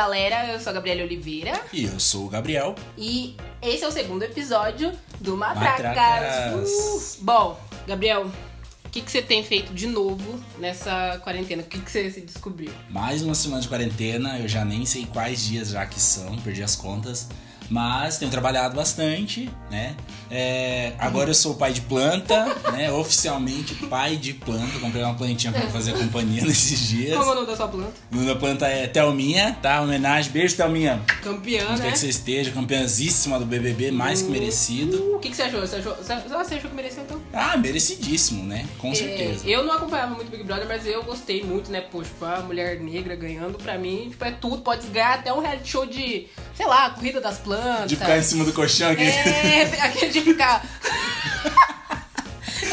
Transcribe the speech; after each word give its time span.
galera, 0.00 0.46
eu 0.46 0.58
sou 0.58 0.70
a 0.70 0.72
Gabriela 0.72 1.02
Oliveira. 1.02 1.60
E 1.70 1.84
eu 1.84 2.00
sou 2.00 2.24
o 2.24 2.28
Gabriel. 2.30 2.74
E 2.96 3.36
esse 3.60 3.84
é 3.84 3.86
o 3.86 3.92
segundo 3.92 4.22
episódio 4.22 4.92
do 5.20 5.36
Matracas. 5.36 5.84
Matracas. 5.84 7.18
Uh! 7.20 7.24
Bom, 7.24 7.60
Gabriel, 7.86 8.24
o 8.24 8.88
que, 8.90 9.02
que 9.02 9.10
você 9.10 9.20
tem 9.20 9.44
feito 9.44 9.74
de 9.74 9.86
novo 9.86 10.42
nessa 10.58 11.20
quarentena? 11.22 11.62
O 11.62 11.66
que, 11.66 11.78
que 11.78 11.90
você 11.90 12.10
se 12.10 12.22
descobriu? 12.22 12.72
Mais 12.88 13.20
uma 13.20 13.34
semana 13.34 13.60
de 13.60 13.68
quarentena, 13.68 14.38
eu 14.38 14.48
já 14.48 14.64
nem 14.64 14.86
sei 14.86 15.04
quais 15.04 15.44
dias 15.44 15.68
já 15.68 15.84
que 15.84 16.00
são, 16.00 16.34
perdi 16.38 16.62
as 16.62 16.74
contas. 16.74 17.28
Mas 17.70 18.18
tenho 18.18 18.30
trabalhado 18.30 18.74
bastante, 18.74 19.48
né? 19.70 19.94
É, 20.28 20.92
agora 20.98 21.30
eu 21.30 21.34
sou 21.34 21.54
pai 21.54 21.72
de 21.72 21.80
planta, 21.82 22.44
né? 22.72 22.90
Oficialmente 22.92 23.74
pai 23.86 24.16
de 24.16 24.34
planta. 24.34 24.78
Comprei 24.80 25.02
uma 25.02 25.14
plantinha 25.14 25.52
pra 25.52 25.62
fazer 25.68 25.92
companhia 25.92 26.42
nesses 26.46 26.88
dias. 26.88 27.16
Como 27.16 27.30
é 27.30 27.32
o 27.32 27.34
nome 27.36 27.46
da 27.46 27.56
sua 27.56 27.68
planta? 27.68 27.92
O 28.12 28.16
nome 28.16 28.26
da 28.26 28.34
planta 28.36 28.66
é 28.66 28.86
Thelminha, 28.88 29.56
tá? 29.62 29.80
Homenagem. 29.80 30.32
Beijo, 30.32 30.56
Thelminha. 30.56 31.00
Campeã, 31.22 31.64
Onde 31.70 31.80
quer 31.80 31.86
né? 31.86 31.92
que 31.92 31.98
você 31.98 32.08
esteja, 32.08 32.50
campeãzíssima 32.50 33.38
do 33.38 33.46
BBB, 33.46 33.90
mais 33.92 34.22
que 34.22 34.30
merecido. 34.30 34.96
Uh, 34.96 35.16
O 35.16 35.18
que, 35.20 35.30
que 35.30 35.36
você 35.36 35.42
achou? 35.42 35.60
Você 35.60 35.76
achou, 35.76 35.94
você, 35.96 36.12
achou 36.54 36.70
que 36.70 36.74
mereceu 36.76 37.04
então? 37.04 37.20
Ah, 37.32 37.56
merecidíssimo, 37.56 38.44
né? 38.44 38.66
Com 38.78 38.92
certeza. 38.94 39.48
É, 39.48 39.50
eu 39.50 39.64
não 39.64 39.72
acompanhava 39.74 40.14
muito 40.14 40.30
Big 40.30 40.42
Brother, 40.42 40.66
mas 40.66 40.86
eu 40.86 41.02
gostei 41.04 41.44
muito, 41.44 41.70
né? 41.70 41.80
Poxa, 41.80 42.08
tipo, 42.08 42.24
a 42.24 42.40
mulher 42.40 42.80
negra 42.80 43.14
ganhando, 43.14 43.58
pra 43.58 43.78
mim, 43.78 44.08
tipo, 44.10 44.24
é 44.24 44.32
tudo. 44.32 44.62
Pode 44.62 44.86
ganhar 44.88 45.14
até 45.14 45.32
um 45.32 45.40
reality 45.40 45.68
show 45.70 45.86
de, 45.86 46.26
sei 46.54 46.66
lá, 46.66 46.90
corrida 46.90 47.20
das 47.20 47.38
plantas. 47.38 47.59
De 47.86 47.96
ficar 47.96 48.18
em 48.18 48.22
cima 48.22 48.44
do 48.44 48.52
colchão 48.52 48.90
aqui. 48.90 49.02
É, 49.02 49.62
aquele 49.82 50.12
de 50.12 50.20
ficar. 50.20 50.64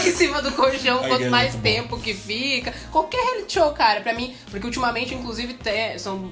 em 0.06 0.12
cima 0.12 0.42
do 0.42 0.52
colchão, 0.52 1.00
Ai, 1.04 1.10
quanto 1.10 1.24
é 1.24 1.30
mais 1.30 1.54
muito 1.54 1.64
bom. 1.64 1.70
tempo 1.70 2.00
que 2.00 2.14
fica. 2.14 2.74
Qualquer 2.92 3.18
reality 3.22 3.54
show, 3.54 3.72
cara, 3.74 4.02
pra 4.02 4.14
mim. 4.14 4.36
Porque 4.50 4.66
ultimamente, 4.66 5.14
inclusive, 5.14 5.54
te- 5.54 5.98
são 6.00 6.32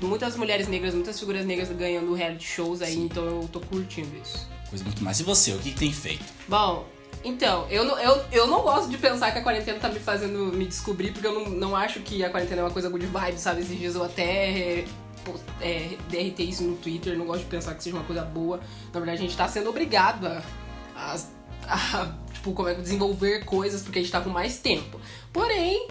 muitas 0.00 0.36
mulheres 0.36 0.68
negras, 0.68 0.94
muitas 0.94 1.18
figuras 1.18 1.44
negras 1.46 1.68
ganhando 1.70 2.12
reality 2.14 2.46
shows 2.46 2.82
aí, 2.82 2.96
então 2.98 3.24
eu 3.24 3.48
tô 3.52 3.60
curtindo 3.60 4.10
isso. 4.22 4.46
Coisa 4.68 4.84
muito 4.84 5.02
mais. 5.02 5.20
E 5.20 5.22
você, 5.22 5.52
o 5.52 5.58
que, 5.58 5.70
que 5.70 5.78
tem 5.78 5.92
feito? 5.92 6.24
Bom, 6.48 6.86
então, 7.24 7.66
eu 7.70 7.84
não, 7.84 7.98
eu, 7.98 8.22
eu 8.32 8.46
não 8.46 8.60
gosto 8.62 8.88
de 8.90 8.98
pensar 8.98 9.30
que 9.32 9.38
a 9.38 9.42
quarentena 9.42 9.78
tá 9.78 9.88
me 9.88 9.98
fazendo 9.98 10.52
me 10.52 10.66
descobrir, 10.66 11.12
porque 11.12 11.26
eu 11.26 11.32
não, 11.32 11.44
não 11.48 11.76
acho 11.76 12.00
que 12.00 12.22
a 12.24 12.28
quarentena 12.30 12.60
é 12.60 12.64
uma 12.64 12.70
coisa 12.70 12.88
good 12.90 13.06
vibe, 13.06 13.38
sabe? 13.38 13.62
Esses 13.62 13.78
dias 13.78 13.94
eu 13.94 14.04
até 14.04 14.84
é, 15.60 15.96
DRT 16.08 16.42
isso 16.42 16.64
no 16.64 16.76
Twitter, 16.76 17.16
não 17.16 17.26
gosto 17.26 17.40
de 17.40 17.50
pensar 17.50 17.74
que 17.74 17.82
seja 17.82 17.96
uma 17.96 18.04
coisa 18.04 18.22
boa. 18.22 18.60
Na 18.92 19.00
verdade, 19.00 19.18
a 19.18 19.22
gente 19.22 19.36
tá 19.36 19.48
sendo 19.48 19.70
obrigado 19.70 20.26
a, 20.26 20.42
a, 20.94 21.16
a, 21.66 22.14
tipo, 22.32 22.52
como 22.52 22.68
é 22.68 22.74
que 22.74 22.82
desenvolver 22.82 23.44
coisas 23.44 23.82
porque 23.82 23.98
a 23.98 24.02
gente 24.02 24.12
tá 24.12 24.20
com 24.20 24.30
mais 24.30 24.58
tempo. 24.58 25.00
Porém, 25.32 25.88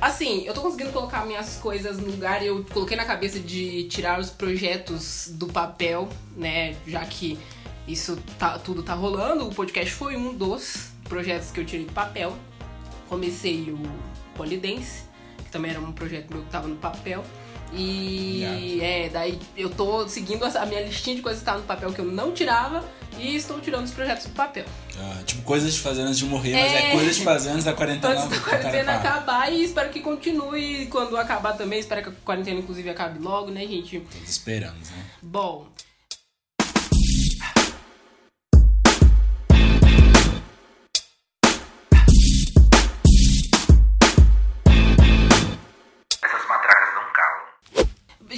assim, 0.00 0.44
eu 0.44 0.54
tô 0.54 0.60
conseguindo 0.62 0.92
colocar 0.92 1.24
minhas 1.26 1.56
coisas 1.56 1.98
no 1.98 2.06
lugar. 2.06 2.44
Eu 2.44 2.64
coloquei 2.72 2.96
na 2.96 3.04
cabeça 3.04 3.38
de 3.38 3.84
tirar 3.84 4.20
os 4.20 4.30
projetos 4.30 5.28
do 5.32 5.46
papel, 5.46 6.08
né? 6.36 6.76
Já 6.86 7.04
que 7.04 7.38
isso 7.86 8.16
tá, 8.38 8.58
tudo 8.58 8.82
tá 8.82 8.94
rolando. 8.94 9.46
O 9.46 9.54
podcast 9.54 9.92
foi 9.92 10.16
um 10.16 10.34
dos 10.34 10.90
projetos 11.08 11.50
que 11.50 11.60
eu 11.60 11.64
tirei 11.64 11.86
do 11.86 11.92
papel. 11.92 12.36
Comecei 13.08 13.70
o 13.70 13.80
Polidense, 14.34 15.04
que 15.38 15.50
também 15.50 15.70
era 15.70 15.80
um 15.80 15.92
projeto 15.92 16.32
meu 16.32 16.42
que 16.42 16.50
tava 16.50 16.66
no 16.66 16.76
papel. 16.76 17.24
E 17.72 18.44
Obrigado. 18.46 18.82
é, 18.82 19.08
daí 19.08 19.38
eu 19.56 19.68
tô 19.70 20.08
seguindo 20.08 20.44
a 20.44 20.66
minha 20.66 20.82
listinha 20.82 21.16
de 21.16 21.22
coisas 21.22 21.40
que 21.40 21.42
estavam 21.42 21.60
no 21.62 21.66
papel 21.66 21.92
que 21.92 21.98
eu 22.00 22.04
não 22.04 22.32
tirava 22.32 22.84
e 23.18 23.34
estou 23.36 23.58
tirando 23.60 23.84
os 23.84 23.90
projetos 23.90 24.26
do 24.26 24.32
papel. 24.32 24.64
Ah, 24.98 25.22
tipo, 25.24 25.42
coisas 25.42 25.74
de 25.74 25.80
fazer 25.80 26.02
antes 26.02 26.18
de 26.18 26.24
morrer, 26.26 26.52
mas 26.52 26.72
É. 26.72 26.88
é 26.88 26.92
coisas 26.92 27.16
de 27.16 27.24
fazer 27.24 27.50
antes 27.50 27.64
da 27.64 27.72
quarentena. 27.72 28.14
Antes 28.14 28.28
da 28.28 28.38
quarentena 28.44 28.94
acabar 28.94 29.52
e 29.52 29.64
espero 29.64 29.90
que 29.90 30.00
continue 30.00 30.86
quando 30.86 31.16
acabar 31.16 31.54
também. 31.56 31.78
Espero 31.78 32.02
que 32.02 32.08
a 32.10 32.12
quarentena, 32.24 32.60
inclusive, 32.60 32.88
acabe 32.90 33.18
logo, 33.18 33.50
né, 33.50 33.66
gente? 33.66 34.00
Todos 34.00 34.28
esperamos, 34.28 34.90
né? 34.90 35.04
Bom. 35.22 35.66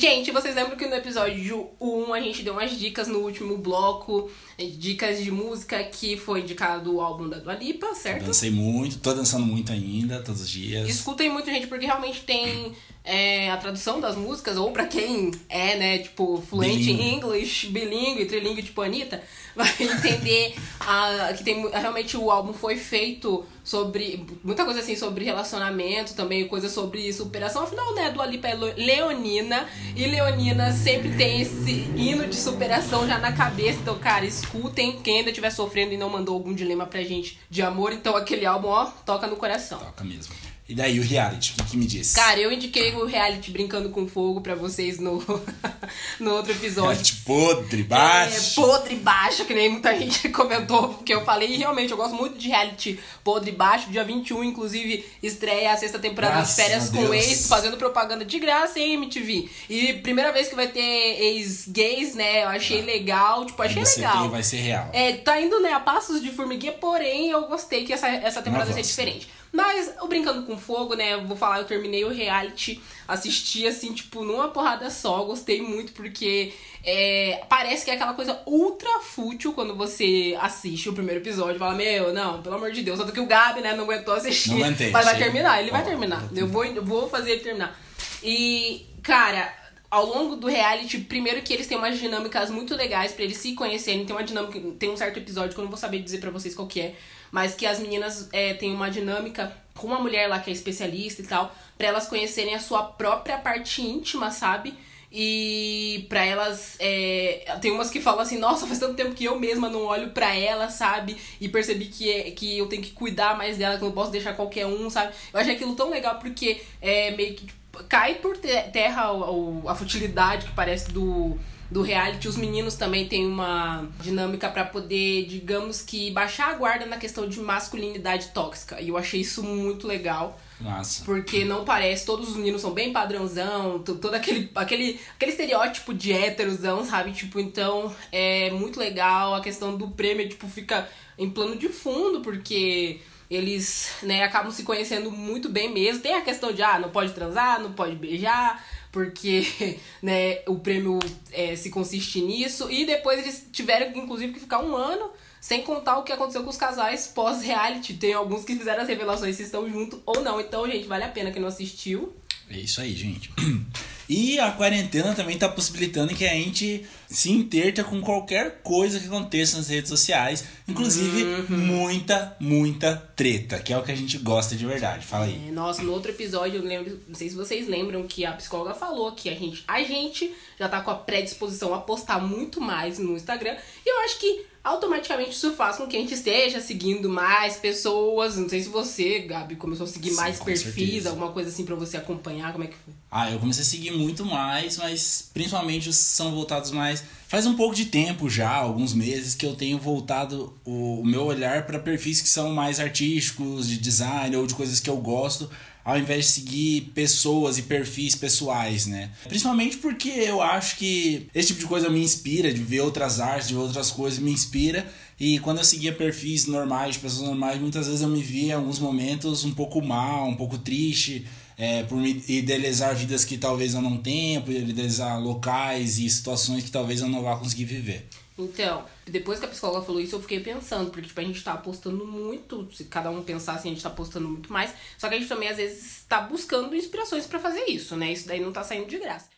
Gente, 0.09 0.31
vocês 0.31 0.55
lembram 0.55 0.75
que 0.75 0.87
no 0.87 0.95
episódio 0.95 1.69
1 1.79 2.15
a 2.15 2.21
gente 2.23 2.43
deu 2.43 2.55
umas 2.55 2.71
dicas 2.71 3.09
no 3.09 3.19
último 3.19 3.59
bloco, 3.59 4.31
dicas 4.59 5.23
de 5.23 5.31
música 5.31 5.85
que 5.85 6.17
foi 6.17 6.41
indicado 6.41 6.95
o 6.95 7.03
álbum 7.03 7.29
da 7.29 7.39
Dua 7.39 7.53
Lipa, 7.53 7.95
certo? 7.95 8.25
Dancei 8.25 8.51
muito, 8.51 9.01
tô 9.01 9.13
dançando 9.13 9.45
muito 9.45 9.71
ainda, 9.71 10.23
todos 10.23 10.41
os 10.41 10.49
dias. 10.49 10.89
Escutem 10.89 11.29
muito, 11.29 11.45
gente, 11.51 11.67
porque 11.67 11.85
realmente 11.85 12.23
tem 12.23 12.73
é, 13.05 13.51
a 13.51 13.57
tradução 13.57 14.01
das 14.01 14.17
músicas, 14.17 14.57
ou 14.57 14.71
pra 14.71 14.87
quem 14.87 15.31
é, 15.49 15.77
né, 15.77 15.99
tipo, 15.99 16.43
fluente 16.49 16.91
em 16.91 17.15
inglês, 17.15 17.65
bilíngue, 17.65 18.27
trilingue, 18.27 18.63
tipo 18.63 18.83
Anitta, 18.83 19.23
vai 19.57 19.69
entender 19.81 20.55
a, 20.79 21.33
que 21.37 21.43
tem 21.43 21.69
realmente 21.71 22.17
o 22.17 22.31
álbum 22.31 22.53
foi 22.53 22.77
feito 22.77 23.45
sobre 23.65 24.25
muita 24.45 24.65
coisa 24.65 24.81
assim 24.81 24.95
sobre 24.95 25.25
relacionamento 25.25 26.15
também, 26.15 26.47
coisa 26.47 26.69
sobre 26.69 27.13
superação. 27.13 27.65
Afinal, 27.65 27.95
né, 27.95 28.11
Dua 28.11 28.25
Lipa 28.25 28.49
é 28.49 28.55
leonina 28.55 29.69
e 29.97 30.07
leonina 30.07 30.73
sempre 30.73 31.15
tem 31.17 31.41
esse 31.41 31.91
hino 31.97 32.27
de 32.27 32.37
superação 32.37 33.07
já 33.07 33.19
na 33.19 33.33
cabeça. 33.33 33.79
Então, 33.81 33.99
cara, 33.99 34.25
escutem 34.25 35.01
quem 35.01 35.19
ainda 35.19 35.31
estiver 35.31 35.51
sofrendo 35.51 35.93
e 35.93 35.97
não 35.97 36.09
mandou 36.09 36.35
algum 36.35 36.55
dilema 36.55 36.87
pra 36.87 37.03
gente 37.03 37.39
de 37.51 37.63
amor, 37.63 37.93
então 37.93 38.17
aquele 38.17 38.47
álbum, 38.47 38.69
ó, 38.69 38.87
toca 39.05 39.27
no 39.27 39.37
coração. 39.37 39.79
Toca 39.79 40.05
mesmo. 40.05 40.48
E 40.69 40.75
daí, 40.75 41.01
o 41.01 41.03
reality, 41.03 41.53
o 41.53 41.65
que, 41.65 41.71
que 41.71 41.77
me 41.79 41.87
disse? 41.87 42.15
Cara, 42.15 42.39
eu 42.39 42.53
indiquei 42.53 42.95
o 42.95 43.07
reality 43.07 43.51
Brincando 43.51 43.89
com 43.89 44.07
Fogo 44.07 44.43
pra 44.43 44.55
vocês 44.55 44.99
no, 44.99 45.25
no 46.21 46.33
outro 46.33 46.53
episódio. 46.53 46.91
reality 46.91 47.15
podre, 47.25 47.83
baixo. 47.83 48.61
É, 48.61 48.67
podre 48.67 48.97
baixo, 48.97 49.47
que 49.47 49.55
nem 49.55 49.71
muita 49.71 49.99
gente 49.99 50.29
comentou, 50.29 50.91
porque 50.91 51.15
eu 51.15 51.25
falei, 51.25 51.55
e 51.55 51.57
realmente, 51.57 51.91
eu 51.91 51.97
gosto 51.97 52.15
muito 52.15 52.37
de 52.37 52.49
reality 52.49 53.01
podre 53.25 53.51
baixo. 53.51 53.89
Dia 53.89 54.05
21, 54.05 54.45
inclusive, 54.45 55.07
estreia 55.23 55.73
a 55.73 55.77
sexta 55.79 55.99
temporada 55.99 56.35
Graças 56.35 56.57
de 56.57 56.63
Férias 56.63 56.91
com. 56.91 57.15
Ex, 57.15 57.49
fazendo 57.49 57.79
propaganda 57.79 58.23
de 58.23 58.39
graça, 58.39 58.79
hein, 58.79 58.93
MTV? 58.93 59.49
E 59.71 59.95
primeira 59.95 60.33
vez 60.33 60.49
que 60.49 60.55
vai 60.55 60.69
ter 60.69 60.81
ex-gays, 60.83 62.15
né? 62.15 62.45
Eu 62.45 62.49
achei 62.49 62.83
legal, 62.83 63.47
tipo, 63.47 63.63
achei 63.63 63.83
legal. 63.83 64.21
tem, 64.21 64.31
vai 64.31 64.43
ser 64.43 64.59
real. 64.59 64.91
É, 64.93 65.15
tá 65.15 65.41
indo, 65.41 65.61
né, 65.61 65.73
a 65.73 65.81
passos 65.81 66.21
de 66.21 66.31
formiguinha, 66.31 66.73
porém 66.73 67.31
eu 67.31 67.47
gostei 67.47 67.87
que 67.87 67.93
essa, 67.95 68.07
essa 68.07 68.43
temporada 68.43 68.71
voz. 68.71 68.87
diferente. 68.87 69.38
Mas 69.53 69.95
o 70.01 70.07
Brincando 70.07 70.43
com 70.43 70.59
Fogo, 70.59 70.95
né, 70.95 71.17
vou 71.19 71.37
falar, 71.37 71.59
eu 71.59 71.65
terminei 71.65 72.05
o 72.05 72.11
reality, 72.11 72.81
assisti 73.07 73.67
assim, 73.67 73.93
tipo, 73.93 74.23
numa 74.23 74.49
porrada 74.49 74.91
só, 74.91 75.25
gostei 75.25 75.63
muito 75.63 75.93
porque 75.93 76.53
é, 76.85 77.43
parece 77.49 77.85
que 77.85 77.91
é 77.91 77.95
aquela 77.95 78.15
coisa 78.15 78.41
ultra 78.47 79.01
fútil 79.01 79.53
quando 79.53 79.75
você 79.75 80.37
assiste 80.41 80.89
o 80.89 80.93
primeiro 80.93 81.21
episódio 81.21 81.57
e 81.57 81.59
fala, 81.59 81.75
meu, 81.75 82.13
não, 82.13 82.43
pelo 82.43 82.57
amor 82.57 82.73
de 82.73 82.83
Deus, 82.83 82.99
tanto 82.99 83.13
que 83.13 83.21
o 83.21 83.27
Gabi, 83.27 83.61
né, 83.61 83.75
não 83.75 83.85
aguentou 83.85 84.15
assistir. 84.15 84.51
Não 84.51 84.59
aguentei, 84.59 84.91
Mas 84.91 85.05
vai 85.05 85.17
terminar, 85.17 85.61
ele 85.61 85.71
vai 85.71 85.85
terminar. 85.85 86.29
Eu 86.35 86.47
vou, 86.47 86.65
eu 86.65 86.85
vou 86.85 87.09
fazer 87.09 87.33
ele 87.33 87.41
terminar. 87.41 87.79
E, 88.23 88.87
cara, 89.03 89.53
ao 89.91 90.05
longo 90.05 90.37
do 90.37 90.47
reality, 90.47 90.99
primeiro 90.99 91.43
que 91.43 91.53
eles 91.53 91.67
têm 91.67 91.79
umas 91.79 91.99
dinâmicas 91.99 92.51
muito 92.51 92.75
legais 92.75 93.13
pra 93.13 93.25
eles 93.25 93.39
se 93.39 93.55
conhecerem. 93.55 94.05
Tem 94.05 94.15
uma 94.15 94.25
dinâmica, 94.25 94.61
tem 94.79 94.91
um 94.91 94.97
certo 94.97 95.19
episódio 95.19 95.55
que 95.55 95.61
eu 95.61 95.65
não 95.65 95.71
vou 95.71 95.79
saber 95.79 96.01
dizer 96.01 96.19
pra 96.19 96.31
vocês 96.31 96.55
qual 96.55 96.69
que 96.69 96.81
é, 96.81 96.95
mas 97.33 97.55
que 97.55 97.67
as 97.67 97.79
meninas 97.79 98.29
é, 98.33 98.55
têm 98.55 98.73
uma 98.73 98.91
dinâmica 98.91 99.57
com 99.75 99.87
uma 99.87 100.01
mulher 100.01 100.29
lá 100.29 100.41
que 100.41 100.51
é 100.51 100.53
especialista 100.53 101.23
e 101.23 101.27
tal, 101.27 101.55
pra 101.77 101.87
elas 101.87 102.07
conhecerem 102.07 102.55
a 102.55 102.61
sua 102.61 102.83
própria 102.83 103.39
parte 103.39 103.81
íntima, 103.81 104.31
sabe? 104.31 104.75
E 105.11 106.05
pra 106.11 106.23
elas, 106.23 106.77
é, 106.79 107.57
tem 107.63 107.71
umas 107.71 107.89
que 107.91 107.99
falam 107.99 108.21
assim, 108.21 108.37
nossa, 108.37 108.67
faz 108.67 108.79
tanto 108.79 108.95
tempo 108.95 109.15
que 109.15 109.25
eu 109.25 109.39
mesma 109.41 109.71
não 109.71 109.85
olho 109.87 110.11
pra 110.11 110.35
ela, 110.37 110.69
sabe? 110.69 111.17
E 111.41 111.49
percebi 111.49 111.87
que, 111.87 112.11
é, 112.11 112.31
que 112.33 112.59
eu 112.59 112.67
tenho 112.67 112.83
que 112.83 112.91
cuidar 112.91 113.39
mais 113.39 113.57
dela, 113.57 113.79
que 113.79 113.85
eu 113.85 113.89
não 113.89 113.95
posso 113.95 114.11
deixar 114.11 114.35
qualquer 114.35 114.67
um, 114.67 114.91
sabe? 114.91 115.15
Eu 115.33 115.41
achei 115.41 115.55
aquilo 115.55 115.75
tão 115.75 115.89
legal 115.89 116.19
porque 116.19 116.61
é 116.83 117.11
meio 117.13 117.35
que 117.35 117.47
tipo, 117.47 117.59
cai 117.89 118.17
por 118.17 118.37
te- 118.37 118.63
terra 118.73 119.13
o- 119.13 119.63
a 119.69 119.75
futilidade 119.75 120.47
que 120.47 120.53
parece 120.53 120.91
do, 120.93 121.39
do 121.71 121.83
reality. 121.83 122.27
Os 122.29 122.37
meninos 122.37 122.75
também 122.75 123.07
têm 123.09 123.27
uma 123.27 123.87
dinâmica 124.01 124.49
pra 124.49 124.65
poder, 124.65 125.27
digamos 125.27 125.83
que, 125.83 126.11
baixar 126.11 126.51
a 126.51 126.55
guarda 126.55 126.87
na 126.87 126.97
questão 126.97 127.29
de 127.29 127.39
masculinidade 127.41 128.29
tóxica. 128.29 128.81
E 128.81 128.89
eu 128.89 128.97
achei 128.97 129.21
isso 129.21 129.43
muito 129.43 129.87
legal. 129.87 130.39
Massa. 130.61 131.05
Porque 131.05 131.45
não 131.45 131.65
parece, 131.65 132.05
todos 132.05 132.31
os 132.31 132.37
meninos 132.37 132.61
são 132.61 132.73
bem 132.73 132.93
padrãozão, 132.93 133.79
to- 133.81 133.95
todo 133.97 134.15
aquele, 134.15 134.51
aquele, 134.55 135.01
aquele 135.15 135.31
estereótipo 135.31 135.95
de 135.95 136.13
héterozão, 136.13 136.85
sabe? 136.85 137.13
Tipo, 137.13 137.39
então 137.39 137.95
é 138.11 138.51
muito 138.51 138.79
legal. 138.81 139.35
A 139.35 139.41
questão 139.41 139.77
do 139.77 139.89
prêmio, 139.89 140.29
tipo, 140.29 140.49
fica 140.49 140.89
em 141.17 141.31
plano 141.31 141.57
de 141.57 141.69
fundo, 141.69 142.21
porque 142.23 143.01
eles, 143.31 143.91
né, 144.03 144.23
acabam 144.23 144.51
se 144.51 144.63
conhecendo 144.63 145.11
muito 145.11 145.49
bem 145.49 145.73
mesmo. 145.73 146.03
Tem 146.03 146.15
a 146.15 146.23
questão 146.23 146.53
de, 146.53 146.63
ah, 146.63 146.79
não 146.79 146.91
pode 146.91 147.13
transar, 147.13 147.61
não 147.61 147.73
pode 147.73 147.95
beijar, 147.95 148.65
porque, 148.91 149.79
né, 150.03 150.41
o 150.47 150.59
prêmio 150.59 150.99
é, 151.31 151.55
se 151.55 151.71
consiste 151.71 152.21
nisso. 152.21 152.71
E 152.71 152.87
depois 152.87 153.19
eles 153.19 153.47
tiveram, 153.53 153.91
inclusive, 153.97 154.33
que 154.33 154.41
ficar 154.41 154.63
um 154.63 154.75
ano 154.75 155.11
sem 155.41 155.63
contar 155.63 155.99
o 155.99 156.03
que 156.03 156.13
aconteceu 156.13 156.43
com 156.43 156.51
os 156.51 156.57
casais 156.57 157.07
pós-reality. 157.07 157.95
Tem 157.95 158.13
alguns 158.13 158.45
que 158.45 158.57
fizeram 158.57 158.83
as 158.83 158.89
revelações 158.89 159.37
se 159.37 159.43
estão 159.43 159.69
juntos 159.69 160.01
ou 160.05 160.23
não. 160.23 160.41
Então, 160.41 160.69
gente, 160.69 160.87
vale 160.87 161.05
a 161.05 161.09
pena 161.09 161.31
quem 161.31 161.41
não 161.41 161.49
assistiu. 161.49 162.15
É 162.51 162.59
isso 162.59 162.81
aí, 162.81 162.95
gente. 162.95 163.31
E 164.09 164.39
a 164.39 164.51
quarentena 164.53 165.15
também 165.15 165.37
tá 165.37 165.49
possibilitando 165.49 166.15
que 166.15 166.27
a 166.27 166.33
gente 166.33 166.87
se 167.09 167.31
interta 167.31 167.85
com 167.85 168.01
qualquer 168.01 168.61
coisa 168.63 168.99
que 168.99 169.07
aconteça 169.07 169.59
nas 169.59 169.69
redes 169.69 169.89
sociais, 169.89 170.45
inclusive 170.67 171.25
muita, 171.49 172.37
muita 172.41 172.97
treta, 172.97 173.59
que 173.59 173.73
é 173.73 173.79
o 173.79 173.83
que 173.83 173.93
a 173.93 173.97
gente 173.97 174.17
gosta 174.19 174.57
de 174.57 174.65
verdade. 174.65 175.05
Fala 175.05 175.27
aí. 175.27 175.49
É, 175.49 175.53
nossa, 175.53 175.83
no 175.83 175.93
outro 175.93 176.11
episódio, 176.11 176.57
eu 176.59 176.65
lembro, 176.65 177.01
não 177.07 177.15
sei 177.15 177.29
se 177.29 177.37
vocês 177.37 177.69
lembram 177.69 178.07
que 178.07 178.25
a 178.25 178.33
psicóloga 178.33 178.75
falou 178.75 179.13
que 179.13 179.29
a 179.29 179.35
gente, 179.35 179.63
a 179.69 179.83
gente 179.83 180.35
já 180.59 180.69
tá 180.69 180.81
com 180.81 180.91
a 180.91 180.95
predisposição 180.95 181.75
a 181.75 181.81
postar 181.81 182.19
muito 182.19 182.61
mais 182.61 182.99
no 182.99 183.15
Instagram. 183.15 183.57
E 183.85 183.91
eu 183.91 184.05
acho 184.05 184.19
que 184.19 184.47
automaticamente 184.69 185.31
isso 185.31 185.53
faz 185.53 185.77
com 185.77 185.87
que 185.87 185.97
a 185.97 186.01
gente 186.01 186.15
esteja 186.15 186.61
seguindo 186.61 187.09
mais 187.09 187.57
pessoas. 187.57 188.37
Não 188.37 188.49
sei 188.49 188.63
se 188.63 188.69
você, 188.69 189.21
Gabi, 189.21 189.57
começou 189.57 189.85
a 189.85 189.87
seguir 189.89 190.11
Sim, 190.11 190.17
mais 190.17 190.39
perfis, 190.39 190.75
certeza. 190.75 191.11
alguma 191.11 191.33
coisa 191.33 191.49
assim 191.49 191.65
pra 191.65 191.75
você 191.75 191.97
acompanhar, 191.97 192.53
como 192.53 192.65
é 192.65 192.67
que 192.67 192.77
foi? 192.85 192.95
Ah, 193.11 193.31
eu 193.31 193.39
comecei 193.39 193.63
a 193.63 193.67
seguir 193.67 193.91
muito 193.93 194.25
mais, 194.25 194.77
mas 194.77 195.31
principalmente 195.33 195.89
os 195.89 195.97
são 195.97 196.31
voltados 196.33 196.71
mais. 196.71 197.03
Faz 197.27 197.47
um 197.47 197.55
pouco 197.55 197.75
de 197.75 197.87
tempo 197.87 198.29
já, 198.29 198.55
alguns 198.55 198.95
meses, 198.95 199.35
que 199.35 199.45
eu 199.45 199.55
tenho 199.55 199.79
voltado 199.79 200.53
o 200.65 201.03
meu 201.05 201.25
olhar 201.25 201.67
para 201.67 201.79
perfis 201.79 202.21
que 202.21 202.29
são 202.29 202.51
mais 202.55 202.81
artísticos, 202.81 203.69
de 203.69 203.79
design 203.79 204.37
ou 204.37 204.47
de 204.47 204.55
coisas 204.55 204.81
que 204.81 204.89
eu 204.89 204.97
gosto, 204.97 205.51
ao 205.85 205.99
invés 205.99 206.27
de 206.27 206.33
seguir 206.33 206.81
pessoas 206.95 207.59
e 207.59 207.63
perfis 207.63 208.15
pessoais, 208.15 208.87
né? 208.87 209.11
Principalmente 209.27 209.79
porque 209.79 210.09
eu 210.09 210.43
acho 210.43 210.77
que 210.77 211.29
esse 211.35 211.49
tipo 211.49 211.61
de 211.61 211.67
coisa 211.67 211.89
me 211.89 212.03
inspira, 212.03 212.53
de 212.53 212.63
ver 212.63 212.81
outras 212.81 213.21
artes, 213.21 213.49
de 213.49 213.55
ver 213.55 213.61
outras 213.61 213.91
coisas, 213.91 214.19
me 214.19 214.31
inspira. 214.31 214.87
E 215.19 215.39
quando 215.41 215.59
eu 215.59 215.65
seguia 215.65 215.93
perfis 215.93 216.47
normais, 216.47 216.95
de 216.95 217.01
pessoas 217.01 217.27
normais, 217.27 217.61
muitas 217.61 217.87
vezes 217.87 218.03
eu 218.03 218.09
me 218.09 218.23
via 218.23 218.53
em 218.53 218.57
alguns 218.57 218.79
momentos 218.79 219.45
um 219.45 219.53
pouco 219.53 219.83
mal, 219.83 220.29
um 220.29 220.37
pouco 220.37 220.59
triste, 220.59 221.27
é, 221.57 221.83
por 221.83 222.01
idealizar 222.07 222.95
vidas 222.95 223.25
que 223.25 223.37
talvez 223.37 223.75
eu 223.75 223.83
não 223.83 223.97
tenha, 223.97 224.41
por 224.41 224.55
idealizar 224.55 225.21
locais 225.21 225.99
e 225.99 226.09
situações 226.09 226.63
que 226.63 226.71
talvez 226.71 227.01
eu 227.01 227.09
não 227.09 227.23
vá 227.23 227.37
conseguir 227.37 227.65
viver. 227.65 228.07
Então, 228.39 228.87
depois 229.05 229.41
que 229.41 229.47
a 229.47 229.49
psicóloga 229.49 229.85
falou 229.85 230.01
isso, 230.01 230.15
eu 230.15 230.21
fiquei 230.23 230.39
pensando, 230.39 230.91
porque 230.91 231.09
tipo, 231.09 231.21
a 231.21 231.25
gente 231.25 231.43
tá 231.43 231.55
apostando 231.55 232.07
muito, 232.07 232.73
se 232.73 232.85
cada 232.85 233.11
um 233.11 233.23
pensar 233.23 233.55
assim, 233.55 233.71
a 233.71 233.73
gente 233.73 233.83
tá 233.83 233.89
apostando 233.89 234.29
muito 234.29 234.53
mais, 234.53 234.73
só 234.97 235.09
que 235.09 235.17
a 235.17 235.19
gente 235.19 235.29
também 235.29 235.49
às 235.49 235.57
vezes 235.57 236.05
tá 236.09 236.21
buscando 236.21 236.77
inspirações 236.77 237.27
pra 237.27 237.41
fazer 237.41 237.65
isso, 237.67 237.97
né? 237.97 238.13
Isso 238.13 238.29
daí 238.29 238.41
não 238.41 238.53
tá 238.53 238.63
saindo 238.63 238.87
de 238.87 238.99
graça. 238.99 239.38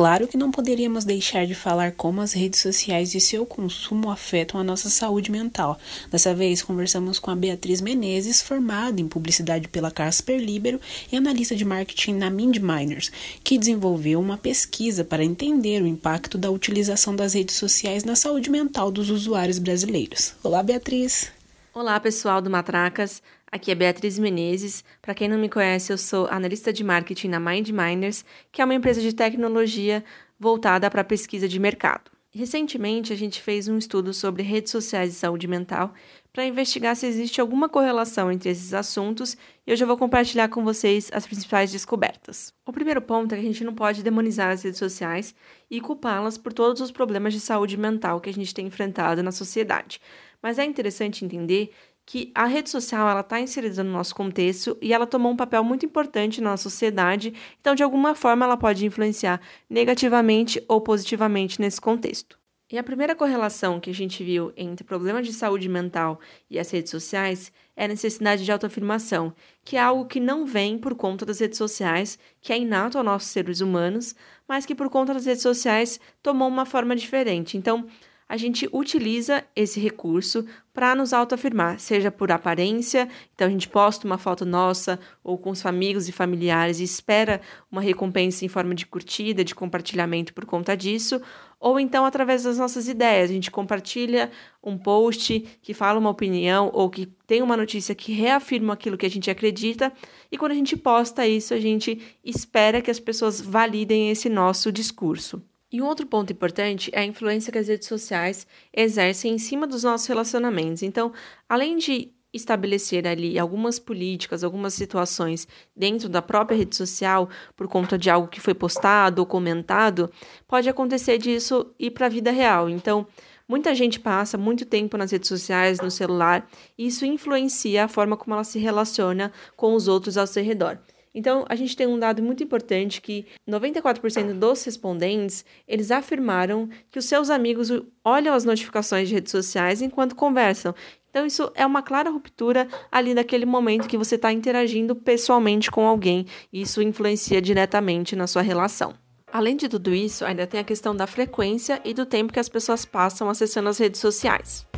Claro 0.00 0.26
que 0.26 0.38
não 0.38 0.50
poderíamos 0.50 1.04
deixar 1.04 1.46
de 1.46 1.54
falar 1.54 1.92
como 1.92 2.22
as 2.22 2.32
redes 2.32 2.58
sociais 2.58 3.14
e 3.14 3.20
seu 3.20 3.44
consumo 3.44 4.10
afetam 4.10 4.58
a 4.58 4.64
nossa 4.64 4.88
saúde 4.88 5.30
mental. 5.30 5.78
Dessa 6.10 6.34
vez, 6.34 6.62
conversamos 6.62 7.18
com 7.18 7.30
a 7.30 7.36
Beatriz 7.36 7.82
Menezes, 7.82 8.40
formada 8.40 8.98
em 8.98 9.06
publicidade 9.06 9.68
pela 9.68 9.90
Casper 9.90 10.40
Libero 10.40 10.80
e 11.12 11.18
analista 11.18 11.54
de 11.54 11.66
marketing 11.66 12.14
na 12.14 12.30
Mind 12.30 12.56
Miners, 12.56 13.12
que 13.44 13.58
desenvolveu 13.58 14.18
uma 14.18 14.38
pesquisa 14.38 15.04
para 15.04 15.22
entender 15.22 15.82
o 15.82 15.86
impacto 15.86 16.38
da 16.38 16.50
utilização 16.50 17.14
das 17.14 17.34
redes 17.34 17.56
sociais 17.56 18.02
na 18.02 18.16
saúde 18.16 18.48
mental 18.48 18.90
dos 18.90 19.10
usuários 19.10 19.58
brasileiros. 19.58 20.32
Olá, 20.42 20.62
Beatriz! 20.62 21.30
Olá, 21.74 22.00
pessoal 22.00 22.40
do 22.40 22.48
Matracas. 22.48 23.22
Aqui 23.52 23.72
é 23.72 23.74
Beatriz 23.74 24.16
Menezes. 24.16 24.84
Para 25.02 25.12
quem 25.12 25.28
não 25.28 25.36
me 25.36 25.48
conhece, 25.48 25.92
eu 25.92 25.98
sou 25.98 26.28
analista 26.28 26.72
de 26.72 26.84
marketing 26.84 27.28
na 27.30 27.40
Mind 27.40 27.70
Miners, 27.70 28.24
que 28.52 28.62
é 28.62 28.64
uma 28.64 28.74
empresa 28.74 29.00
de 29.00 29.12
tecnologia 29.12 30.04
voltada 30.38 30.88
para 30.88 31.02
pesquisa 31.02 31.48
de 31.48 31.58
mercado. 31.58 32.12
Recentemente, 32.32 33.12
a 33.12 33.16
gente 33.16 33.42
fez 33.42 33.66
um 33.66 33.76
estudo 33.76 34.14
sobre 34.14 34.44
redes 34.44 34.70
sociais 34.70 35.12
e 35.12 35.16
saúde 35.16 35.48
mental 35.48 35.92
para 36.32 36.44
investigar 36.44 36.94
se 36.94 37.04
existe 37.04 37.40
alguma 37.40 37.68
correlação 37.68 38.30
entre 38.30 38.50
esses 38.50 38.72
assuntos 38.72 39.36
e 39.66 39.72
hoje 39.72 39.82
eu 39.82 39.88
vou 39.88 39.96
compartilhar 39.96 40.48
com 40.48 40.62
vocês 40.62 41.10
as 41.12 41.26
principais 41.26 41.72
descobertas. 41.72 42.54
O 42.64 42.72
primeiro 42.72 43.02
ponto 43.02 43.34
é 43.34 43.36
que 43.36 43.42
a 43.42 43.46
gente 43.48 43.64
não 43.64 43.74
pode 43.74 44.04
demonizar 44.04 44.52
as 44.52 44.62
redes 44.62 44.78
sociais 44.78 45.34
e 45.68 45.80
culpá-las 45.80 46.38
por 46.38 46.52
todos 46.52 46.80
os 46.80 46.92
problemas 46.92 47.34
de 47.34 47.40
saúde 47.40 47.76
mental 47.76 48.20
que 48.20 48.30
a 48.30 48.32
gente 48.32 48.54
tem 48.54 48.68
enfrentado 48.68 49.24
na 49.24 49.32
sociedade. 49.32 50.00
Mas 50.40 50.56
é 50.56 50.64
interessante 50.64 51.24
entender 51.24 51.72
que 52.10 52.32
a 52.34 52.44
rede 52.44 52.68
social 52.68 53.08
ela 53.08 53.20
está 53.20 53.38
inserida 53.38 53.84
no 53.84 53.92
nosso 53.92 54.16
contexto 54.16 54.76
e 54.82 54.92
ela 54.92 55.06
tomou 55.06 55.30
um 55.30 55.36
papel 55.36 55.62
muito 55.62 55.86
importante 55.86 56.40
na 56.40 56.56
sociedade, 56.56 57.32
então 57.60 57.72
de 57.72 57.84
alguma 57.84 58.16
forma 58.16 58.44
ela 58.44 58.56
pode 58.56 58.84
influenciar 58.84 59.40
negativamente 59.70 60.60
ou 60.66 60.80
positivamente 60.80 61.60
nesse 61.60 61.80
contexto. 61.80 62.36
E 62.68 62.76
a 62.76 62.82
primeira 62.82 63.14
correlação 63.14 63.78
que 63.78 63.90
a 63.90 63.94
gente 63.94 64.24
viu 64.24 64.52
entre 64.56 64.82
problemas 64.82 65.24
de 65.24 65.32
saúde 65.32 65.68
mental 65.68 66.18
e 66.50 66.58
as 66.58 66.68
redes 66.72 66.90
sociais 66.90 67.52
é 67.76 67.84
a 67.84 67.88
necessidade 67.88 68.44
de 68.44 68.50
autoafirmação, 68.50 69.32
que 69.64 69.76
é 69.76 69.80
algo 69.80 70.06
que 70.06 70.18
não 70.18 70.44
vem 70.44 70.78
por 70.78 70.96
conta 70.96 71.24
das 71.24 71.38
redes 71.38 71.58
sociais, 71.58 72.18
que 72.40 72.52
é 72.52 72.58
inato 72.58 72.98
aos 72.98 73.04
nossos 73.04 73.28
seres 73.28 73.60
humanos, 73.60 74.16
mas 74.48 74.66
que 74.66 74.74
por 74.74 74.90
conta 74.90 75.14
das 75.14 75.26
redes 75.26 75.42
sociais 75.42 76.00
tomou 76.20 76.48
uma 76.48 76.66
forma 76.66 76.96
diferente. 76.96 77.56
Então, 77.56 77.86
a 78.30 78.36
gente 78.36 78.68
utiliza 78.72 79.42
esse 79.56 79.80
recurso 79.80 80.46
para 80.72 80.94
nos 80.94 81.12
autoafirmar, 81.12 81.80
seja 81.80 82.12
por 82.12 82.30
aparência, 82.30 83.08
então 83.34 83.48
a 83.48 83.50
gente 83.50 83.68
posta 83.68 84.06
uma 84.06 84.18
foto 84.18 84.46
nossa 84.46 85.00
ou 85.24 85.36
com 85.36 85.50
os 85.50 85.66
amigos 85.66 86.08
e 86.08 86.12
familiares 86.12 86.78
e 86.78 86.84
espera 86.84 87.40
uma 87.72 87.80
recompensa 87.80 88.44
em 88.44 88.48
forma 88.48 88.72
de 88.72 88.86
curtida, 88.86 89.42
de 89.42 89.52
compartilhamento 89.52 90.32
por 90.32 90.46
conta 90.46 90.76
disso, 90.76 91.20
ou 91.58 91.80
então 91.80 92.04
através 92.04 92.44
das 92.44 92.56
nossas 92.56 92.86
ideias, 92.86 93.30
a 93.30 93.32
gente 93.32 93.50
compartilha 93.50 94.30
um 94.62 94.78
post 94.78 95.40
que 95.60 95.74
fala 95.74 95.98
uma 95.98 96.10
opinião 96.10 96.70
ou 96.72 96.88
que 96.88 97.06
tem 97.26 97.42
uma 97.42 97.56
notícia 97.56 97.96
que 97.96 98.12
reafirma 98.12 98.74
aquilo 98.74 98.96
que 98.96 99.06
a 99.06 99.10
gente 99.10 99.28
acredita, 99.28 99.92
e 100.30 100.38
quando 100.38 100.52
a 100.52 100.54
gente 100.54 100.76
posta 100.76 101.26
isso, 101.26 101.52
a 101.52 101.58
gente 101.58 102.00
espera 102.24 102.80
que 102.80 102.92
as 102.92 103.00
pessoas 103.00 103.40
validem 103.40 104.08
esse 104.08 104.28
nosso 104.28 104.70
discurso. 104.70 105.42
E 105.72 105.80
um 105.80 105.86
outro 105.86 106.04
ponto 106.04 106.32
importante 106.32 106.90
é 106.92 107.00
a 107.00 107.04
influência 107.04 107.52
que 107.52 107.58
as 107.58 107.68
redes 107.68 107.86
sociais 107.86 108.46
exercem 108.74 109.34
em 109.34 109.38
cima 109.38 109.66
dos 109.66 109.84
nossos 109.84 110.06
relacionamentos. 110.06 110.82
Então, 110.82 111.12
além 111.48 111.76
de 111.76 112.12
estabelecer 112.32 113.06
ali 113.06 113.38
algumas 113.38 113.78
políticas, 113.78 114.42
algumas 114.44 114.74
situações 114.74 115.46
dentro 115.74 116.08
da 116.08 116.22
própria 116.22 116.56
rede 116.56 116.76
social 116.76 117.28
por 117.56 117.68
conta 117.68 117.98
de 117.98 118.08
algo 118.08 118.28
que 118.28 118.40
foi 118.40 118.54
postado 118.54 119.20
ou 119.20 119.26
comentado, 119.26 120.10
pode 120.46 120.68
acontecer 120.68 121.18
disso 121.18 121.72
ir 121.78 121.90
para 121.90 122.06
a 122.06 122.10
vida 122.10 122.30
real. 122.30 122.68
Então, 122.68 123.06
muita 123.48 123.74
gente 123.74 123.98
passa 123.98 124.38
muito 124.38 124.64
tempo 124.64 124.96
nas 124.96 125.10
redes 125.10 125.28
sociais, 125.28 125.80
no 125.80 125.90
celular, 125.90 126.48
e 126.78 126.86
isso 126.86 127.04
influencia 127.04 127.84
a 127.84 127.88
forma 127.88 128.16
como 128.16 128.34
ela 128.34 128.44
se 128.44 128.58
relaciona 128.58 129.32
com 129.56 129.74
os 129.74 129.88
outros 129.88 130.16
ao 130.16 130.26
seu 130.26 130.42
redor. 130.42 130.78
Então, 131.14 131.44
a 131.48 131.56
gente 131.56 131.76
tem 131.76 131.86
um 131.86 131.98
dado 131.98 132.22
muito 132.22 132.42
importante 132.42 133.00
que 133.00 133.26
94% 133.48 134.32
dos 134.34 134.64
respondentes, 134.64 135.44
eles 135.66 135.90
afirmaram 135.90 136.68
que 136.90 136.98
os 136.98 137.04
seus 137.04 137.30
amigos 137.30 137.70
olham 138.04 138.34
as 138.34 138.44
notificações 138.44 139.08
de 139.08 139.14
redes 139.14 139.32
sociais 139.32 139.82
enquanto 139.82 140.14
conversam. 140.14 140.74
Então, 141.10 141.26
isso 141.26 141.50
é 141.56 141.66
uma 141.66 141.82
clara 141.82 142.10
ruptura 142.10 142.68
ali 142.90 143.12
naquele 143.12 143.44
momento 143.44 143.88
que 143.88 143.98
você 143.98 144.14
está 144.14 144.32
interagindo 144.32 144.94
pessoalmente 144.94 145.70
com 145.70 145.84
alguém. 145.84 146.26
E 146.52 146.62
isso 146.62 146.80
influencia 146.80 147.42
diretamente 147.42 148.14
na 148.14 148.28
sua 148.28 148.42
relação. 148.42 148.94
Além 149.32 149.56
de 149.56 149.68
tudo 149.68 149.92
isso, 149.92 150.24
ainda 150.24 150.46
tem 150.46 150.60
a 150.60 150.64
questão 150.64 150.94
da 150.94 151.06
frequência 151.06 151.80
e 151.84 151.92
do 151.92 152.06
tempo 152.06 152.32
que 152.32 152.40
as 152.40 152.48
pessoas 152.48 152.84
passam 152.84 153.28
acessando 153.28 153.68
as 153.68 153.78
redes 153.78 154.00
sociais. 154.00 154.69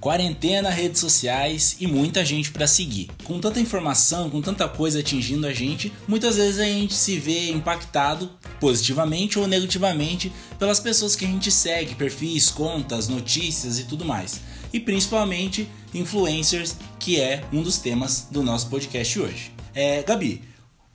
Quarentena, 0.00 0.70
redes 0.70 1.00
sociais 1.00 1.76
e 1.80 1.86
muita 1.86 2.24
gente 2.24 2.52
para 2.52 2.68
seguir. 2.68 3.10
Com 3.24 3.40
tanta 3.40 3.58
informação, 3.58 4.30
com 4.30 4.40
tanta 4.40 4.68
coisa 4.68 5.00
atingindo 5.00 5.46
a 5.46 5.52
gente, 5.52 5.92
muitas 6.06 6.36
vezes 6.36 6.60
a 6.60 6.64
gente 6.64 6.94
se 6.94 7.18
vê 7.18 7.50
impactado 7.50 8.30
positivamente 8.60 9.40
ou 9.40 9.48
negativamente 9.48 10.32
pelas 10.56 10.78
pessoas 10.78 11.16
que 11.16 11.24
a 11.24 11.28
gente 11.28 11.50
segue, 11.50 11.96
perfis, 11.96 12.48
contas, 12.48 13.08
notícias 13.08 13.80
e 13.80 13.84
tudo 13.84 14.04
mais. 14.04 14.40
E 14.72 14.78
principalmente 14.78 15.68
influencers, 15.92 16.76
que 17.00 17.20
é 17.20 17.42
um 17.52 17.62
dos 17.62 17.78
temas 17.78 18.28
do 18.30 18.42
nosso 18.42 18.68
podcast 18.68 19.18
hoje. 19.18 19.52
É, 19.74 20.02
Gabi, 20.04 20.42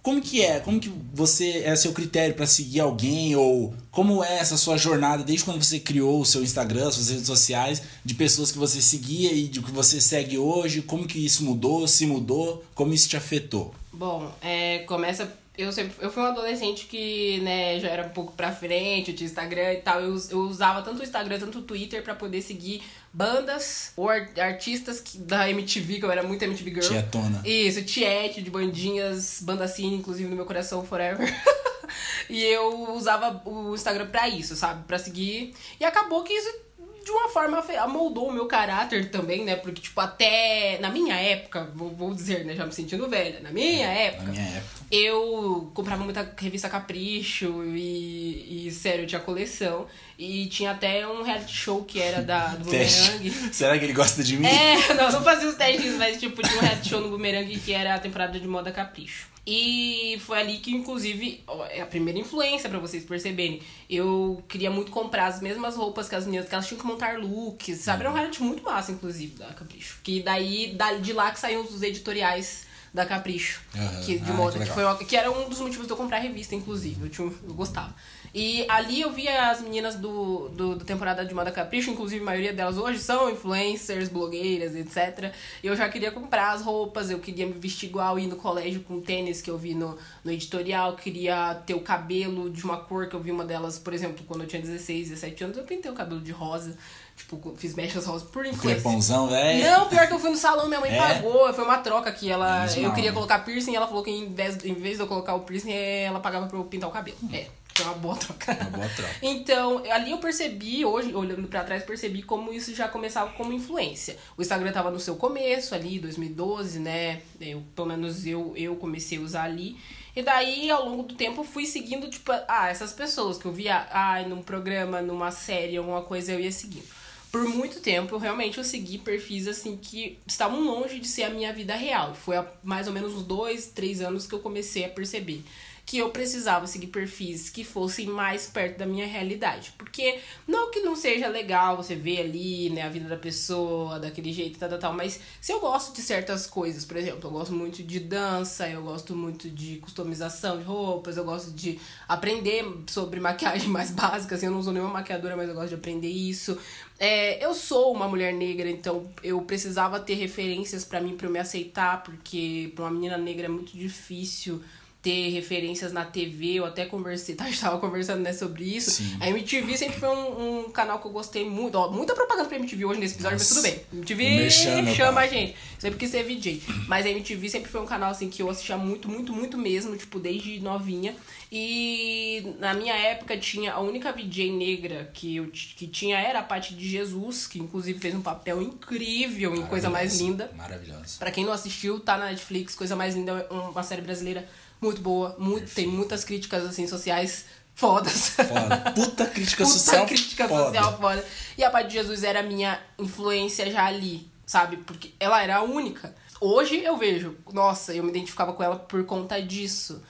como 0.04 0.22
que 0.22 0.44
é? 0.44 0.60
Como 0.60 0.82
que 0.82 0.92
você 1.14 1.60
é 1.60 1.74
seu 1.78 1.94
critério 1.94 2.36
para 2.36 2.46
seguir 2.46 2.82
alguém 2.82 3.38
ou 3.38 3.74
como 3.90 4.22
é 4.22 4.38
essa 4.38 4.58
sua 4.58 4.76
jornada 4.76 5.24
desde 5.24 5.46
quando 5.46 5.64
você 5.64 5.80
criou 5.80 6.20
o 6.20 6.26
seu 6.26 6.44
Instagram, 6.44 6.92
suas 6.92 7.10
redes 7.10 7.26
sociais, 7.26 7.82
de 8.04 8.14
pessoas 8.14 8.52
que 8.52 8.58
você 8.58 8.82
seguia 8.82 9.32
e 9.32 9.48
de 9.48 9.62
que 9.62 9.72
você 9.72 10.02
segue 10.02 10.38
hoje? 10.38 10.82
Como 10.82 11.08
que 11.08 11.26
isso 11.26 11.46
mudou? 11.46 11.88
Se 11.88 12.06
mudou? 12.06 12.66
Como 12.76 12.94
isso 12.94 13.08
te 13.08 13.16
afetou? 13.16 13.74
Bom, 13.94 14.30
é, 14.42 14.80
começa. 14.80 15.42
Eu 15.56 15.72
sempre 15.72 15.94
eu 16.04 16.12
fui 16.12 16.24
um 16.24 16.26
adolescente 16.26 16.86
que, 16.88 17.40
né, 17.42 17.80
já 17.80 17.88
era 17.90 18.08
um 18.08 18.10
pouco 18.10 18.32
pra 18.34 18.52
frente, 18.52 19.12
eu 19.12 19.16
tinha 19.16 19.28
Instagram 19.28 19.74
e 19.74 19.82
tal. 19.82 20.00
Eu, 20.02 20.16
eu 20.32 20.40
usava 20.40 20.82
tanto 20.82 21.02
o 21.02 21.04
Instagram, 21.04 21.38
tanto 21.40 21.60
o 21.60 21.62
Twitter 21.62 22.02
pra 22.02 22.16
poder 22.16 22.42
seguir 22.42 22.82
bandas 23.14 23.92
ou 23.96 24.10
ar- 24.10 24.28
artistas 24.40 25.00
que- 25.00 25.20
da 25.20 25.48
MTV, 25.50 26.00
que 26.00 26.06
eu 26.06 26.12
era 26.12 26.24
muito 26.24 26.42
MTV 26.44 26.72
Girl. 26.72 26.88
Tietona. 26.88 27.42
Isso, 27.46 27.84
Tiete, 27.84 28.42
de 28.42 28.50
bandinhas, 28.50 29.40
banda 29.44 29.68
cine, 29.68 29.96
inclusive 29.98 30.28
no 30.28 30.36
meu 30.36 30.46
coração 30.46 30.84
forever. 30.84 31.28
e 32.30 32.44
eu 32.44 32.92
usava 32.92 33.42
o 33.48 33.76
Instagram 33.76 34.08
pra 34.08 34.28
isso, 34.28 34.56
sabe? 34.56 34.84
Pra 34.86 34.98
seguir. 34.98 35.54
E 35.80 35.86
acabou 35.86 36.24
que 36.24 36.34
isso 36.34 36.64
de 37.04 37.12
uma 37.12 37.28
forma 37.30 37.62
moldou 37.90 38.30
o 38.30 38.34
meu 38.34 38.46
caráter 38.48 39.12
também, 39.12 39.44
né? 39.44 39.58
Porque, 39.58 39.82
tipo, 39.82 40.00
até 40.00 40.80
na 40.80 40.90
minha 40.90 41.14
época, 41.34 41.70
vou, 41.76 41.90
vou 41.90 42.14
dizer, 42.14 42.46
né? 42.46 42.56
Já 42.56 42.66
me 42.66 42.72
sentindo 42.72 43.08
velha, 43.10 43.40
na 43.42 43.52
minha 43.52 43.88
época, 43.88 44.24
Na 44.24 44.32
minha 44.32 44.44
época. 44.58 44.86
eu 44.92 45.72
comprava 45.74 46.04
muita 46.04 46.34
revista 46.38 46.70
Capricho 46.70 47.64
e, 47.66 48.68
e 48.68 48.72
sério, 48.72 49.04
eu 49.04 49.08
tinha 49.08 49.22
coleção. 49.22 49.86
E 50.18 50.46
tinha 50.48 50.72
até 50.72 51.06
um 51.08 51.24
reality 51.24 51.52
show 51.54 51.84
que 51.84 52.00
era 52.00 52.22
da, 52.22 52.50
do 52.56 52.66
Boomerang. 52.70 53.32
Será 53.52 53.78
que 53.78 53.84
ele 53.86 53.94
gosta 53.94 54.24
de 54.24 54.38
mim? 54.38 54.48
É, 54.48 54.94
não, 54.94 55.12
não 55.12 55.24
fazia 55.24 55.50
os 55.50 55.56
testes, 55.56 55.96
mas 55.96 56.20
tipo, 56.20 56.42
tinha 56.42 56.58
um 56.58 56.62
reality 56.62 56.90
show 56.90 57.02
no 57.02 57.10
Boomerang 57.10 57.60
que 57.60 57.74
era 57.74 57.96
a 57.96 58.00
temporada 58.00 58.40
de 58.40 58.48
moda 58.48 58.72
capricho. 58.72 59.34
E 59.46 60.18
foi 60.26 60.40
ali 60.40 60.58
que, 60.60 60.72
inclusive, 60.72 61.44
é 61.70 61.82
a 61.82 61.86
primeira 61.86 62.18
influência 62.18 62.70
pra 62.70 62.80
vocês 62.80 63.04
perceberem. 63.04 63.60
Eu 63.90 64.42
queria 64.48 64.72
muito 64.72 64.90
comprar 64.90 65.28
as 65.28 65.42
mesmas 65.42 65.76
roupas 65.76 66.08
que 66.08 66.16
as 66.16 66.26
meninas, 66.26 66.48
que 66.48 66.56
elas 66.56 66.66
tinham 66.66 66.80
que 66.80 66.88
montar 66.88 67.20
looks, 67.20 67.80
sabe? 67.80 68.04
Era 68.04 68.12
um 68.12 68.14
reality 68.14 68.42
muito 68.42 68.64
massa, 68.64 68.94
inclusive, 68.94 69.36
da 69.38 69.48
Capricho. 69.48 70.00
Que 70.02 70.22
daí, 70.22 70.74
da- 70.76 70.94
de 70.94 71.12
lá 71.12 71.23
que 71.32 71.40
saíam 71.40 71.62
os 71.64 71.82
editoriais 71.82 72.66
da 72.94 73.06
Capricho. 73.06 73.62
Aham. 73.76 74.02
Que, 74.04 74.20
de 74.20 74.32
Ah, 74.32 74.34
moda, 74.34 74.60
que 74.60 74.66
que, 74.66 74.72
foi 74.72 75.06
que 75.06 75.18
era 75.18 75.32
um 75.32 75.50
dos 75.50 75.60
motivos 75.60 75.88
de 75.88 75.92
eu 75.92 75.98
comprar 75.98 76.18
a 76.18 76.20
revista, 76.20 76.54
inclusive. 76.54 77.02
Eu, 77.02 77.10
tinha, 77.10 77.28
eu 77.28 77.54
gostava. 77.54 77.94
E 78.36 78.66
ali 78.68 79.02
eu 79.02 79.12
via 79.12 79.50
as 79.50 79.62
meninas 79.62 79.96
do, 79.96 80.50
do, 80.50 80.76
do 80.76 80.86
temporada 80.86 81.26
de 81.26 81.34
Moda 81.34 81.52
Capricho, 81.52 81.90
inclusive 81.92 82.22
a 82.22 82.26
maioria 82.26 82.54
delas 82.54 82.78
hoje 82.78 83.00
são 83.00 83.30
influencers, 83.30 84.10
blogueiras, 84.10 84.76
etc. 84.76 85.32
E 85.64 85.68
eu 85.68 85.76
já 85.76 85.88
queria 85.90 86.12
comprar 86.12 86.52
as 86.52 86.62
roupas, 86.62 87.10
eu 87.10 87.20
queria 87.20 87.46
me 87.46 87.54
vestir 87.54 87.90
igual, 87.90 88.18
ir 88.18 88.28
no 88.28 88.36
colégio 88.36 88.82
com 88.82 89.00
tênis 89.02 89.42
que 89.42 89.50
eu 89.50 89.58
vi 89.58 89.74
no, 89.76 89.98
no 90.24 90.32
editorial, 90.32 90.96
queria 90.96 91.56
ter 91.66 91.76
o 91.76 91.82
cabelo 91.82 92.50
de 92.50 92.64
uma 92.64 92.78
cor 92.78 93.08
que 93.08 93.16
eu 93.16 93.20
vi 93.20 93.32
uma 93.32 93.46
delas, 93.46 93.78
por 93.78 93.94
exemplo, 93.94 94.24
quando 94.28 94.42
eu 94.42 94.48
tinha 94.48 94.62
16, 94.62 95.10
17 95.10 95.44
anos, 95.44 95.58
eu 95.58 95.64
pintei 95.64 95.92
o 95.92 95.96
cabelo 95.96 96.22
de 96.22 96.32
rosa. 96.32 96.76
Tipo, 97.16 97.54
fiz 97.58 97.74
mechas 97.76 98.06
rosa 98.06 98.26
por 98.26 98.46
influência. 98.46 98.82
Crepãozão, 98.82 99.28
velho. 99.28 99.64
Não, 99.64 99.88
pior 99.88 100.08
que 100.08 100.14
eu 100.14 100.20
fui 100.20 100.30
no 100.32 100.38
salão, 100.38 100.68
minha 100.68 100.80
mãe 100.80 100.92
É? 100.92 100.98
pagou. 100.98 101.54
Foi 101.54 101.64
uma 101.64 101.78
troca 101.78 102.12
que 102.12 102.30
ela. 102.30 102.60
Menos 102.62 102.78
eu 102.78 102.92
queria 102.94 103.12
né? 103.12 103.16
colocar 103.16 103.40
piercing 103.40 103.72
e 103.72 103.76
ela 103.76 103.88
falou 103.88 104.04
que 104.04 104.12
em 104.12 104.34
vez, 104.34 104.64
em 104.66 104.74
vez 104.74 104.98
de 104.98 105.04
eu 105.04 105.08
colocar 105.08 105.34
o 105.36 105.42
piercing, 105.42 105.72
ela 105.72 106.20
pagava 106.20 106.48
pra 106.48 106.58
eu 106.58 106.64
pintar 106.66 106.90
o 106.90 106.92
cabelo. 106.92 107.18
É, 107.32 107.48
foi 107.74 107.86
uma 107.86 107.96
boa 107.96 108.16
troca. 108.16 108.52
Uma 108.52 108.70
boa 108.72 108.90
troca. 108.90 109.14
Então, 109.22 109.84
ali 109.92 110.12
eu 110.12 110.18
percebi, 110.18 110.84
hoje, 110.86 111.14
olhando 111.14 111.48
pra 111.48 111.64
trás, 111.64 111.84
percebi 111.84 112.24
como 112.24 112.52
isso 112.52 112.74
já 112.76 112.88
começava 112.88 113.32
como 113.32 113.54
influência. 113.54 114.18
O 114.38 114.42
Instagram 114.42 114.72
tava 114.72 114.92
no 114.92 115.00
seu 115.00 115.16
começo, 115.16 115.74
ali, 115.74 116.00
2012, 116.00 116.80
né? 116.80 117.22
Eu, 117.40 117.64
pelo 117.76 117.88
menos 117.88 118.26
eu, 118.26 118.54
eu 118.56 118.76
comecei 118.76 119.18
a 119.18 119.22
usar 119.22 119.44
ali. 119.44 119.78
E 120.16 120.22
daí, 120.22 120.70
ao 120.70 120.88
longo 120.88 121.04
do 121.04 121.16
tempo, 121.16 121.44
fui 121.44 121.66
seguindo, 121.66 122.08
tipo, 122.10 122.32
ah, 122.48 122.70
essas 122.70 122.92
pessoas 122.94 123.38
que 123.38 123.46
eu 123.46 123.52
via, 123.52 123.88
ai, 123.92 124.26
num 124.28 124.42
programa, 124.44 125.02
numa 125.02 125.32
série, 125.32 125.78
alguma 125.78 126.02
coisa, 126.04 126.34
eu 126.34 126.40
ia 126.40 126.52
seguindo. 126.52 126.86
Por 127.34 127.50
muito 127.50 127.80
tempo, 127.80 128.16
realmente 128.18 128.60
eu 128.60 128.64
segui 128.64 129.00
perfis 129.00 129.48
assim 129.48 129.76
que 129.76 130.20
estavam 130.24 130.64
longe 130.66 131.00
de 131.00 131.08
ser 131.08 131.24
a 131.24 131.32
minha 131.32 131.52
vida 131.52 131.76
real. 131.76 132.14
Foi 132.14 132.38
há 132.38 132.46
mais 132.64 132.86
ou 132.86 132.94
menos 132.94 133.12
uns 133.12 133.24
dois, 133.24 133.66
três 133.66 134.02
anos 134.02 134.28
que 134.28 134.36
eu 134.36 134.40
comecei 134.40 134.86
a 134.86 134.90
perceber 134.90 135.44
que 135.86 135.98
eu 135.98 136.10
precisava 136.12 136.66
seguir 136.66 136.88
perfis 136.88 137.50
que 137.50 137.64
fossem 137.64 138.08
mais 138.08 138.48
perto 138.48 138.78
da 138.78 138.86
minha 138.86 139.06
realidade. 139.06 139.74
Porque 139.78 140.20
não 140.48 140.72
que 140.72 140.80
não 140.80 140.96
seja 140.96 141.28
legal 141.28 141.76
você 141.76 141.94
ver 141.94 142.22
ali, 142.22 142.70
né, 142.70 142.84
a 142.84 142.90
vida 142.90 143.08
da 143.08 143.18
pessoa 143.18 144.00
daquele 144.00 144.32
jeito, 144.32 144.58
tal, 144.58 144.70
tal, 144.70 144.80
tal, 144.80 144.94
mas 144.94 145.20
se 145.42 145.52
eu 145.52 145.60
gosto 145.60 145.94
de 145.94 146.02
certas 146.02 146.48
coisas, 146.48 146.86
por 146.86 146.96
exemplo, 146.98 147.20
eu 147.24 147.32
gosto 147.32 147.54
muito 147.54 147.84
de 147.84 148.00
dança, 148.00 148.68
eu 148.70 148.82
gosto 148.82 149.16
muito 149.16 149.50
de 149.50 149.78
customização 149.78 150.58
de 150.58 150.64
roupas, 150.64 151.18
eu 151.18 151.26
gosto 151.26 151.52
de 151.52 151.80
aprender 152.08 152.66
sobre 152.88 153.20
maquiagem 153.20 153.68
mais 153.70 153.92
básica, 153.92 154.36
assim, 154.36 154.46
eu 154.46 154.52
não 154.52 154.60
uso 154.60 154.72
nenhuma 154.72 154.94
maquiadora, 154.94 155.36
mas 155.36 155.50
eu 155.50 155.56
gosto 155.56 155.70
de 155.70 155.76
aprender 155.76 156.10
isso. 156.10 156.58
É, 156.98 157.44
eu 157.44 157.54
sou 157.54 157.92
uma 157.94 158.08
mulher 158.08 158.34
negra, 158.34 158.70
então 158.70 159.12
eu 159.22 159.42
precisava 159.42 160.00
ter 160.00 160.14
referências 160.14 160.86
pra 160.86 161.02
mim, 161.02 161.18
pra 161.18 161.28
eu 161.28 161.32
me 161.32 161.40
aceitar, 161.40 162.02
porque 162.04 162.72
pra 162.74 162.86
uma 162.86 162.92
menina 162.92 163.18
negra 163.18 163.48
é 163.48 163.50
muito 163.50 163.78
difícil 163.78 164.64
ter 165.04 165.32
referências 165.32 165.92
na 165.92 166.06
TV, 166.06 166.54
eu 166.54 166.66
até 166.66 166.86
conversei, 166.86 167.36
tá, 167.36 167.44
a 167.44 167.48
gente 167.48 167.60
tava 167.60 167.78
conversando 167.78 168.22
né, 168.22 168.32
sobre 168.32 168.64
isso. 168.64 168.90
Sim. 168.90 169.18
A 169.20 169.30
MTV 169.30 169.78
sempre 169.78 170.00
foi 170.00 170.08
um, 170.08 170.62
um 170.62 170.70
canal 170.72 170.98
que 171.00 171.06
eu 171.06 171.12
gostei 171.12 171.48
muito. 171.48 171.76
Ó, 171.76 171.92
muita 171.92 172.16
propaganda 172.16 172.48
pra 172.48 172.58
MTV 172.58 172.86
hoje 172.86 173.00
nesse 173.02 173.16
episódio, 173.16 173.38
Nossa. 173.38 173.54
mas 173.54 173.64
tudo 173.64 173.74
bem. 173.74 174.00
MTV 174.00 174.24
O 174.24 174.36
merchan, 174.38 174.82
meu 174.82 174.96
chama 174.96 175.22
a 175.22 175.28
gente. 175.28 175.56
Sempre 175.78 176.00
quis 176.00 176.10
ser 176.10 176.24
VJ. 176.24 176.64
Mas 176.88 177.06
a 177.06 177.10
MTV 177.10 177.50
sempre 177.50 177.70
foi 177.70 177.82
um 177.82 177.86
canal 177.86 178.12
assim 178.12 178.30
que 178.30 178.42
eu 178.42 178.50
assistia 178.50 178.78
muito, 178.78 179.10
muito, 179.10 179.34
muito 179.34 179.58
mesmo, 179.58 179.98
tipo, 179.98 180.18
desde 180.18 180.62
novinha. 180.62 181.14
E 181.56 182.56
na 182.58 182.74
minha 182.74 182.96
época 182.96 183.38
tinha 183.38 183.74
a 183.74 183.80
única 183.80 184.12
VJ 184.12 184.52
negra 184.52 185.12
que 185.14 185.36
eu 185.36 185.52
que 185.52 185.86
tinha 185.86 186.18
era 186.18 186.40
a 186.40 186.44
Paty 186.44 186.74
de 186.74 186.90
Jesus, 186.90 187.46
que 187.46 187.60
inclusive 187.60 188.00
fez 188.00 188.16
um 188.16 188.24
papel 188.24 188.60
incrível 188.60 189.54
em 189.54 189.64
Coisa 189.68 189.88
Mais 189.88 190.20
Linda. 190.20 190.50
Maravilhosa. 190.56 191.20
Pra 191.20 191.30
quem 191.30 191.46
não 191.46 191.54
assistiu, 191.54 192.00
tá 192.00 192.18
na 192.18 192.26
Netflix, 192.32 192.74
Coisa 192.74 192.96
Mais 192.96 193.14
Linda, 193.14 193.48
é 193.48 193.54
uma 193.54 193.84
série 193.84 194.02
brasileira 194.02 194.50
muito 194.82 195.00
boa, 195.00 195.36
muito, 195.38 195.72
tem 195.76 195.86
muitas 195.86 196.24
críticas 196.24 196.66
assim 196.66 196.88
sociais 196.88 197.46
fodas. 197.76 198.30
Foda. 198.30 198.78
Puta 198.96 199.28
crítica 199.28 199.64
Puta 199.64 199.78
social. 199.78 200.08
crítica 200.08 200.48
foda. 200.48 200.66
social 200.66 200.98
foda. 200.98 201.24
E 201.56 201.64
a 201.64 201.70
Pai 201.70 201.86
de 201.86 201.94
Jesus 201.94 202.24
era 202.24 202.40
a 202.40 202.44
minha 202.44 202.82
influência 202.98 203.70
já 203.72 203.86
ali, 203.86 204.28
sabe? 204.44 204.78
Porque 204.78 205.12
ela 205.20 205.40
era 205.44 205.58
a 205.58 205.62
única. 205.62 206.16
Hoje 206.42 206.84
eu 206.84 206.98
vejo, 206.98 207.38
nossa, 207.54 207.94
eu 207.94 208.04
me 208.04 208.10
identificava 208.10 208.54
com 208.54 208.64
ela 208.64 208.76
por 208.76 209.06
conta 209.06 209.40
disso. 209.40 210.02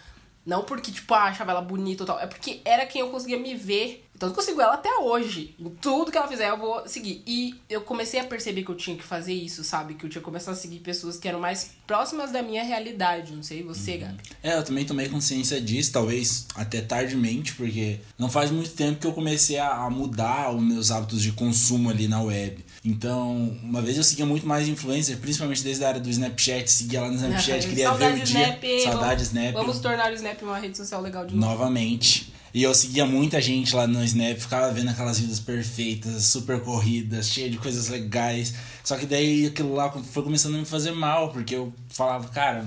Não 0.46 0.64
porque, 0.64 0.92
tipo, 0.92 1.14
ah, 1.14 1.24
achava 1.26 1.52
ela 1.52 1.62
bonita 1.62 2.04
ou 2.04 2.08
tal. 2.08 2.20
É 2.20 2.28
porque 2.28 2.62
era 2.66 2.86
quem 2.86 3.02
eu 3.02 3.10
conseguia 3.10 3.38
me 3.40 3.56
ver. 3.56 4.03
Então 4.16 4.30
eu 4.30 4.36
consigo 4.36 4.62
ela 4.62 4.76
até 4.76 4.90
hoje. 5.00 5.56
Em 5.60 5.70
tudo 5.70 6.12
que 6.12 6.18
ela 6.18 6.28
fizer, 6.28 6.50
eu 6.50 6.58
vou 6.58 6.88
seguir. 6.88 7.24
E 7.26 7.56
eu 7.70 7.82
comecei 7.82 8.20
a 8.20 8.24
perceber 8.24 8.64
que 8.64 8.70
eu 8.70 8.76
tinha 8.76 8.96
que 8.96 9.04
fazer 9.04 9.34
isso, 9.34 9.64
sabe? 9.64 9.96
Que 9.96 10.06
eu 10.06 10.10
tinha 10.10 10.22
que 10.22 10.26
começar 10.26 10.52
a 10.52 10.56
seguir 10.56 10.80
pessoas 10.80 11.18
que 11.18 11.28
eram 11.28 11.40
mais 11.40 11.72
próximas 11.88 12.32
da 12.32 12.42
minha 12.42 12.64
realidade. 12.64 13.34
Não 13.34 13.44
sei, 13.44 13.64
você, 13.64 13.98
Gabi. 13.98 14.22
É, 14.42 14.56
eu 14.56 14.64
também 14.64 14.86
tomei 14.86 15.10
consciência 15.10 15.60
disso, 15.60 15.92
talvez 15.92 16.48
até 16.56 16.82
tardimente, 16.82 17.54
porque 17.56 18.00
não 18.18 18.30
faz 18.30 18.52
muito 18.52 18.72
tempo 18.72 19.00
que 19.00 19.08
eu 19.08 19.14
comecei 19.14 19.58
a, 19.58 19.90
mudar 19.90 20.56
os 20.56 20.62
meus 20.62 20.92
hábitos 20.92 21.22
de 21.22 21.32
consumo 21.32 21.90
ali 21.90 22.08
na 22.08 22.22
web. 22.22 22.64
Então, 22.86 23.58
uma 23.64 23.82
vez 23.82 23.98
eu 23.98 24.04
seguia 24.04 24.26
muito 24.26 24.48
mais 24.48 24.68
influencer, 24.68 25.18
principalmente 25.18 25.64
desde 25.64 25.84
a 25.84 25.90
área 25.90 26.00
do 26.00 26.10
Snapchat, 26.10 26.70
seguia 26.70 27.02
lá 27.02 27.10
no 27.10 27.16
Snapchat, 27.16 27.68
queria 27.68 27.92
ver 27.94 28.14
o 28.14 28.20
dia. 28.24 28.24
Snap. 28.24 28.64
Saudade 28.84 29.06
vamos, 29.06 29.22
Snap. 29.22 29.54
Vamos 29.54 29.80
tornar 29.80 30.12
o 30.12 30.16
Snap 30.16 30.42
uma 30.44 30.58
rede 30.58 30.78
social 30.78 31.02
legal 31.02 31.26
de 31.26 31.36
novo. 31.36 31.46
Novamente. 31.46 32.33
E 32.54 32.62
eu 32.62 32.74
seguia 32.76 33.04
muita 33.04 33.42
gente 33.42 33.76
lá 33.76 33.88
no 33.88 34.04
Snap, 34.04 34.38
ficava 34.38 34.72
vendo 34.72 34.90
aquelas 34.90 35.20
vidas 35.20 35.40
perfeitas, 35.40 36.26
super 36.26 36.62
corridas, 36.62 37.28
cheia 37.28 37.50
de 37.50 37.58
coisas 37.58 37.88
legais. 37.88 38.54
Só 38.84 38.96
que 38.96 39.08
daí 39.08 39.48
aquilo 39.48 39.74
lá 39.74 39.92
foi 39.92 40.22
começando 40.22 40.56
a 40.56 40.60
me 40.60 40.66
fazer 40.66 40.92
mal, 40.92 41.32
porque 41.32 41.56
eu 41.56 41.74
falava, 41.90 42.28
cara, 42.30 42.64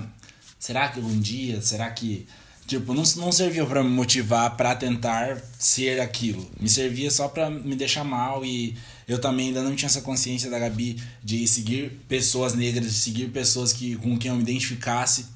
será 0.59 0.89
que 0.89 0.99
algum 0.99 1.17
dia, 1.17 1.61
será 1.61 1.89
que. 1.89 2.27
Tipo, 2.65 2.93
não, 2.93 3.03
não 3.15 3.31
servia 3.31 3.65
pra 3.65 3.81
me 3.81 3.89
motivar 3.89 4.57
pra 4.57 4.75
tentar 4.75 5.41
ser 5.57 6.01
aquilo. 6.01 6.45
Me 6.59 6.67
servia 6.67 7.09
só 7.09 7.29
pra 7.29 7.49
me 7.49 7.77
deixar 7.77 8.03
mal 8.03 8.43
e 8.43 8.75
eu 9.07 9.21
também 9.21 9.47
ainda 9.47 9.63
não 9.63 9.73
tinha 9.73 9.87
essa 9.87 10.01
consciência 10.01 10.49
da 10.49 10.59
Gabi 10.59 11.01
de 11.23 11.47
seguir 11.47 11.93
pessoas 12.09 12.53
negras, 12.53 12.87
de 12.87 12.99
seguir 12.99 13.29
pessoas 13.29 13.71
que, 13.71 13.95
com 13.95 14.17
quem 14.17 14.31
eu 14.31 14.35
me 14.35 14.43
identificasse. 14.43 15.27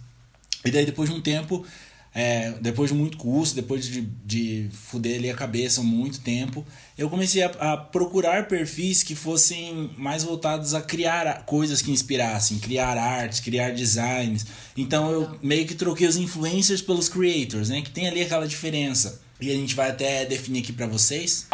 E 0.65 0.69
daí 0.69 0.85
depois 0.85 1.09
de 1.09 1.15
um 1.15 1.21
tempo, 1.21 1.65
é, 2.13 2.51
depois 2.59 2.91
de 2.91 2.95
muito 2.95 3.17
custo, 3.17 3.55
depois 3.55 3.85
de, 3.85 4.01
de 4.01 4.69
fuder 4.71 5.17
ali 5.17 5.29
a 5.29 5.35
cabeça 5.35 5.81
muito 5.81 6.19
tempo, 6.19 6.65
eu 6.97 7.09
comecei 7.09 7.41
a, 7.41 7.47
a 7.47 7.77
procurar 7.77 8.47
perfis 8.47 9.01
que 9.01 9.15
fossem 9.15 9.91
mais 9.97 10.23
voltados 10.23 10.73
a 10.73 10.81
criar 10.81 11.45
coisas 11.45 11.81
que 11.81 11.89
inspirassem, 11.89 12.59
criar 12.59 12.97
artes, 12.97 13.39
criar 13.39 13.71
designs. 13.71 14.45
Então 14.75 15.09
eu 15.09 15.39
meio 15.41 15.65
que 15.65 15.73
troquei 15.73 16.07
os 16.07 16.17
influencers 16.17 16.81
pelos 16.81 17.07
creators, 17.07 17.69
né? 17.69 17.81
Que 17.81 17.89
tem 17.89 18.07
ali 18.07 18.21
aquela 18.21 18.47
diferença. 18.47 19.21
E 19.39 19.49
a 19.49 19.55
gente 19.55 19.73
vai 19.73 19.89
até 19.89 20.25
definir 20.25 20.59
aqui 20.59 20.73
pra 20.73 20.87
vocês. 20.87 21.47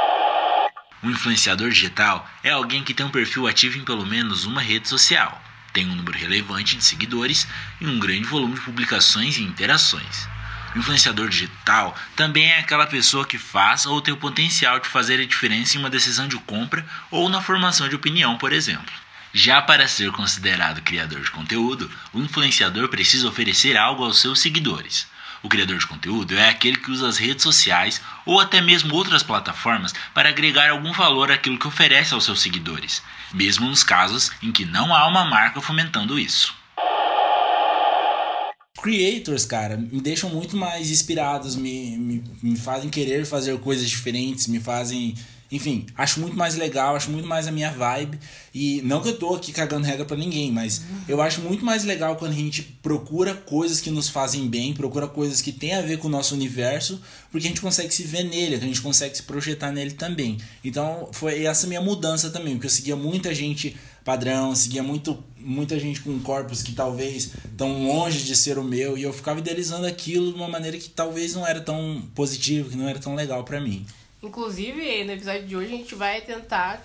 Um 1.03 1.11
influenciador 1.11 1.69
digital 1.69 2.27
é 2.43 2.49
alguém 2.49 2.83
que 2.83 2.93
tem 2.93 3.05
um 3.05 3.11
perfil 3.11 3.45
ativo 3.45 3.77
em 3.77 3.85
pelo 3.85 4.05
menos 4.05 4.45
uma 4.45 4.61
rede 4.61 4.89
social, 4.89 5.39
tem 5.71 5.85
um 5.85 5.95
número 5.95 6.17
relevante 6.17 6.75
de 6.75 6.83
seguidores 6.83 7.47
e 7.79 7.85
um 7.85 7.99
grande 7.99 8.23
volume 8.23 8.55
de 8.55 8.61
publicações 8.61 9.37
e 9.37 9.43
interações. 9.43 10.27
Influenciador 10.77 11.27
digital 11.27 11.95
também 12.15 12.51
é 12.51 12.59
aquela 12.59 12.85
pessoa 12.85 13.25
que 13.25 13.39
faz 13.39 13.87
ou 13.87 13.99
tem 13.99 14.13
o 14.13 14.17
potencial 14.17 14.79
de 14.79 14.87
fazer 14.87 15.19
a 15.19 15.25
diferença 15.25 15.75
em 15.75 15.79
uma 15.79 15.89
decisão 15.89 16.27
de 16.27 16.37
compra 16.37 16.85
ou 17.09 17.27
na 17.29 17.41
formação 17.41 17.89
de 17.89 17.95
opinião, 17.95 18.37
por 18.37 18.53
exemplo. 18.53 18.93
Já 19.33 19.59
para 19.59 19.87
ser 19.87 20.11
considerado 20.11 20.83
criador 20.83 21.21
de 21.21 21.31
conteúdo, 21.31 21.89
o 22.13 22.19
influenciador 22.19 22.89
precisa 22.89 23.27
oferecer 23.27 23.75
algo 23.75 24.03
aos 24.03 24.21
seus 24.21 24.39
seguidores. 24.39 25.07
O 25.41 25.49
criador 25.49 25.79
de 25.79 25.87
conteúdo 25.87 26.37
é 26.37 26.49
aquele 26.49 26.77
que 26.77 26.91
usa 26.91 27.07
as 27.07 27.17
redes 27.17 27.43
sociais 27.43 28.01
ou 28.23 28.39
até 28.39 28.61
mesmo 28.61 28.93
outras 28.93 29.23
plataformas 29.23 29.93
para 30.13 30.29
agregar 30.29 30.69
algum 30.69 30.91
valor 30.91 31.31
àquilo 31.31 31.57
que 31.57 31.67
oferece 31.67 32.13
aos 32.13 32.25
seus 32.25 32.39
seguidores, 32.39 33.01
mesmo 33.33 33.67
nos 33.67 33.83
casos 33.83 34.31
em 34.43 34.51
que 34.51 34.65
não 34.65 34.93
há 34.93 35.07
uma 35.07 35.25
marca 35.25 35.59
fomentando 35.59 36.19
isso. 36.19 36.56
Creators, 38.87 39.45
cara, 39.45 39.75
me 39.75 39.99
deixam 39.99 40.29
muito 40.29 40.55
mais 40.55 40.89
inspirados, 40.89 41.57
me, 41.57 41.97
me, 41.97 42.23
me 42.41 42.55
fazem 42.55 42.89
querer 42.89 43.25
fazer 43.25 43.57
coisas 43.59 43.89
diferentes, 43.89 44.47
me 44.47 44.61
fazem 44.61 45.13
Enfim, 45.51 45.85
acho 45.97 46.21
muito 46.21 46.37
mais 46.37 46.55
legal, 46.55 46.95
acho 46.95 47.11
muito 47.11 47.27
mais 47.27 47.47
a 47.47 47.51
minha 47.51 47.69
vibe. 47.69 48.17
E 48.53 48.81
não 48.85 49.01
que 49.01 49.09
eu 49.09 49.19
tô 49.19 49.35
aqui 49.35 49.51
cagando 49.51 49.85
regra 49.85 50.05
para 50.05 50.15
ninguém, 50.15 50.53
mas 50.53 50.83
eu 51.05 51.21
acho 51.21 51.41
muito 51.41 51.65
mais 51.65 51.83
legal 51.83 52.15
quando 52.15 52.31
a 52.31 52.35
gente 52.35 52.63
procura 52.81 53.33
coisas 53.33 53.81
que 53.81 53.91
nos 53.91 54.07
fazem 54.07 54.47
bem, 54.47 54.73
procura 54.73 55.05
coisas 55.05 55.41
que 55.41 55.51
tem 55.51 55.73
a 55.73 55.81
ver 55.81 55.97
com 55.97 56.07
o 56.07 56.11
nosso 56.11 56.33
universo, 56.33 57.01
porque 57.29 57.45
a 57.45 57.49
gente 57.49 57.59
consegue 57.59 57.93
se 57.93 58.03
ver 58.03 58.23
nele, 58.23 58.55
a 58.55 58.59
gente 58.59 58.79
consegue 58.79 59.17
se 59.17 59.23
projetar 59.23 59.69
nele 59.69 59.91
também. 59.91 60.37
Então 60.63 61.09
foi 61.11 61.43
essa 61.43 61.67
minha 61.67 61.81
mudança 61.81 62.29
também, 62.29 62.53
porque 62.53 62.67
eu 62.67 62.71
seguia 62.71 62.95
muita 62.95 63.35
gente 63.35 63.75
padrão, 64.07 64.55
seguia 64.55 64.81
muito, 64.81 65.21
muita 65.39 65.79
gente 65.79 66.01
com 66.01 66.19
corpos 66.19 66.61
que 66.63 66.73
talvez 66.73 67.31
tão 67.55 67.87
longe 67.87 68.23
de 68.23 68.35
ser 68.35 68.57
o 68.57 68.63
meu, 68.63 68.97
e 68.97 69.03
eu 69.03 69.13
ficava 69.13 69.39
idealizando 69.39 69.87
aquilo 69.87 70.31
de 70.31 70.37
uma 70.37 70.47
maneira 70.47 70.77
que 70.77 70.89
talvez 70.89 71.35
não 71.35 71.45
era 71.45 71.61
tão 71.61 72.03
positiva, 72.13 72.69
que 72.69 72.75
não 72.75 72.87
era 72.87 72.99
tão 72.99 73.15
legal 73.15 73.43
para 73.43 73.59
mim. 73.59 73.85
Inclusive, 74.21 75.03
no 75.03 75.11
episódio 75.11 75.47
de 75.47 75.55
hoje, 75.55 75.73
a 75.73 75.77
gente 75.77 75.93
vai 75.93 76.21
tentar, 76.21 76.83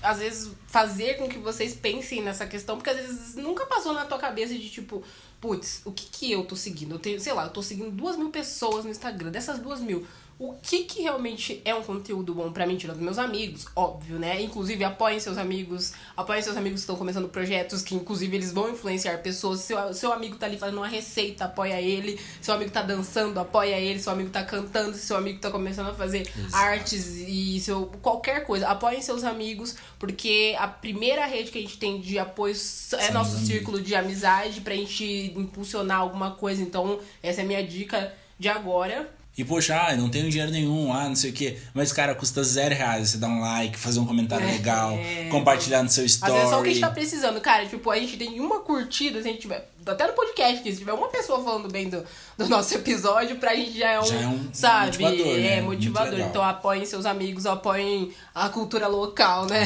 às 0.00 0.18
vezes, 0.18 0.52
fazer 0.68 1.14
com 1.14 1.28
que 1.28 1.38
vocês 1.38 1.74
pensem 1.74 2.22
nessa 2.22 2.46
questão, 2.46 2.76
porque 2.76 2.90
às 2.90 2.96
vezes 2.96 3.34
nunca 3.34 3.66
passou 3.66 3.92
na 3.92 4.04
tua 4.04 4.16
cabeça 4.16 4.54
de 4.54 4.70
tipo, 4.70 5.02
putz, 5.40 5.82
o 5.84 5.90
que 5.90 6.06
que 6.06 6.30
eu 6.30 6.44
tô 6.44 6.54
seguindo? 6.54 6.94
Eu 6.94 6.98
tenho, 7.00 7.20
sei 7.20 7.32
lá, 7.32 7.44
eu 7.44 7.50
tô 7.50 7.62
seguindo 7.62 7.90
duas 7.90 8.16
mil 8.16 8.30
pessoas 8.30 8.84
no 8.84 8.90
Instagram. 8.90 9.30
Dessas 9.30 9.58
duas 9.58 9.80
mil, 9.80 10.06
o 10.38 10.54
que 10.54 10.84
que 10.84 11.02
realmente 11.02 11.60
é 11.64 11.74
um 11.74 11.82
conteúdo 11.82 12.32
bom 12.32 12.52
para 12.52 12.64
mim, 12.64 12.76
tirando 12.76 13.00
meus 13.00 13.18
amigos, 13.18 13.66
óbvio, 13.74 14.20
né? 14.20 14.40
Inclusive, 14.40 14.84
apoiem 14.84 15.18
seus 15.18 15.36
amigos, 15.36 15.92
apoiem 16.16 16.40
seus 16.40 16.56
amigos 16.56 16.78
que 16.78 16.82
estão 16.82 16.94
começando 16.94 17.28
projetos 17.28 17.82
que, 17.82 17.96
inclusive, 17.96 18.36
eles 18.36 18.52
vão 18.52 18.70
influenciar 18.70 19.18
pessoas. 19.18 19.60
Seu, 19.60 19.92
seu 19.92 20.12
amigo 20.12 20.36
tá 20.36 20.46
ali 20.46 20.56
fazendo 20.56 20.78
uma 20.78 20.86
receita, 20.86 21.46
apoia 21.46 21.80
ele. 21.80 22.20
Seu 22.40 22.54
amigo 22.54 22.70
tá 22.70 22.82
dançando, 22.82 23.40
apoia 23.40 23.80
ele. 23.80 23.98
Seu 23.98 24.12
amigo 24.12 24.30
tá 24.30 24.44
cantando, 24.44 24.96
seu 24.96 25.16
amigo 25.16 25.40
tá 25.40 25.50
começando 25.50 25.88
a 25.88 25.94
fazer 25.94 26.20
Exato. 26.20 26.56
artes 26.56 27.16
e 27.16 27.58
seu 27.58 27.86
qualquer 28.00 28.46
coisa. 28.46 28.68
Apoiem 28.68 29.02
seus 29.02 29.24
amigos, 29.24 29.74
porque 29.98 30.54
a 30.56 30.68
primeira 30.68 31.26
rede 31.26 31.50
que 31.50 31.58
a 31.58 31.62
gente 31.62 31.78
tem 31.78 32.00
de 32.00 32.16
apoio 32.16 32.54
é 32.54 33.10
nosso 33.10 33.32
amigos. 33.32 33.48
círculo 33.48 33.80
de 33.80 33.92
amizade 33.96 34.60
pra 34.60 34.76
gente 34.76 35.32
impulsionar 35.36 35.98
alguma 35.98 36.30
coisa. 36.30 36.62
Então, 36.62 37.00
essa 37.20 37.40
é 37.40 37.44
a 37.44 37.46
minha 37.46 37.66
dica 37.66 38.14
de 38.38 38.48
agora. 38.48 39.17
E, 39.38 39.44
poxa, 39.44 39.80
ah, 39.80 39.96
não 39.96 40.08
tenho 40.08 40.28
dinheiro 40.28 40.50
nenhum, 40.50 40.92
ah, 40.92 41.08
não 41.08 41.14
sei 41.14 41.30
o 41.30 41.32
quê. 41.32 41.58
Mas, 41.72 41.92
cara, 41.92 42.12
custa 42.12 42.42
zero 42.42 42.74
reais 42.74 43.10
você 43.10 43.18
dar 43.18 43.28
um 43.28 43.40
like, 43.40 43.78
fazer 43.78 44.00
um 44.00 44.04
comentário 44.04 44.44
é, 44.44 44.50
legal, 44.50 44.94
é. 44.94 45.28
compartilhar 45.30 45.80
no 45.80 45.88
seu 45.88 46.04
story. 46.04 46.32
Às 46.32 46.38
vezes 46.38 46.52
é 46.52 46.54
só 46.54 46.60
o 46.60 46.62
que 46.64 46.70
a 46.70 46.72
gente 46.72 46.80
tá 46.80 46.90
precisando, 46.90 47.40
cara. 47.40 47.64
Tipo, 47.64 47.88
a 47.88 47.98
gente 48.00 48.16
tem 48.16 48.40
uma 48.40 48.58
curtida, 48.58 49.22
se 49.22 49.28
a 49.28 49.30
gente 49.30 49.42
tiver 49.42 49.70
até 49.90 50.06
no 50.06 50.12
podcast, 50.12 50.62
que 50.62 50.72
se 50.72 50.78
tiver 50.78 50.92
uma 50.92 51.08
pessoa 51.08 51.42
falando 51.42 51.70
bem 51.70 51.88
do, 51.88 52.04
do 52.36 52.48
nosso 52.48 52.74
episódio, 52.74 53.36
pra 53.36 53.54
gente 53.54 53.78
já 53.78 53.92
é 53.92 54.00
um, 54.00 54.04
já 54.06 54.20
é 54.20 54.26
um 54.26 54.48
sabe? 54.52 54.86
Motivador, 54.98 55.36
né? 55.36 55.58
É 55.58 55.60
motivador. 55.60 56.20
Então 56.20 56.42
apoiem 56.42 56.84
seus 56.84 57.06
amigos, 57.06 57.46
apoiem 57.46 58.12
a 58.34 58.48
cultura 58.48 58.86
local, 58.86 59.46
né? 59.46 59.64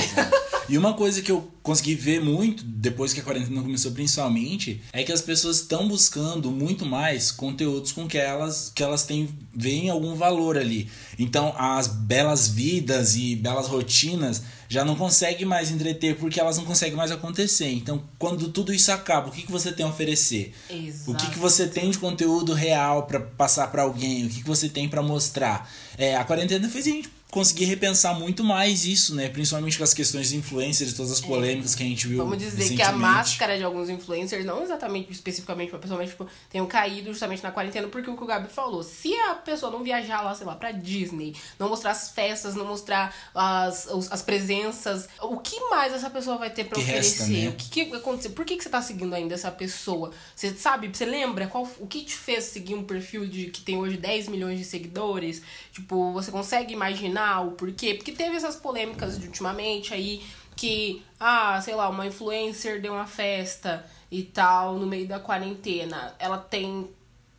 E 0.69 0.79
uma 0.79 0.95
coisa 0.95 1.21
que 1.21 1.31
eu 1.31 1.51
consegui 1.63 1.95
ver 1.95 2.21
muito, 2.21 2.65
depois 2.65 3.13
que 3.13 3.21
a 3.21 3.23
quarentena 3.23 3.61
começou 3.61 3.93
principalmente, 3.93 4.81
é 4.93 5.03
que 5.03 5.13
as 5.13 5.21
pessoas 5.21 5.57
estão 5.57 5.87
buscando 5.89 6.51
muito 6.51 6.87
mais 6.87 7.31
conteúdos 7.31 7.93
com 7.93 8.07
que 8.07 8.17
elas, 8.17 8.73
que 8.75 8.83
elas 8.83 9.05
têm, 9.05 9.29
veem 9.55 9.91
algum 9.91 10.15
valor 10.15 10.57
ali. 10.57 10.89
Então 11.19 11.55
as 11.59 11.89
belas 11.89 12.49
vidas 12.49 13.17
e 13.17 13.37
belas 13.37 13.67
rotinas 13.67 14.43
já 14.73 14.87
não 14.87 14.97
consegue 14.97 15.45
mais 15.45 15.71
entreter 15.71 16.17
porque 16.17 16.41
elas 16.41 16.57
não 16.57 16.65
conseguem 16.65 16.97
mais 16.97 17.11
acontecer. 17.11 17.71
Então, 17.71 18.03
quando 18.19 18.49
tudo 18.49 18.73
isso 18.73 18.91
acaba, 18.91 19.29
o 19.29 19.31
que, 19.31 19.43
que 19.43 19.53
você 19.53 19.71
tem 19.71 19.85
a 19.85 19.89
oferecer? 19.91 20.55
Exato. 20.71 21.11
O 21.11 21.15
que, 21.15 21.31
que 21.31 21.39
você 21.39 21.67
tem 21.67 21.91
de 21.91 21.99
conteúdo 21.99 22.55
real 22.55 23.03
para 23.03 23.21
passar 23.21 23.67
para 23.67 23.83
alguém? 23.83 24.25
O 24.25 24.31
que, 24.31 24.41
que 24.41 24.49
você 24.49 24.71
tem 24.71 24.89
para 24.89 25.03
mostrar? 25.03 25.71
É, 25.99 26.17
a 26.17 26.25
quarentena 26.25 26.67
fez 26.71 26.87
a 26.87 26.91
gente 26.91 27.11
conseguir 27.33 27.65
repensar 27.65 28.13
muito 28.13 28.45
mais 28.45 28.85
isso, 28.85 29.15
né? 29.15 29.27
Principalmente 29.27 29.79
com 29.79 29.85
as 29.85 29.95
questões 29.95 30.29
de 30.29 30.37
influencers, 30.37 30.93
todas 30.93 31.13
as 31.13 31.23
é. 31.23 31.27
polêmicas 31.27 31.73
é. 31.73 31.77
que 31.79 31.83
a 31.83 31.87
gente 31.87 32.07
viu. 32.07 32.19
Vamos 32.19 32.37
dizer 32.37 32.77
que 32.77 32.83
a 32.83 32.93
máscara 32.93 33.57
de 33.57 33.65
alguns 33.65 33.89
influencers, 33.89 34.45
não 34.45 34.63
exatamente 34.63 35.11
especificamente 35.11 35.71
para 35.71 35.79
pessoa, 35.79 35.99
mas 35.99 36.11
tipo, 36.11 36.29
tenham 36.51 36.67
caído 36.67 37.09
justamente 37.11 37.43
na 37.43 37.51
quarentena, 37.51 37.89
porque 37.89 38.11
o 38.11 38.17
que 38.19 38.23
o 38.23 38.27
Gabi 38.27 38.53
falou, 38.53 38.83
se 38.83 39.15
a 39.15 39.35
pessoa 39.35 39.73
não 39.73 39.83
viajar 39.83 40.21
lá, 40.21 40.35
sei 40.35 40.47
lá, 40.47 40.55
pra 40.55 40.73
Disney, 40.73 41.35
não 41.59 41.71
mostrar 41.71 41.93
as 41.93 42.11
festas, 42.11 42.55
não 42.55 42.67
mostrar 42.67 43.15
as, 43.35 43.89
as 43.89 44.21
presenças, 44.21 45.09
o 45.23 45.39
que 45.39 45.59
mais 45.71 45.95
essa 45.95 46.11
pessoa 46.11 46.37
vai 46.37 46.51
ter 46.51 46.65
pra 46.65 46.75
que 46.75 46.83
oferecer? 46.83 47.19
Resta, 47.19 47.33
né? 47.33 47.49
O 47.49 47.53
que, 47.55 47.87
que 47.87 47.97
aconteceu? 47.97 48.33
Por 48.33 48.45
que, 48.45 48.59
que 48.59 48.63
você 48.63 48.69
tá 48.69 48.83
seguindo 48.83 49.15
ainda 49.15 49.33
essa 49.33 49.51
pessoa? 49.51 50.11
Você 50.37 50.53
sabe, 50.53 50.91
você 50.93 51.07
lembra 51.07 51.47
qual, 51.47 51.67
o 51.81 51.87
que 51.87 52.05
te 52.05 52.15
fez 52.15 52.45
seguir 52.45 52.75
um 52.75 52.85
perfil 52.85 53.27
de 53.27 53.47
que 53.47 53.63
tem 53.63 53.79
hoje 53.79 53.97
10 53.97 54.29
milhões 54.29 54.59
de 54.59 54.67
seguidores? 54.67 55.41
Tipo, 55.73 56.13
você 56.13 56.31
consegue 56.31 56.75
imaginar 56.75 57.22
o 57.41 57.53
porquê? 57.53 57.95
Porque 57.95 58.13
teve 58.13 58.37
essas 58.37 58.57
polêmicas 58.57 59.19
de 59.19 59.27
ultimamente 59.27 59.95
aí 59.95 60.23
que, 60.57 61.03
ah, 61.19 61.61
sei 61.61 61.75
lá, 61.75 61.89
uma 61.89 62.07
influencer 62.07 62.81
deu 62.81 62.93
uma 62.93 63.07
festa 63.07 63.85
e 64.11 64.23
tal 64.23 64.79
no 64.79 64.87
meio 64.87 65.07
da 65.07 65.19
quarentena. 65.19 66.15
Ela 66.19 66.39
tem 66.39 66.89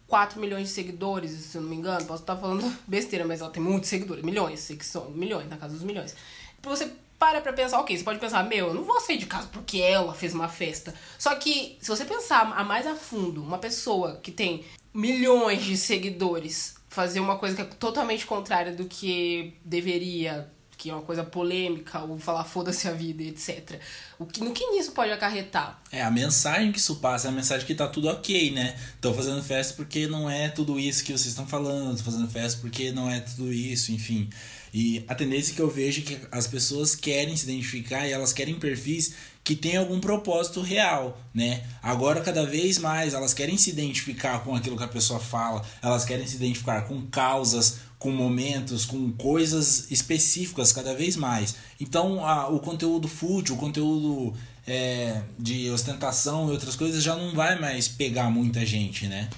4 0.08 0.40
milhões 0.40 0.68
de 0.68 0.74
seguidores, 0.74 1.32
se 1.32 1.58
eu 1.58 1.62
não 1.62 1.70
me 1.70 1.76
engano. 1.76 2.06
Posso 2.06 2.24
estar 2.24 2.36
falando 2.36 2.72
besteira, 2.88 3.26
mas 3.26 3.42
ela 3.42 3.50
tem 3.50 3.62
muitos 3.62 3.90
seguidores. 3.90 4.24
Milhões, 4.24 4.60
sei 4.60 4.76
que 4.76 4.86
são 4.86 5.10
milhões, 5.12 5.50
na 5.50 5.58
casa 5.58 5.74
dos 5.74 5.84
milhões. 5.84 6.16
Você 6.62 6.92
para 7.20 7.40
pra 7.40 7.54
pensar, 7.54 7.80
ok, 7.80 7.98
você 7.98 8.04
pode 8.04 8.20
pensar, 8.20 8.44
meu, 8.44 8.68
eu 8.68 8.74
não 8.74 8.84
vou 8.84 9.00
sair 9.00 9.18
de 9.18 9.26
casa 9.26 9.48
porque 9.48 9.80
ela 9.80 10.14
fez 10.14 10.34
uma 10.34 10.50
festa. 10.50 10.94
Só 11.18 11.34
que, 11.36 11.78
se 11.80 11.88
você 11.88 12.04
pensar 12.04 12.52
a 12.52 12.64
mais 12.66 12.86
a 12.86 12.96
fundo, 12.96 13.42
uma 13.42 13.58
pessoa 13.58 14.20
que 14.22 14.30
tem 14.30 14.66
milhões 14.94 15.64
de 15.64 15.78
seguidores 15.78 16.76
fazer 16.94 17.20
uma 17.20 17.38
coisa 17.38 17.56
que 17.56 17.62
é 17.64 17.66
totalmente 17.66 18.24
contrária 18.24 18.72
do 18.72 18.86
que 18.86 19.56
deveria, 19.66 20.48
que 20.78 20.92
é 20.92 20.94
uma 20.94 21.02
coisa 21.02 21.24
polêmica, 21.24 22.04
ou 22.04 22.20
falar 22.20 22.44
foda-se 22.44 22.88
a 22.88 22.92
vida, 22.92 23.24
etc. 23.24 23.80
O 24.20 24.28
que, 24.28 24.44
no 24.44 24.52
que 24.52 24.64
nisso 24.68 24.92
pode 24.92 25.12
acarretar? 25.12 25.82
É, 25.92 26.04
a 26.04 26.12
mensagem 26.12 26.72
que 26.72 26.78
isso 26.78 26.98
passa 26.98 27.28
é 27.28 27.32
a 27.32 27.34
mensagem 27.34 27.66
que 27.66 27.74
tá 27.74 27.88
tudo 27.88 28.10
ok, 28.10 28.52
né? 28.52 28.78
Tô 29.02 29.12
fazendo 29.12 29.42
festa 29.42 29.74
porque 29.74 30.06
não 30.06 30.30
é 30.30 30.50
tudo 30.50 30.80
isso 30.80 31.04
que 31.04 31.12
vocês 31.12 31.30
estão 31.30 31.48
falando, 31.48 31.98
tô 31.98 32.04
fazendo 32.04 32.28
festa 32.28 32.62
porque 32.62 32.92
não 32.92 33.10
é 33.10 33.22
tudo 33.22 33.52
isso, 33.52 33.92
enfim. 33.92 34.30
E 34.72 35.04
a 35.08 35.16
tendência 35.16 35.56
que 35.56 35.62
eu 35.62 35.70
vejo 35.70 36.02
é 36.02 36.04
que 36.04 36.20
as 36.32 36.46
pessoas 36.46 36.96
querem 36.96 37.36
se 37.36 37.46
identificar 37.46 38.08
e 38.08 38.12
elas 38.12 38.32
querem 38.32 38.54
perfis 38.54 39.16
que 39.44 39.56
tem 39.56 39.76
algum 39.76 40.00
propósito 40.00 40.62
real, 40.62 41.20
né? 41.34 41.64
Agora 41.82 42.22
cada 42.22 42.46
vez 42.46 42.78
mais 42.78 43.14
elas 43.14 43.34
querem 43.34 43.58
se 43.58 43.70
identificar 43.70 44.44
com 44.44 44.56
aquilo 44.56 44.78
que 44.78 44.84
a 44.84 44.88
pessoa 44.88 45.20
fala, 45.20 45.62
elas 45.82 46.06
querem 46.06 46.26
se 46.26 46.38
identificar 46.38 46.84
com 46.84 47.06
causas, 47.08 47.80
com 48.00 48.10
momentos, 48.12 48.86
com 48.86 49.12
coisas 49.12 49.92
específicas 49.92 50.72
cada 50.72 50.94
vez 50.94 51.18
mais. 51.18 51.56
Então 51.80 52.26
a, 52.26 52.48
o 52.48 52.60
conteúdo 52.60 53.08
fútil, 53.08 53.56
o 53.56 53.58
conteúdo 53.58 54.34
é, 54.66 55.22
de 55.38 55.70
ostentação 55.70 56.48
e 56.48 56.52
outras 56.52 56.76
coisas 56.76 57.04
já 57.04 57.16
não 57.16 57.34
vai 57.34 57.60
mais 57.60 57.88
pegar 57.88 58.30
muita 58.30 58.66
gente, 58.66 59.08
né? 59.08 59.30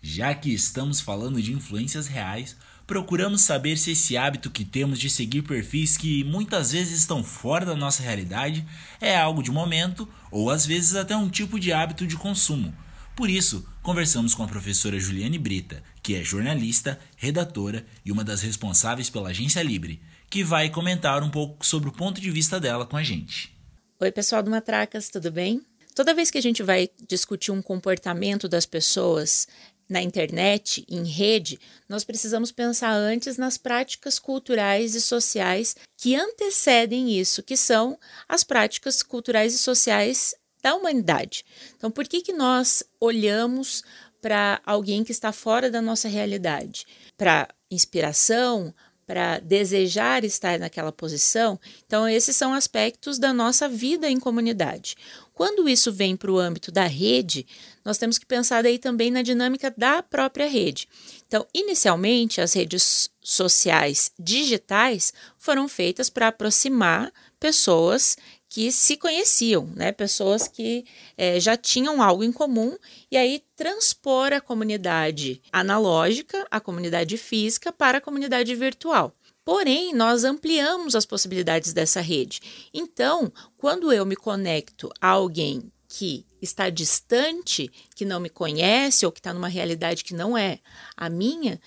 Já 0.00 0.34
que 0.34 0.52
estamos 0.52 1.00
falando 1.00 1.42
de 1.42 1.52
influências 1.52 2.06
reais, 2.06 2.54
procuramos 2.86 3.42
saber 3.42 3.76
se 3.78 3.92
esse 3.92 4.16
hábito 4.16 4.50
que 4.50 4.64
temos 4.64 4.98
de 4.98 5.08
seguir 5.08 5.42
perfis 5.42 5.96
que 5.96 6.22
muitas 6.24 6.72
vezes 6.72 6.98
estão 6.98 7.24
fora 7.24 7.64
da 7.64 7.74
nossa 7.74 8.02
realidade 8.02 8.66
é 9.00 9.16
algo 9.16 9.42
de 9.42 9.50
momento 9.50 10.08
ou 10.30 10.50
às 10.50 10.66
vezes 10.66 10.94
até 10.94 11.16
um 11.16 11.28
tipo 11.28 11.58
de 11.58 11.72
hábito 11.72 12.06
de 12.06 12.16
consumo. 12.16 12.74
Por 13.16 13.30
isso, 13.30 13.66
conversamos 13.82 14.34
com 14.34 14.42
a 14.42 14.48
professora 14.48 14.98
Juliane 14.98 15.38
Brita, 15.38 15.82
que 16.02 16.16
é 16.16 16.22
jornalista, 16.22 16.98
redatora 17.16 17.86
e 18.04 18.10
uma 18.10 18.24
das 18.24 18.42
responsáveis 18.42 19.08
pela 19.08 19.30
Agência 19.30 19.62
Libre, 19.62 20.02
que 20.28 20.42
vai 20.42 20.68
comentar 20.68 21.22
um 21.22 21.30
pouco 21.30 21.64
sobre 21.64 21.88
o 21.88 21.92
ponto 21.92 22.20
de 22.20 22.30
vista 22.30 22.58
dela 22.58 22.84
com 22.84 22.96
a 22.96 23.04
gente. 23.04 23.54
Oi, 24.00 24.10
pessoal 24.10 24.42
do 24.42 24.50
Matracas, 24.50 25.08
tudo 25.08 25.30
bem? 25.30 25.62
Toda 25.94 26.12
vez 26.12 26.28
que 26.28 26.38
a 26.38 26.42
gente 26.42 26.60
vai 26.60 26.90
discutir 27.08 27.52
um 27.52 27.62
comportamento 27.62 28.48
das 28.48 28.66
pessoas, 28.66 29.46
na 29.88 30.02
internet, 30.02 30.84
em 30.88 31.04
rede, 31.04 31.58
nós 31.88 32.04
precisamos 32.04 32.50
pensar 32.50 32.92
antes 32.92 33.36
nas 33.36 33.58
práticas 33.58 34.18
culturais 34.18 34.94
e 34.94 35.00
sociais 35.00 35.76
que 35.96 36.16
antecedem 36.16 37.18
isso, 37.18 37.42
que 37.42 37.56
são 37.56 37.98
as 38.28 38.42
práticas 38.42 39.02
culturais 39.02 39.54
e 39.54 39.58
sociais 39.58 40.34
da 40.62 40.74
humanidade. 40.74 41.44
Então, 41.76 41.90
por 41.90 42.08
que, 42.08 42.22
que 42.22 42.32
nós 42.32 42.82
olhamos 42.98 43.82
para 44.22 44.60
alguém 44.64 45.04
que 45.04 45.12
está 45.12 45.30
fora 45.32 45.70
da 45.70 45.82
nossa 45.82 46.08
realidade? 46.08 46.86
Para 47.16 47.48
inspiração, 47.70 48.74
para 49.06 49.38
desejar 49.38 50.24
estar 50.24 50.58
naquela 50.58 50.90
posição. 50.90 51.60
Então, 51.86 52.08
esses 52.08 52.34
são 52.34 52.54
aspectos 52.54 53.18
da 53.18 53.32
nossa 53.32 53.68
vida 53.68 54.08
em 54.08 54.18
comunidade. 54.18 54.96
Quando 55.34 55.68
isso 55.68 55.92
vem 55.92 56.16
para 56.16 56.32
o 56.32 56.38
âmbito 56.38 56.72
da 56.72 56.86
rede, 56.86 57.46
nós 57.84 57.98
temos 57.98 58.18
que 58.18 58.24
pensar 58.24 58.62
daí 58.62 58.78
também 58.78 59.10
na 59.10 59.22
dinâmica 59.22 59.72
da 59.76 60.02
própria 60.02 60.48
rede. 60.48 60.88
Então, 61.26 61.46
inicialmente, 61.52 62.40
as 62.40 62.54
redes 62.54 63.10
sociais 63.22 64.10
digitais 64.18 65.12
foram 65.38 65.68
feitas 65.68 66.08
para 66.08 66.28
aproximar 66.28 67.12
pessoas 67.38 68.16
que 68.48 68.70
se 68.70 68.96
conheciam, 68.96 69.68
né? 69.74 69.90
pessoas 69.90 70.46
que 70.46 70.84
é, 71.16 71.40
já 71.40 71.56
tinham 71.56 72.00
algo 72.00 72.22
em 72.22 72.30
comum, 72.30 72.76
e 73.10 73.16
aí 73.16 73.42
transpor 73.56 74.32
a 74.32 74.40
comunidade 74.40 75.42
analógica, 75.52 76.46
a 76.50 76.60
comunidade 76.60 77.16
física, 77.16 77.72
para 77.72 77.98
a 77.98 78.00
comunidade 78.00 78.54
virtual. 78.54 79.12
Porém, 79.44 79.92
nós 79.92 80.24
ampliamos 80.24 80.94
as 80.94 81.04
possibilidades 81.04 81.72
dessa 81.72 82.00
rede. 82.00 82.40
Então, 82.72 83.30
quando 83.58 83.92
eu 83.92 84.06
me 84.06 84.16
conecto 84.16 84.88
a 85.00 85.08
alguém 85.08 85.70
que 85.96 86.26
está 86.42 86.70
distante, 86.70 87.70
que 87.94 88.04
não 88.04 88.18
me 88.18 88.28
conhece 88.28 89.06
ou 89.06 89.12
que 89.12 89.20
está 89.20 89.32
numa 89.32 89.46
realidade 89.46 90.02
que 90.02 90.12
não 90.12 90.36
é 90.36 90.58
a 90.96 91.08
minha, 91.08 91.60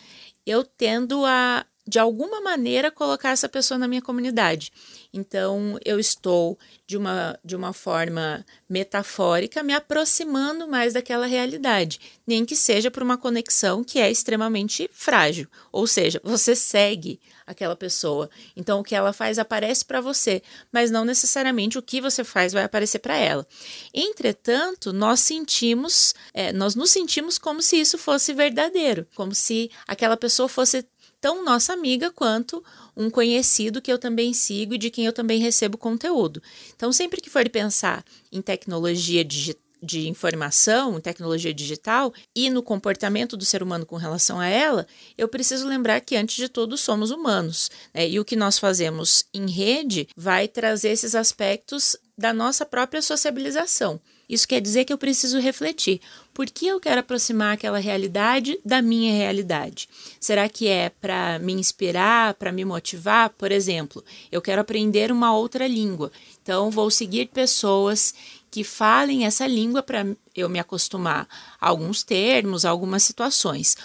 eu 0.46 0.66
tendo 0.66 1.26
a, 1.26 1.66
de 1.88 2.00
alguma 2.00 2.42
maneira, 2.42 2.92
colocar 2.92 3.30
essa 3.30 3.48
pessoa 3.48 3.78
na 3.78 3.88
minha 3.88 4.02
comunidade. 4.02 4.74
Então, 5.14 5.80
eu 5.86 5.98
estou, 6.00 6.60
de 6.86 6.98
uma, 6.98 7.40
de 7.44 7.56
uma 7.56 7.72
forma 7.72 8.46
metafórica, 8.70 9.64
me 9.64 9.74
aproximando 9.74 10.68
mais 10.68 10.94
daquela 10.94 11.26
realidade, 11.26 12.00
nem 12.26 12.46
que 12.46 12.56
seja 12.56 12.92
por 12.92 13.02
uma 13.02 13.18
conexão 13.18 13.84
que 13.84 14.00
é 14.00 14.12
extremamente 14.12 14.90
frágil. 14.92 15.48
Ou 15.72 15.88
seja, 15.88 16.20
você 16.24 16.56
segue 16.56 17.20
aquela 17.48 17.76
pessoa. 17.76 18.30
Então, 18.56 18.82
o 18.82 18.84
que 18.84 18.94
ela 18.94 19.14
faz 19.14 19.40
aparece 19.40 19.86
para 19.86 20.02
você, 20.02 20.44
mas 20.72 20.92
não 20.92 21.06
necessariamente 21.06 21.78
o 21.78 21.82
que 21.82 22.02
você 22.02 22.26
faz 22.26 22.52
vai 22.52 22.66
aparecer 22.66 23.00
para 23.00 23.16
ela. 23.16 23.48
Entretanto, 23.94 24.92
nós 24.92 25.22
sentimos, 25.22 26.14
é, 26.34 26.52
nós 26.52 26.76
nos 26.76 26.92
sentimos 26.92 27.38
como 27.38 27.62
se 27.62 27.80
isso 27.80 27.98
fosse 27.98 28.34
verdadeiro, 28.34 29.08
como 29.16 29.34
se 29.34 29.72
aquela 29.88 30.18
pessoa 30.18 30.50
fosse 30.50 30.86
tão 31.20 31.44
nossa 31.44 31.74
amiga 31.74 32.12
quanto 32.12 32.64
um 32.96 33.10
conhecido 33.10 33.82
que 33.82 33.92
eu 33.92 33.98
também 33.98 34.34
sigo 34.34 34.74
e 34.74 34.78
de 34.78 34.90
quem 34.90 35.06
eu 35.06 35.14
também 35.14 35.40
recebo 35.40 35.78
conteúdo. 35.78 36.42
Então, 36.76 36.92
sempre 36.92 37.22
que 37.22 37.30
for 37.30 37.48
pensar 37.50 38.04
em 38.32 38.42
tecnologia 38.42 39.24
digital, 39.24 39.68
de 39.82 40.08
informação, 40.08 41.00
tecnologia 41.00 41.54
digital 41.54 42.14
e 42.36 42.50
no 42.50 42.64
comportamento 42.64 43.38
do 43.38 43.46
ser 43.46 43.62
humano 43.62 43.86
com 43.86 43.96
relação 43.96 44.40
a 44.40 44.48
ela, 44.48 44.88
eu 45.18 45.28
preciso 45.28 45.68
lembrar 45.68 46.02
que, 46.02 46.16
antes 46.16 46.36
de 46.36 46.50
tudo, 46.50 46.78
somos 46.78 47.12
humanos. 47.12 47.70
Né? 47.94 48.10
E 48.10 48.20
o 48.20 48.26
que 48.26 48.36
nós 48.36 48.58
fazemos 48.58 49.24
em 49.34 49.50
rede 49.50 50.08
vai 50.16 50.48
trazer 50.48 50.90
esses 50.90 51.16
aspectos 51.16 51.96
da 52.18 52.34
nossa 52.34 52.66
própria 52.66 53.02
sociabilização. 53.02 54.02
Isso 54.30 54.48
quer 54.48 54.60
dizer 54.60 54.84
que 54.84 54.92
eu 54.92 54.98
preciso 54.98 55.40
refletir. 55.40 56.02
Por 56.34 56.48
que 56.48 56.68
eu 56.68 56.80
quero 56.80 57.00
aproximar 57.00 57.54
aquela 57.54 57.80
realidade 57.80 58.60
da 58.64 58.82
minha 58.82 59.14
realidade? 59.14 59.88
Será 60.20 60.50
que 60.50 60.68
é 60.68 60.90
para 60.90 61.40
me 61.40 61.54
inspirar, 61.54 62.34
para 62.34 62.52
me 62.52 62.66
motivar? 62.66 63.30
Por 63.30 63.52
exemplo, 63.52 64.04
eu 64.32 64.42
quero 64.42 64.62
aprender 64.62 65.12
uma 65.12 65.34
outra 65.34 65.66
língua. 65.68 66.12
Então, 66.44 66.70
vou 66.70 66.92
seguir 66.92 67.28
pessoas 67.28 68.14
que 68.52 68.64
falem 68.64 69.26
essa 69.26 69.48
língua 69.48 69.82
para 69.82 70.06
eu 70.36 70.50
me 70.50 70.60
acostumar 70.60 71.28
a 71.60 71.70
alguns 71.70 72.04
termos, 72.04 72.66
a 72.66 72.70
algumas 72.70 73.04
situações 73.04 73.76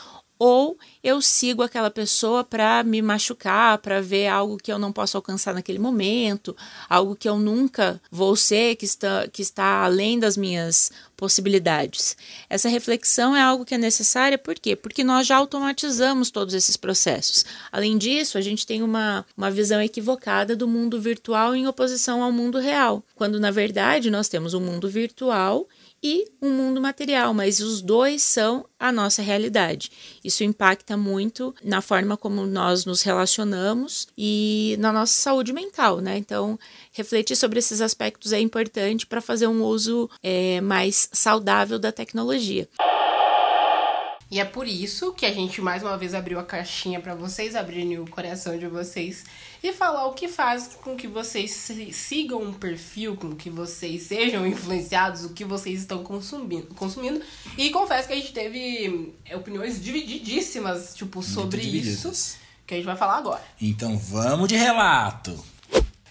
ou 0.45 0.77
eu 1.03 1.21
sigo 1.21 1.63
aquela 1.63 1.91
pessoa 1.91 2.45
para 2.45 2.85
me 2.85 3.03
machucar, 3.03 3.79
para 3.79 4.01
ver 4.01 4.29
algo 4.29 4.57
que 4.57 4.73
eu 4.73 4.79
não 4.79 4.93
posso 4.93 5.17
alcançar 5.17 5.53
naquele 5.53 5.79
momento, 5.79 6.57
algo 6.89 7.17
que 7.17 7.29
eu 7.29 7.39
nunca 7.39 8.01
vou 8.11 8.37
ser, 8.37 8.77
que 8.77 8.85
está, 8.85 9.27
que 9.27 9.43
está 9.43 9.85
além 9.85 10.19
das 10.19 10.37
minhas 10.37 10.93
possibilidades. 11.17 12.17
Essa 12.49 12.69
reflexão 12.69 13.35
é 13.35 13.43
algo 13.43 13.65
que 13.65 13.75
é 13.75 13.79
necessária, 13.79 14.39
por 14.39 14.55
quê? 14.55 14.77
Porque 14.77 15.03
nós 15.03 15.27
já 15.27 15.37
automatizamos 15.37 16.31
todos 16.31 16.55
esses 16.55 16.77
processos. 16.77 17.45
Além 17.71 17.99
disso, 17.99 18.39
a 18.39 18.41
gente 18.41 18.67
tem 18.67 18.83
uma, 18.83 19.25
uma 19.37 19.51
visão 19.51 19.81
equivocada 19.81 20.55
do 20.55 20.69
mundo 20.69 21.01
virtual 21.01 21.55
em 21.55 21.67
oposição 21.67 22.23
ao 22.23 22.33
mundo 22.33 22.59
real, 22.59 23.03
quando 23.15 23.41
na 23.41 23.51
verdade 23.51 24.11
nós 24.11 24.29
temos 24.29 24.55
um 24.55 24.61
mundo 24.61 24.89
virtual 24.89 25.67
e 26.03 26.25
um 26.41 26.51
mundo 26.51 26.81
material, 26.81 27.33
mas 27.33 27.61
os 27.61 27.81
dois 27.81 28.23
são 28.23 28.67
a 28.79 28.91
nossa 28.91 29.23
realidade. 29.23 29.91
Isso 30.25 30.43
impacta 30.43 30.97
muito 30.97 31.55
na 31.63 31.81
forma 31.81 32.17
como 32.17 32.45
nós 32.45 32.85
nos 32.85 33.03
relacionamos 33.03 34.09
e 34.19 34.77
na 34.81 34.93
nossa 34.93 35.13
saúde 35.13 35.53
mental, 35.53 36.01
né? 36.01 36.19
Então, 36.19 36.59
refletir 36.93 37.37
sobre 37.37 37.61
esses 37.61 37.81
aspectos 37.81 38.33
é 38.33 38.41
importante 38.41 39.07
para 39.07 39.21
fazer 39.21 39.47
um 39.47 39.63
uso 39.63 40.11
é, 40.23 40.61
mais 40.61 41.09
saudável 41.13 41.79
da 41.79 41.93
tecnologia. 41.93 42.69
E 44.33 44.41
é 44.41 44.47
por 44.47 44.67
isso 44.67 45.13
que 45.13 45.27
a 45.27 45.31
gente 45.31 45.61
mais 45.61 45.83
uma 45.83 45.99
vez 45.99 46.15
abriu 46.15 46.41
a 46.41 46.43
caixinha 46.43 46.99
para 46.99 47.15
vocês 47.15 47.55
abrirem 47.55 47.99
o 47.99 48.09
coração 48.09 48.59
de 48.59 48.67
vocês 48.67 49.27
e 49.63 49.75
falar 49.75 50.07
o 50.07 50.15
que 50.15 50.27
faz 50.27 50.69
com 50.83 50.97
que 50.97 51.07
vocês 51.07 51.71
sigam 51.93 52.41
um 52.41 52.51
perfil, 52.55 53.15
com 53.15 53.37
que 53.37 53.51
vocês 53.51 54.05
sejam 54.05 54.47
influenciados, 54.47 55.27
o 55.27 55.35
que 55.35 55.45
vocês 55.45 55.81
estão 55.81 56.03
consumindo. 56.03 56.69
consumindo. 56.75 57.21
E 57.59 57.69
confesso 57.69 58.09
que 58.09 58.15
a 58.15 58.17
gente 58.17 58.33
teve 58.33 59.15
opiniões 59.35 59.79
divididíssimas, 59.79 60.95
tipo, 60.95 61.23
sobre 61.23 61.61
isso, 61.61 62.39
que 62.67 62.73
a 62.73 62.77
gente 62.79 62.87
vai 62.87 62.97
falar 62.97 63.19
agora. 63.19 63.43
Então 63.61 63.99
vamos 63.99 64.49
de 64.49 64.57
relato. 64.57 65.39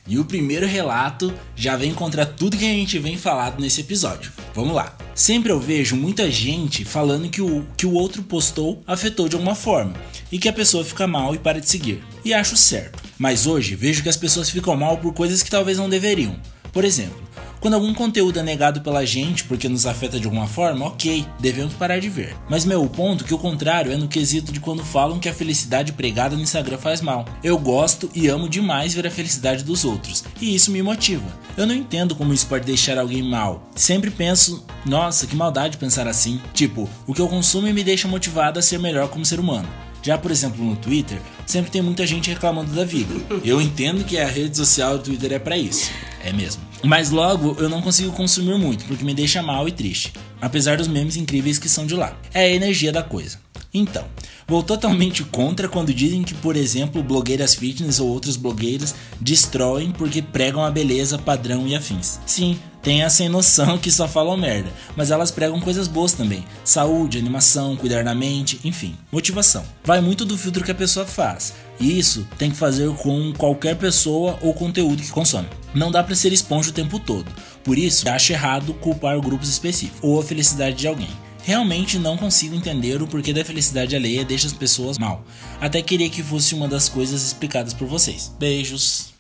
E 0.07 0.17
o 0.17 0.25
primeiro 0.25 0.65
relato 0.65 1.33
já 1.55 1.75
vem 1.75 1.93
contra 1.93 2.25
tudo 2.25 2.57
que 2.57 2.65
a 2.65 2.73
gente 2.73 2.97
vem 2.97 3.17
falado 3.17 3.61
nesse 3.61 3.81
episódio. 3.81 4.31
Vamos 4.53 4.73
lá. 4.73 4.97
Sempre 5.13 5.51
eu 5.51 5.59
vejo 5.59 5.95
muita 5.95 6.29
gente 6.31 6.83
falando 6.83 7.29
que 7.29 7.41
o 7.41 7.65
que 7.77 7.85
o 7.85 7.93
outro 7.93 8.23
postou 8.23 8.81
afetou 8.87 9.29
de 9.29 9.35
alguma 9.35 9.55
forma 9.55 9.93
e 10.31 10.39
que 10.39 10.49
a 10.49 10.53
pessoa 10.53 10.83
fica 10.83 11.05
mal 11.05 11.35
e 11.35 11.39
para 11.39 11.61
de 11.61 11.69
seguir. 11.69 12.03
E 12.25 12.33
acho 12.33 12.57
certo. 12.57 13.03
Mas 13.17 13.45
hoje 13.45 13.75
vejo 13.75 14.01
que 14.01 14.09
as 14.09 14.17
pessoas 14.17 14.49
ficam 14.49 14.75
mal 14.75 14.97
por 14.97 15.13
coisas 15.13 15.43
que 15.43 15.51
talvez 15.51 15.77
não 15.77 15.89
deveriam. 15.89 16.39
Por 16.73 16.85
exemplo, 16.85 17.21
quando 17.61 17.75
algum 17.75 17.93
conteúdo 17.93 18.39
é 18.39 18.43
negado 18.43 18.81
pela 18.81 19.05
gente 19.05 19.43
porque 19.43 19.69
nos 19.69 19.85
afeta 19.85 20.19
de 20.19 20.25
alguma 20.25 20.47
forma, 20.47 20.87
ok, 20.87 21.25
devemos 21.39 21.75
parar 21.75 21.99
de 21.99 22.09
ver. 22.09 22.35
Mas 22.49 22.65
meu 22.65 22.83
ponto 22.87 23.23
que 23.23 23.33
o 23.35 23.37
contrário 23.37 23.91
é 23.91 23.95
no 23.95 24.07
quesito 24.07 24.51
de 24.51 24.59
quando 24.59 24.83
falam 24.83 25.19
que 25.19 25.29
a 25.29 25.33
felicidade 25.33 25.93
pregada 25.93 26.35
no 26.35 26.41
Instagram 26.41 26.79
faz 26.79 27.01
mal. 27.01 27.23
Eu 27.43 27.59
gosto 27.59 28.09
e 28.15 28.27
amo 28.27 28.49
demais 28.49 28.95
ver 28.95 29.05
a 29.05 29.11
felicidade 29.11 29.63
dos 29.63 29.85
outros, 29.85 30.23
e 30.41 30.55
isso 30.55 30.71
me 30.71 30.81
motiva. 30.81 31.25
Eu 31.55 31.67
não 31.67 31.75
entendo 31.75 32.15
como 32.15 32.33
isso 32.33 32.47
pode 32.47 32.65
deixar 32.65 32.97
alguém 32.97 33.21
mal. 33.21 33.69
Sempre 33.75 34.09
penso, 34.09 34.65
nossa, 34.83 35.27
que 35.27 35.35
maldade 35.35 35.77
pensar 35.77 36.07
assim. 36.07 36.41
Tipo, 36.55 36.89
o 37.05 37.13
que 37.13 37.21
eu 37.21 37.27
consumo 37.27 37.71
me 37.71 37.83
deixa 37.83 38.07
motivado 38.07 38.57
a 38.57 38.61
ser 38.63 38.79
melhor 38.79 39.07
como 39.07 39.23
ser 39.23 39.39
humano. 39.39 39.69
Já, 40.01 40.17
por 40.17 40.31
exemplo, 40.31 40.65
no 40.65 40.75
Twitter, 40.75 41.21
sempre 41.45 41.69
tem 41.69 41.81
muita 41.81 42.07
gente 42.07 42.29
reclamando 42.29 42.73
da 42.73 42.83
vida. 42.83 43.13
Eu 43.45 43.61
entendo 43.61 44.03
que 44.03 44.17
a 44.17 44.25
rede 44.25 44.57
social 44.57 44.97
do 44.97 45.03
Twitter 45.03 45.33
é 45.33 45.39
para 45.39 45.55
isso. 45.55 45.91
É 46.23 46.33
mesmo. 46.33 46.70
Mas 46.83 47.11
logo 47.11 47.55
eu 47.59 47.69
não 47.69 47.81
consigo 47.81 48.11
consumir 48.11 48.57
muito, 48.57 48.85
porque 48.85 49.03
me 49.03 49.13
deixa 49.13 49.41
mal 49.41 49.67
e 49.67 49.71
triste, 49.71 50.13
apesar 50.41 50.77
dos 50.77 50.87
memes 50.87 51.15
incríveis 51.15 51.59
que 51.59 51.69
são 51.69 51.85
de 51.85 51.95
lá. 51.95 52.17
É 52.33 52.45
a 52.45 52.49
energia 52.49 52.91
da 52.91 53.03
coisa. 53.03 53.39
Então, 53.73 54.05
vou 54.45 54.61
totalmente 54.61 55.23
contra 55.23 55.69
quando 55.69 55.93
dizem 55.93 56.23
que, 56.23 56.33
por 56.33 56.57
exemplo, 56.57 57.01
blogueiras 57.01 57.55
fitness 57.55 58.01
ou 58.01 58.09
outros 58.09 58.35
blogueiros 58.35 58.93
destroem 59.19 59.91
porque 59.91 60.21
pregam 60.21 60.63
a 60.63 60.69
beleza, 60.69 61.17
padrão 61.17 61.65
e 61.65 61.73
afins. 61.73 62.19
Sim, 62.25 62.59
tem 62.81 63.03
a 63.03 63.09
sem 63.09 63.29
noção 63.29 63.77
que 63.77 63.91
só 63.91 64.07
falam 64.07 64.35
merda, 64.35 64.69
mas 64.95 65.11
elas 65.11 65.31
pregam 65.31 65.61
coisas 65.61 65.87
boas 65.87 66.13
também: 66.13 66.43
saúde, 66.65 67.17
animação, 67.17 67.77
cuidar 67.77 68.03
da 68.03 68.15
mente, 68.15 68.59
enfim, 68.65 68.97
motivação. 69.11 69.63
Vai 69.85 70.01
muito 70.01 70.25
do 70.25 70.37
filtro 70.37 70.65
que 70.65 70.71
a 70.71 70.75
pessoa 70.75 71.05
faz. 71.05 71.53
E 71.81 71.97
isso 71.97 72.27
tem 72.37 72.51
que 72.51 72.57
fazer 72.57 72.95
com 72.97 73.33
qualquer 73.33 73.75
pessoa 73.75 74.37
ou 74.39 74.53
conteúdo 74.53 75.01
que 75.01 75.09
consome. 75.09 75.49
Não 75.73 75.89
dá 75.89 76.03
para 76.03 76.13
ser 76.13 76.31
esponja 76.31 76.69
o 76.69 76.73
tempo 76.73 76.99
todo. 76.99 77.25
Por 77.63 77.75
isso, 77.75 78.07
acho 78.07 78.31
errado 78.31 78.71
culpar 78.75 79.19
grupos 79.19 79.49
específicos 79.49 79.99
ou 80.03 80.19
a 80.19 80.23
felicidade 80.23 80.75
de 80.75 80.87
alguém. 80.87 81.09
Realmente 81.43 81.97
não 81.97 82.15
consigo 82.17 82.55
entender 82.55 83.01
o 83.01 83.07
porquê 83.07 83.33
da 83.33 83.43
felicidade 83.43 83.95
alheia 83.95 84.23
deixa 84.23 84.45
as 84.45 84.53
pessoas 84.53 84.99
mal. 84.99 85.25
Até 85.59 85.81
queria 85.81 86.07
que 86.07 86.21
fosse 86.21 86.53
uma 86.53 86.67
das 86.67 86.87
coisas 86.87 87.25
explicadas 87.25 87.73
por 87.73 87.87
vocês. 87.87 88.31
Beijos. 88.37 89.11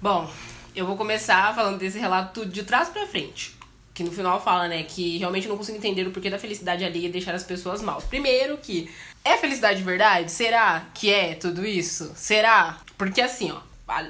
Bom, 0.00 0.28
eu 0.76 0.86
vou 0.86 0.98
começar 0.98 1.54
falando 1.54 1.78
desse 1.78 1.98
relato 1.98 2.44
de 2.44 2.62
trás 2.62 2.90
para 2.90 3.06
frente. 3.06 3.54
Que 3.94 4.02
no 4.02 4.10
final 4.10 4.42
fala, 4.42 4.68
né, 4.68 4.82
que 4.84 5.18
realmente 5.18 5.46
não 5.46 5.56
consigo 5.56 5.76
entender 5.76 6.06
o 6.06 6.10
porquê 6.10 6.30
da 6.30 6.38
felicidade 6.38 6.84
alheia 6.84 7.10
deixar 7.10 7.34
as 7.34 7.44
pessoas 7.44 7.82
mal. 7.82 8.00
Primeiro 8.02 8.56
que 8.56 8.90
é 9.24 9.36
felicidade 9.36 9.78
de 9.78 9.84
verdade? 9.84 10.30
Será 10.30 10.86
que 10.94 11.12
é 11.12 11.34
tudo 11.34 11.66
isso? 11.66 12.12
Será? 12.14 12.80
Porque 12.96 13.20
assim, 13.20 13.52
ó, 13.52 13.60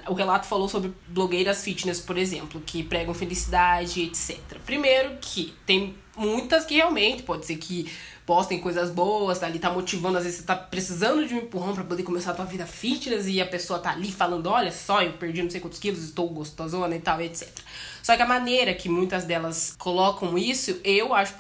o 0.09 0.15
relato 0.15 0.47
falou 0.47 0.69
sobre 0.69 0.93
blogueiras 1.09 1.65
fitness, 1.65 2.01
por 2.01 2.17
exemplo, 2.17 2.63
que 2.65 2.83
pregam 2.83 3.15
felicidade, 3.15 4.03
etc. 4.03 4.39
Primeiro 4.65 5.17
que 5.21 5.53
tem 5.67 5.95
muitas 6.17 6.65
que 6.65 6.75
realmente 6.75 7.23
pode 7.23 7.47
ser 7.47 7.57
que 7.57 7.91
postem 8.25 8.61
coisas 8.61 8.91
boas, 8.91 9.39
tá 9.39 9.47
ali, 9.47 9.59
tá 9.59 9.71
motivando, 9.71 10.19
às 10.19 10.25
vezes 10.25 10.41
você 10.41 10.47
tá 10.47 10.55
precisando 10.55 11.27
de 11.27 11.35
um 11.35 11.39
empurrão 11.39 11.75
para 11.75 11.85
poder 11.85 12.03
começar 12.03 12.31
a 12.31 12.35
tua 12.35 12.45
vida 12.45 12.67
fitness 12.67 13.27
e 13.27 13.41
a 13.41 13.47
pessoa 13.47 13.79
tá 13.79 13.91
ali 13.91 14.13
falando, 14.13 14.49
olha 14.49 14.71
só, 14.71 15.03
eu 15.03 15.13
perdi 15.15 15.43
não 15.43 15.51
sei 15.51 15.61
quantos 15.61 15.79
quilos, 15.79 16.03
estou 16.03 16.29
gostosona 16.29 16.95
e 16.95 17.01
tal, 17.01 17.21
etc. 17.21 17.49
Só 18.03 18.17
que 18.17 18.23
a 18.23 18.27
maneira 18.27 18.75
que 18.75 18.89
muitas 18.89 19.25
delas 19.25 19.75
colocam 19.79 20.39
isso, 20.39 20.81
eu 20.85 21.15
acho 21.15 21.35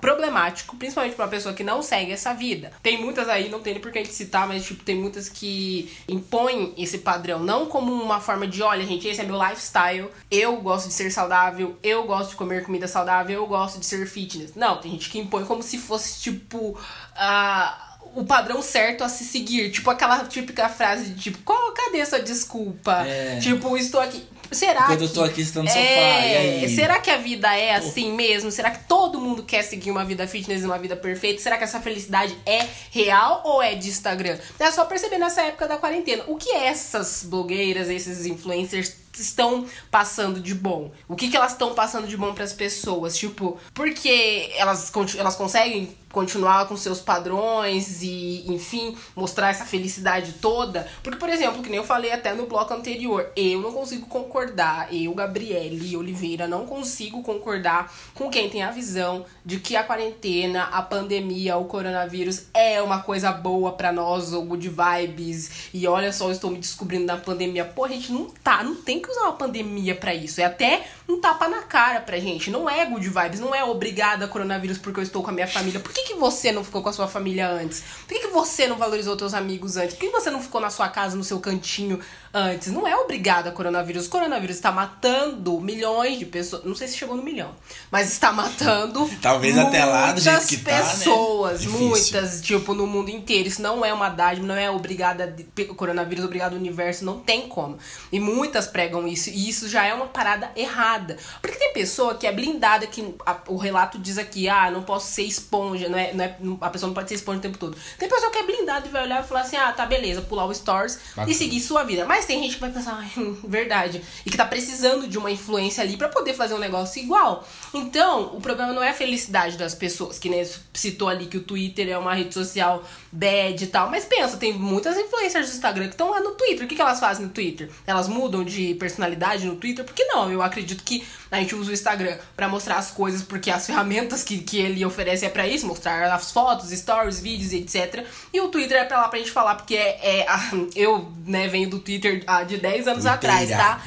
problemático, 0.00 0.76
principalmente 0.76 1.14
para 1.14 1.24
uma 1.24 1.30
pessoa 1.30 1.54
que 1.54 1.64
não 1.64 1.82
segue 1.82 2.12
essa 2.12 2.32
vida. 2.32 2.72
Tem 2.82 3.00
muitas 3.00 3.28
aí, 3.28 3.48
não 3.48 3.60
tem 3.60 3.74
nem 3.74 3.82
por 3.82 3.90
que 3.90 3.98
a 3.98 4.02
gente 4.02 4.14
citar, 4.14 4.46
mas 4.46 4.64
tipo, 4.64 4.84
tem 4.84 4.96
muitas 4.96 5.28
que 5.28 5.92
impõem 6.08 6.72
esse 6.76 6.98
padrão, 6.98 7.40
não 7.40 7.66
como 7.66 7.92
uma 7.92 8.20
forma 8.20 8.46
de, 8.46 8.62
olha, 8.62 8.86
gente, 8.86 9.06
esse 9.08 9.20
é 9.20 9.24
meu 9.24 9.38
lifestyle, 9.42 10.08
eu 10.30 10.56
gosto 10.58 10.88
de 10.88 10.94
ser 10.94 11.10
saudável, 11.10 11.76
eu 11.82 12.04
gosto 12.04 12.30
de 12.30 12.36
comer 12.36 12.64
comida 12.64 12.86
saudável, 12.86 13.40
eu 13.40 13.46
gosto 13.46 13.80
de 13.80 13.86
ser 13.86 14.06
fitness. 14.06 14.54
Não, 14.54 14.78
tem 14.80 14.92
gente 14.92 15.10
que 15.10 15.18
impõe 15.18 15.44
como 15.44 15.62
se 15.62 15.78
fosse 15.78 16.20
tipo 16.20 16.78
a 17.14 17.84
o 18.14 18.24
padrão 18.24 18.62
certo 18.62 19.04
a 19.04 19.08
se 19.08 19.24
seguir. 19.24 19.70
Tipo 19.70 19.90
aquela 19.90 20.24
típica 20.24 20.68
frase 20.68 21.10
de 21.10 21.20
tipo, 21.20 21.38
qual, 21.44 21.72
cadê 21.72 21.98
essa 21.98 22.20
desculpa? 22.20 23.06
É. 23.06 23.38
Tipo, 23.38 23.76
estou 23.76 24.00
aqui. 24.00 24.26
Será 24.50 24.86
Quando 24.86 24.98
que... 24.98 25.04
eu 25.04 25.12
tô 25.12 25.22
aqui, 25.22 25.44
tá 25.44 25.62
no 25.62 25.68
sofá, 25.68 25.78
É, 25.80 26.60
e 26.60 26.64
aí? 26.64 26.74
Será 26.74 26.98
que 26.98 27.10
a 27.10 27.16
vida 27.16 27.54
é 27.54 27.74
assim 27.74 28.12
mesmo? 28.12 28.50
Será 28.50 28.70
que 28.70 28.84
todo 28.88 29.20
mundo 29.20 29.42
quer 29.42 29.62
seguir 29.62 29.90
uma 29.90 30.04
vida 30.04 30.26
fitness 30.26 30.62
e 30.62 30.66
uma 30.66 30.78
vida 30.78 30.96
perfeita? 30.96 31.40
Será 31.40 31.58
que 31.58 31.64
essa 31.64 31.80
felicidade 31.80 32.36
é 32.46 32.66
real 32.90 33.42
ou 33.44 33.62
é 33.62 33.74
de 33.74 33.88
Instagram? 33.88 34.38
É 34.58 34.70
só 34.70 34.84
perceber 34.84 35.18
nessa 35.18 35.42
época 35.42 35.68
da 35.68 35.76
quarentena. 35.76 36.24
O 36.26 36.36
que 36.36 36.50
essas 36.50 37.24
blogueiras, 37.24 37.88
esses 37.88 38.26
influencers 38.26 38.94
estão 39.20 39.66
passando 39.90 40.40
de 40.40 40.54
bom? 40.54 40.90
O 41.08 41.16
que, 41.16 41.28
que 41.28 41.36
elas 41.36 41.52
estão 41.52 41.74
passando 41.74 42.06
de 42.06 42.16
bom 42.16 42.34
pras 42.34 42.52
pessoas? 42.52 43.16
Tipo, 43.16 43.58
porque 43.74 44.50
elas, 44.56 44.92
elas 45.16 45.36
conseguem 45.36 45.96
continuar 46.12 46.66
com 46.66 46.76
seus 46.76 47.00
padrões 47.00 48.02
e, 48.02 48.44
enfim, 48.52 48.96
mostrar 49.14 49.50
essa 49.50 49.64
felicidade 49.64 50.34
toda. 50.34 50.88
Porque, 51.02 51.18
por 51.18 51.28
exemplo, 51.28 51.62
que 51.62 51.68
nem 51.68 51.78
eu 51.78 51.84
falei 51.84 52.12
até 52.12 52.34
no 52.34 52.46
bloco 52.46 52.72
anterior, 52.72 53.30
eu 53.36 53.60
não 53.60 53.72
consigo 53.72 54.06
concordar, 54.06 54.92
eu, 54.92 55.14
Gabriele 55.14 55.96
Oliveira, 55.96 56.48
não 56.48 56.66
consigo 56.66 57.22
concordar 57.22 57.92
com 58.14 58.30
quem 58.30 58.48
tem 58.48 58.62
a 58.62 58.70
visão 58.70 59.24
de 59.44 59.60
que 59.60 59.76
a 59.76 59.84
quarentena, 59.84 60.64
a 60.64 60.82
pandemia, 60.82 61.56
o 61.56 61.66
coronavírus 61.66 62.46
é 62.54 62.80
uma 62.82 63.02
coisa 63.02 63.30
boa 63.30 63.72
pra 63.72 63.92
nós, 63.92 64.32
ou 64.32 64.44
good 64.44 64.68
vibes, 64.68 65.68
e 65.72 65.86
olha 65.86 66.12
só, 66.12 66.26
eu 66.26 66.32
estou 66.32 66.50
me 66.50 66.58
descobrindo 66.58 67.06
na 67.06 67.16
pandemia. 67.16 67.64
Pô, 67.64 67.84
a 67.84 67.88
gente 67.88 68.12
não 68.12 68.26
tá, 68.26 68.62
não 68.62 68.76
tem 68.76 69.00
que 69.08 69.12
usar 69.12 69.22
uma 69.22 69.32
pandemia 69.32 69.94
pra 69.94 70.14
isso. 70.14 70.40
É 70.40 70.44
até 70.44 70.86
um 71.08 71.20
tapa 71.20 71.48
na 71.48 71.62
cara 71.62 72.00
pra 72.00 72.18
gente. 72.18 72.50
Não 72.50 72.68
é 72.68 72.84
good 72.84 73.08
vibes, 73.08 73.40
não 73.40 73.54
é 73.54 73.64
obrigada 73.64 74.28
coronavírus 74.28 74.78
porque 74.78 75.00
eu 75.00 75.04
estou 75.04 75.22
com 75.22 75.30
a 75.30 75.32
minha 75.32 75.46
família. 75.46 75.80
Por 75.80 75.92
que, 75.92 76.02
que 76.02 76.14
você 76.14 76.52
não 76.52 76.62
ficou 76.62 76.82
com 76.82 76.88
a 76.88 76.92
sua 76.92 77.08
família 77.08 77.48
antes? 77.48 77.82
Por 78.06 78.14
que, 78.14 78.20
que 78.20 78.26
você 78.28 78.66
não 78.66 78.76
valorizou 78.76 79.16
teus 79.16 79.34
amigos 79.34 79.76
antes? 79.76 79.94
Por 79.94 80.00
que 80.00 80.10
você 80.10 80.30
não 80.30 80.42
ficou 80.42 80.60
na 80.60 80.70
sua 80.70 80.88
casa, 80.88 81.16
no 81.16 81.24
seu 81.24 81.40
cantinho 81.40 81.98
antes? 82.32 82.68
Não 82.72 82.86
é 82.86 82.96
obrigada 82.96 83.50
coronavírus. 83.50 84.06
O 84.06 84.10
coronavírus 84.10 84.56
está 84.56 84.70
matando 84.72 85.60
milhões 85.60 86.18
de 86.18 86.26
pessoas. 86.26 86.64
Não 86.64 86.74
sei 86.74 86.88
se 86.88 86.96
chegou 86.96 87.16
no 87.16 87.22
milhão, 87.22 87.50
mas 87.90 88.10
está 88.12 88.32
matando. 88.32 89.08
Talvez 89.20 89.56
até 89.56 89.84
lá, 89.84 90.12
do 90.12 90.20
jeito 90.20 90.46
que 90.46 90.56
tá, 90.58 90.70
né? 90.72 90.78
pessoas, 90.82 91.64
muitas, 91.66 92.40
tipo, 92.40 92.74
no 92.74 92.86
mundo 92.86 93.10
inteiro. 93.10 93.48
Isso 93.48 93.62
não 93.62 93.84
é 93.84 93.92
uma 93.92 94.08
dádiva, 94.08 94.46
não 94.46 94.54
é 94.56 94.70
obrigada. 94.70 95.34
coronavírus 95.76 96.24
obrigado 96.24 96.54
universo, 96.54 97.04
não 97.04 97.20
tem 97.20 97.48
como. 97.48 97.78
E 98.12 98.20
muitas 98.20 98.66
pregam 98.66 99.06
isso, 99.06 99.30
e 99.30 99.48
isso 99.48 99.68
já 99.68 99.84
é 99.84 99.94
uma 99.94 100.06
parada 100.06 100.50
errada. 100.56 101.16
Porque 101.40 101.56
tem 101.58 101.72
pessoa 101.72 102.14
que 102.14 102.26
é 102.26 102.32
blindada, 102.32 102.86
que 102.86 103.14
a- 103.24 103.38
o 103.48 103.56
relato 103.56 103.98
diz 103.98 104.18
aqui, 104.18 104.48
ah, 104.48 104.70
não 104.70 104.82
posso 104.82 105.10
ser 105.12 105.22
esponja, 105.22 105.88
não 105.88 105.98
é, 105.98 106.12
não 106.12 106.24
é, 106.24 106.36
a 106.60 106.70
pessoa 106.70 106.88
não 106.88 106.94
pode 106.94 107.08
ser 107.08 107.14
esponja 107.16 107.38
o 107.38 107.42
tempo 107.42 107.58
todo. 107.58 107.76
Tem 107.98 108.08
pessoa 108.08 108.30
que 108.30 108.38
é 108.38 108.42
blindada 108.42 108.86
e 108.86 108.90
vai 108.90 109.02
olhar 109.04 109.22
e 109.24 109.26
falar 109.26 109.40
assim, 109.42 109.56
ah, 109.56 109.72
tá, 109.72 109.86
beleza, 109.86 110.20
pular 110.22 110.46
o 110.46 110.54
stories 110.54 110.98
Bacana. 111.14 111.30
e 111.30 111.34
seguir 111.34 111.60
sua 111.60 111.84
vida. 111.84 112.04
Mas 112.04 112.17
tem 112.26 112.42
gente 112.42 112.54
que 112.54 112.60
vai 112.60 112.70
pensar, 112.70 113.04
verdade. 113.44 114.02
E 114.24 114.30
que 114.30 114.36
tá 114.36 114.44
precisando 114.44 115.06
de 115.06 115.18
uma 115.18 115.30
influência 115.30 115.82
ali 115.82 115.96
pra 115.96 116.08
poder 116.08 116.34
fazer 116.34 116.54
um 116.54 116.58
negócio 116.58 117.02
igual. 117.02 117.46
Então, 117.74 118.34
o 118.36 118.40
problema 118.40 118.72
não 118.72 118.82
é 118.82 118.90
a 118.90 118.94
felicidade 118.94 119.56
das 119.56 119.74
pessoas, 119.74 120.18
que 120.18 120.28
nem 120.28 120.46
citou 120.72 121.08
ali 121.08 121.26
que 121.26 121.36
o 121.36 121.42
Twitter 121.42 121.88
é 121.88 121.98
uma 121.98 122.14
rede 122.14 122.32
social 122.32 122.82
bad 123.12 123.62
e 123.62 123.66
tal. 123.66 123.90
Mas 123.90 124.04
pensa, 124.04 124.36
tem 124.36 124.52
muitas 124.52 124.96
influencers 124.96 125.48
do 125.50 125.54
Instagram 125.54 125.84
que 125.86 125.94
estão 125.94 126.10
lá 126.10 126.20
no 126.20 126.30
Twitter. 126.32 126.64
O 126.64 126.68
que, 126.68 126.74
que 126.74 126.80
elas 126.80 126.98
fazem 127.00 127.26
no 127.26 127.32
Twitter? 127.32 127.70
Elas 127.86 128.08
mudam 128.08 128.42
de 128.44 128.74
personalidade 128.74 129.46
no 129.46 129.56
Twitter? 129.56 129.84
Por 129.84 129.94
que 129.94 130.04
não? 130.04 130.30
Eu 130.30 130.42
acredito 130.42 130.82
que 130.82 131.06
a 131.30 131.36
gente 131.38 131.54
usa 131.54 131.70
o 131.70 131.74
Instagram 131.74 132.16
pra 132.36 132.48
mostrar 132.48 132.76
as 132.76 132.90
coisas, 132.90 133.22
porque 133.22 133.50
as 133.50 133.64
ferramentas 133.68 134.22
que, 134.22 134.38
que 134.38 134.58
ele 134.58 134.84
oferece 134.84 135.24
é 135.26 135.28
pra 135.28 135.46
isso, 135.46 135.66
mostrar 135.66 136.10
as 136.12 136.32
fotos, 136.32 136.70
stories, 136.70 137.20
vídeos, 137.20 137.52
etc. 137.52 138.04
E 138.32 138.40
o 138.40 138.48
Twitter 138.48 138.78
é 138.78 138.84
pra 138.84 139.00
lá 139.02 139.08
pra 139.08 139.18
gente 139.18 139.30
falar, 139.30 139.54
porque 139.56 139.74
é, 139.76 140.20
é 140.20 140.28
a- 140.28 140.50
eu, 140.74 141.10
né, 141.26 141.48
venho 141.48 141.68
do 141.68 141.78
Twitter 141.78 142.22
há 142.26 142.42
de 142.44 142.56
10 142.56 142.88
anos 142.88 143.04
Twitter. 143.04 143.12
atrás, 143.12 143.50
tá? 143.50 143.82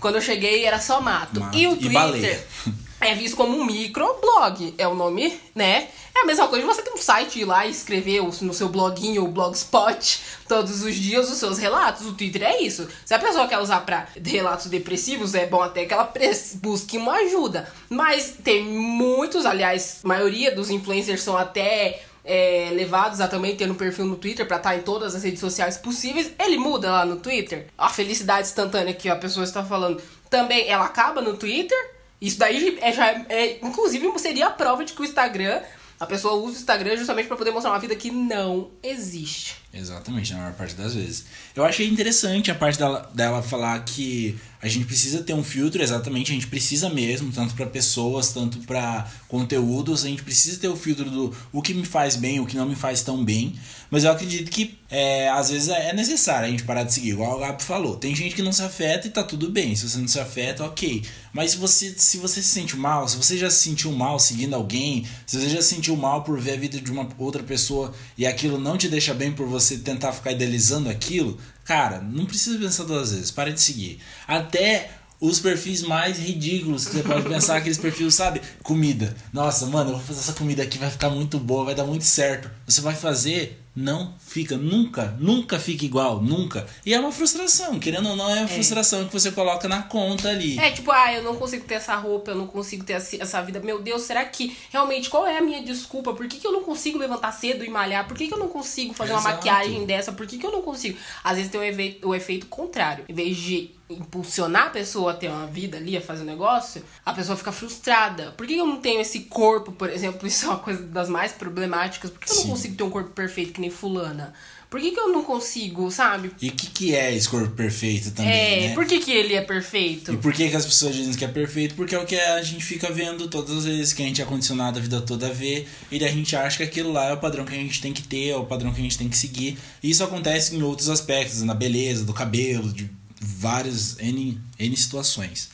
Quando 0.00 0.14
eu 0.16 0.22
cheguei 0.22 0.64
era 0.64 0.80
só 0.80 1.00
mato. 1.00 1.40
Mato. 1.40 1.56
E 1.56 1.66
o 1.66 1.72
E 1.72 1.76
Twitter 1.76 1.92
baleia. 1.92 2.46
é 3.00 3.14
visto 3.14 3.36
como 3.36 3.56
um 3.56 3.64
microblog, 3.64 4.74
é 4.78 4.88
o 4.88 4.94
nome, 4.94 5.38
né? 5.54 5.88
É 6.14 6.22
a 6.22 6.24
mesma 6.24 6.48
coisa 6.48 6.66
de 6.66 6.74
você 6.74 6.82
ter 6.82 6.92
um 6.92 6.96
site 6.96 7.40
ir 7.40 7.44
lá 7.44 7.66
e 7.66 7.70
escrever 7.70 8.22
no 8.22 8.54
seu 8.54 8.70
bloguinho 8.70 9.22
ou 9.22 9.28
blogspot 9.28 10.20
todos 10.48 10.82
os 10.82 10.94
dias 10.94 11.30
os 11.30 11.36
seus 11.36 11.58
relatos. 11.58 12.06
O 12.06 12.14
Twitter 12.14 12.42
é 12.42 12.62
isso. 12.62 12.88
Se 13.04 13.12
a 13.12 13.18
pessoa 13.18 13.46
quer 13.46 13.58
usar 13.58 13.80
pra 13.82 14.08
relatos 14.24 14.66
depressivos, 14.66 15.34
é 15.34 15.46
bom 15.46 15.60
até 15.60 15.84
que 15.84 15.92
ela 15.92 16.10
busque 16.54 16.96
uma 16.96 17.12
ajuda. 17.16 17.70
Mas 17.90 18.34
tem 18.42 18.64
muitos, 18.64 19.44
aliás, 19.44 20.00
maioria 20.02 20.54
dos 20.54 20.70
influencers 20.70 21.22
são 21.22 21.36
até 21.36 22.02
é, 22.24 22.70
levados 22.72 23.20
a 23.20 23.28
também 23.28 23.54
ter 23.54 23.70
um 23.70 23.74
perfil 23.74 24.06
no 24.06 24.16
Twitter 24.16 24.46
pra 24.46 24.56
estar 24.56 24.74
em 24.74 24.82
todas 24.82 25.14
as 25.14 25.22
redes 25.22 25.40
sociais 25.40 25.76
possíveis. 25.76 26.32
Ele 26.38 26.56
muda 26.56 26.90
lá 26.90 27.04
no 27.04 27.16
Twitter. 27.16 27.66
A 27.76 27.90
felicidade 27.90 28.48
instantânea 28.48 28.94
que 28.94 29.08
a 29.10 29.16
pessoa 29.16 29.44
está 29.44 29.62
falando 29.62 30.02
também, 30.30 30.66
ela 30.68 30.86
acaba 30.86 31.20
no 31.20 31.36
Twitter. 31.36 31.95
Isso 32.20 32.38
daí 32.38 32.78
é, 32.80 32.92
já 32.92 33.10
é, 33.28 33.58
inclusive 33.62 34.18
seria 34.18 34.46
a 34.46 34.50
prova 34.50 34.84
de 34.84 34.92
que 34.92 35.00
o 35.00 35.04
Instagram, 35.04 35.60
a 36.00 36.06
pessoa 36.06 36.34
usa 36.34 36.56
o 36.56 36.60
Instagram 36.60 36.96
justamente 36.96 37.26
pra 37.26 37.36
poder 37.36 37.50
mostrar 37.50 37.72
uma 37.72 37.78
vida 37.78 37.94
que 37.94 38.10
não 38.10 38.70
existe. 38.82 39.56
Exatamente, 39.78 40.32
na 40.32 40.38
maior 40.38 40.54
parte 40.54 40.74
das 40.74 40.94
vezes. 40.94 41.24
Eu 41.54 41.64
achei 41.64 41.86
interessante 41.86 42.50
a 42.50 42.54
parte 42.54 42.78
dela, 42.78 43.10
dela 43.14 43.42
falar 43.42 43.78
que 43.84 44.38
a 44.60 44.68
gente 44.68 44.86
precisa 44.86 45.22
ter 45.22 45.34
um 45.34 45.44
filtro, 45.44 45.82
exatamente, 45.82 46.32
a 46.32 46.34
gente 46.34 46.46
precisa 46.46 46.88
mesmo, 46.88 47.30
tanto 47.30 47.54
para 47.54 47.66
pessoas, 47.66 48.32
tanto 48.32 48.58
para 48.60 49.06
conteúdos, 49.28 50.04
a 50.04 50.08
gente 50.08 50.22
precisa 50.22 50.58
ter 50.58 50.68
o 50.68 50.76
filtro 50.76 51.10
do 51.10 51.36
o 51.52 51.60
que 51.60 51.74
me 51.74 51.84
faz 51.84 52.16
bem, 52.16 52.40
o 52.40 52.46
que 52.46 52.56
não 52.56 52.66
me 52.66 52.74
faz 52.74 53.02
tão 53.02 53.22
bem. 53.22 53.54
Mas 53.90 54.04
eu 54.04 54.10
acredito 54.10 54.50
que 54.50 54.78
é, 54.90 55.28
às 55.28 55.50
vezes 55.50 55.68
é 55.68 55.92
necessário 55.92 56.48
a 56.48 56.50
gente 56.50 56.64
parar 56.64 56.84
de 56.84 56.92
seguir, 56.92 57.10
igual 57.10 57.36
o 57.36 57.40
Gabi 57.40 57.62
falou. 57.62 57.96
Tem 57.96 58.14
gente 58.14 58.34
que 58.34 58.42
não 58.42 58.52
se 58.52 58.62
afeta 58.62 59.06
e 59.06 59.10
tá 59.10 59.22
tudo 59.22 59.50
bem. 59.50 59.74
Se 59.74 59.88
você 59.88 59.98
não 59.98 60.08
se 60.08 60.18
afeta, 60.18 60.64
ok. 60.64 61.02
Mas 61.32 61.52
se 61.52 61.56
você, 61.58 61.94
se 61.96 62.16
você 62.18 62.40
se 62.40 62.48
sente 62.48 62.76
mal, 62.76 63.08
se 63.08 63.16
você 63.16 63.36
já 63.36 63.50
se 63.50 63.60
sentiu 63.60 63.92
mal 63.92 64.18
seguindo 64.18 64.54
alguém, 64.54 65.06
se 65.26 65.38
você 65.38 65.48
já 65.48 65.60
se 65.60 65.74
sentiu 65.74 65.96
mal 65.96 66.22
por 66.22 66.40
ver 66.40 66.52
a 66.52 66.56
vida 66.56 66.80
de 66.80 66.90
uma 66.90 67.08
outra 67.18 67.42
pessoa 67.42 67.92
e 68.16 68.26
aquilo 68.26 68.58
não 68.58 68.78
te 68.78 68.88
deixa 68.88 69.12
bem 69.12 69.32
por 69.32 69.46
você 69.46 69.65
tentar 69.78 70.12
ficar 70.12 70.32
idealizando 70.32 70.88
aquilo, 70.88 71.38
cara, 71.64 72.00
não 72.00 72.26
precisa 72.26 72.58
pensar 72.58 72.84
duas 72.84 73.12
vezes. 73.12 73.30
Para 73.30 73.52
de 73.52 73.60
seguir. 73.60 74.00
Até 74.26 74.90
os 75.20 75.40
perfis 75.40 75.82
mais 75.82 76.18
ridículos 76.18 76.86
que 76.86 76.96
você 76.96 77.02
pode 77.02 77.28
pensar, 77.28 77.56
aqueles 77.56 77.78
perfis, 77.78 78.14
sabe? 78.14 78.40
Comida. 78.62 79.16
Nossa, 79.32 79.66
mano, 79.66 79.90
eu 79.90 79.96
vou 79.96 80.04
fazer 80.04 80.20
essa 80.20 80.32
comida 80.32 80.62
aqui, 80.62 80.78
vai 80.78 80.90
ficar 80.90 81.10
muito 81.10 81.38
boa, 81.38 81.64
vai 81.64 81.74
dar 81.74 81.84
muito 81.84 82.04
certo. 82.04 82.50
Você 82.66 82.80
vai 82.80 82.94
fazer, 82.94 83.62
não 83.74 84.14
fica, 84.18 84.56
nunca, 84.56 85.16
nunca 85.18 85.58
fica 85.58 85.84
igual, 85.84 86.20
nunca. 86.20 86.66
E 86.84 86.92
é 86.92 87.00
uma 87.00 87.12
frustração, 87.12 87.78
querendo 87.78 88.10
ou 88.10 88.16
não, 88.16 88.30
é 88.30 88.40
uma 88.40 88.48
frustração 88.48 89.06
que 89.06 89.12
você 89.12 89.30
coloca 89.30 89.68
na 89.68 89.82
conta 89.82 90.28
ali. 90.28 90.58
É 90.58 90.70
tipo, 90.70 90.90
ah, 90.90 91.12
eu 91.12 91.22
não 91.22 91.36
consigo 91.36 91.64
ter 91.64 91.74
essa 91.74 91.94
roupa, 91.96 92.30
eu 92.30 92.36
não 92.36 92.46
consigo 92.46 92.84
ter 92.84 92.94
essa 92.94 93.42
vida. 93.42 93.60
Meu 93.60 93.80
Deus, 93.80 94.02
será 94.02 94.24
que 94.24 94.56
realmente 94.70 95.08
qual 95.08 95.26
é 95.26 95.38
a 95.38 95.42
minha 95.42 95.62
desculpa? 95.62 96.12
Por 96.12 96.26
que, 96.26 96.38
que 96.38 96.46
eu 96.46 96.52
não 96.52 96.62
consigo 96.62 96.98
levantar 96.98 97.32
cedo 97.32 97.64
e 97.64 97.70
malhar? 97.70 98.06
Por 98.06 98.16
que, 98.16 98.28
que 98.28 98.34
eu 98.34 98.38
não 98.38 98.48
consigo 98.48 98.92
fazer 98.92 99.12
uma 99.12 99.20
Exato. 99.20 99.36
maquiagem 99.36 99.86
dessa? 99.86 100.12
Por 100.12 100.26
que, 100.26 100.38
que 100.38 100.46
eu 100.46 100.52
não 100.52 100.62
consigo? 100.62 100.98
Às 101.22 101.36
vezes 101.36 101.50
tem 101.50 101.60
o 101.60 101.64
efeito, 101.64 102.08
o 102.08 102.14
efeito 102.14 102.46
contrário. 102.46 103.04
Em 103.08 103.14
vez 103.14 103.36
de 103.36 103.75
impulsionar 103.88 104.66
a 104.66 104.70
pessoa 104.70 105.12
a 105.12 105.14
ter 105.14 105.28
uma 105.28 105.46
vida 105.46 105.76
ali, 105.76 105.96
a 105.96 106.00
fazer 106.00 106.22
um 106.22 106.26
negócio, 106.26 106.82
a 107.04 107.12
pessoa 107.12 107.36
fica 107.36 107.52
frustrada. 107.52 108.32
Por 108.36 108.46
que 108.46 108.56
eu 108.56 108.66
não 108.66 108.78
tenho 108.80 109.00
esse 109.00 109.20
corpo, 109.20 109.72
por 109.72 109.88
exemplo? 109.90 110.26
Isso 110.28 110.46
é 110.46 110.48
uma 110.48 110.58
coisa 110.58 110.82
das 110.82 111.08
mais 111.08 111.32
problemáticas. 111.32 112.10
Por 112.10 112.20
que 112.20 112.30
eu 112.30 112.36
não 112.36 112.42
Sim. 112.42 112.48
consigo 112.50 112.74
ter 112.76 112.82
um 112.82 112.90
corpo 112.90 113.10
perfeito 113.10 113.52
que 113.52 113.60
nem 113.60 113.70
fulana? 113.70 114.32
Por 114.68 114.80
que, 114.80 114.90
que 114.90 114.98
eu 114.98 115.12
não 115.12 115.22
consigo, 115.22 115.88
sabe? 115.92 116.32
E 116.42 116.48
o 116.48 116.52
que, 116.52 116.66
que 116.66 116.94
é 116.94 117.14
esse 117.14 117.28
corpo 117.28 117.50
perfeito 117.54 118.10
também, 118.10 118.32
É, 118.32 118.68
né? 118.68 118.74
por 118.74 118.84
que, 118.84 118.98
que 118.98 119.12
ele 119.12 119.34
é 119.34 119.40
perfeito? 119.40 120.12
E 120.12 120.16
por 120.16 120.32
que, 120.32 120.50
que 120.50 120.56
as 120.56 120.66
pessoas 120.66 120.96
dizem 120.96 121.14
que 121.14 121.24
é 121.24 121.28
perfeito? 121.28 121.76
Porque 121.76 121.94
é 121.94 121.98
o 121.98 122.04
que 122.04 122.18
a 122.18 122.42
gente 122.42 122.64
fica 122.64 122.90
vendo 122.90 123.28
todas 123.28 123.58
as 123.58 123.64
vezes 123.64 123.92
que 123.92 124.02
a 124.02 124.04
gente 124.04 124.20
é 124.20 124.24
condicionado 124.24 124.80
a 124.80 124.82
vida 124.82 125.00
toda 125.00 125.28
a 125.28 125.32
ver. 125.32 125.68
E 125.90 126.04
a 126.04 126.08
gente 126.08 126.34
acha 126.34 126.56
que 126.58 126.62
aquilo 126.64 126.92
lá 126.92 127.06
é 127.06 127.12
o 127.12 127.16
padrão 127.16 127.44
que 127.44 127.54
a 127.54 127.56
gente 127.56 127.80
tem 127.80 127.92
que 127.92 128.02
ter, 128.02 128.30
é 128.30 128.36
o 128.36 128.44
padrão 128.44 128.72
que 128.72 128.80
a 128.80 128.82
gente 128.82 128.98
tem 128.98 129.08
que 129.08 129.16
seguir. 129.16 129.56
E 129.80 129.88
isso 129.88 130.02
acontece 130.02 130.56
em 130.56 130.62
outros 130.62 130.88
aspectos, 130.88 131.42
na 131.42 131.54
beleza, 131.54 132.04
do 132.04 132.12
cabelo, 132.12 132.72
de 132.72 132.90
várias 133.36 133.98
N, 133.98 134.40
N 134.58 134.76
situações. 134.76 135.50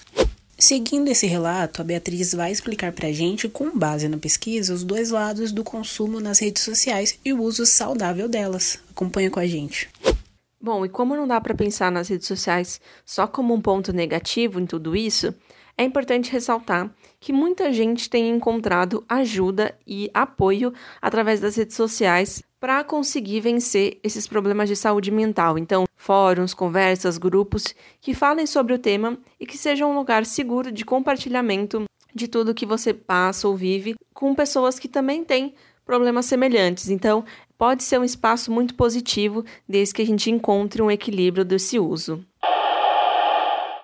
Seguindo 0.58 1.08
esse 1.08 1.26
relato, 1.26 1.80
a 1.80 1.84
Beatriz 1.84 2.32
vai 2.32 2.52
explicar 2.52 2.92
pra 2.92 3.10
gente, 3.10 3.48
com 3.48 3.76
base 3.76 4.08
na 4.08 4.16
pesquisa, 4.16 4.72
os 4.72 4.84
dois 4.84 5.10
lados 5.10 5.50
do 5.50 5.64
consumo 5.64 6.20
nas 6.20 6.38
redes 6.38 6.62
sociais 6.62 7.18
e 7.24 7.32
o 7.32 7.42
uso 7.42 7.66
saudável 7.66 8.28
delas. 8.28 8.78
Acompanha 8.90 9.28
com 9.28 9.40
a 9.40 9.46
gente. 9.46 9.90
Bom, 10.60 10.86
e 10.86 10.88
como 10.88 11.16
não 11.16 11.26
dá 11.26 11.40
para 11.40 11.56
pensar 11.56 11.90
nas 11.90 12.06
redes 12.06 12.28
sociais 12.28 12.80
só 13.04 13.26
como 13.26 13.52
um 13.52 13.60
ponto 13.60 13.92
negativo 13.92 14.60
em 14.60 14.66
tudo 14.66 14.94
isso, 14.94 15.34
é 15.76 15.82
importante 15.82 16.30
ressaltar 16.30 16.88
que 17.18 17.32
muita 17.32 17.72
gente 17.72 18.08
tem 18.08 18.30
encontrado 18.30 19.04
ajuda 19.08 19.76
e 19.84 20.08
apoio 20.14 20.72
através 21.00 21.40
das 21.40 21.56
redes 21.56 21.74
sociais 21.74 22.40
para 22.62 22.84
conseguir 22.84 23.40
vencer 23.40 23.98
esses 24.04 24.28
problemas 24.28 24.68
de 24.68 24.76
saúde 24.76 25.10
mental. 25.10 25.58
Então, 25.58 25.84
fóruns, 25.96 26.54
conversas, 26.54 27.18
grupos 27.18 27.74
que 28.00 28.14
falem 28.14 28.46
sobre 28.46 28.72
o 28.72 28.78
tema 28.78 29.18
e 29.40 29.44
que 29.44 29.58
sejam 29.58 29.90
um 29.90 29.96
lugar 29.96 30.24
seguro 30.24 30.70
de 30.70 30.84
compartilhamento 30.84 31.82
de 32.14 32.28
tudo 32.28 32.54
que 32.54 32.64
você 32.64 32.94
passa 32.94 33.48
ou 33.48 33.56
vive 33.56 33.96
com 34.14 34.32
pessoas 34.32 34.78
que 34.78 34.86
também 34.86 35.24
têm 35.24 35.56
problemas 35.84 36.26
semelhantes. 36.26 36.88
Então, 36.88 37.24
pode 37.58 37.82
ser 37.82 37.98
um 37.98 38.04
espaço 38.04 38.52
muito 38.52 38.76
positivo 38.76 39.44
desde 39.68 39.94
que 39.94 40.02
a 40.02 40.06
gente 40.06 40.30
encontre 40.30 40.80
um 40.80 40.90
equilíbrio 40.90 41.44
desse 41.44 41.80
uso. 41.80 42.24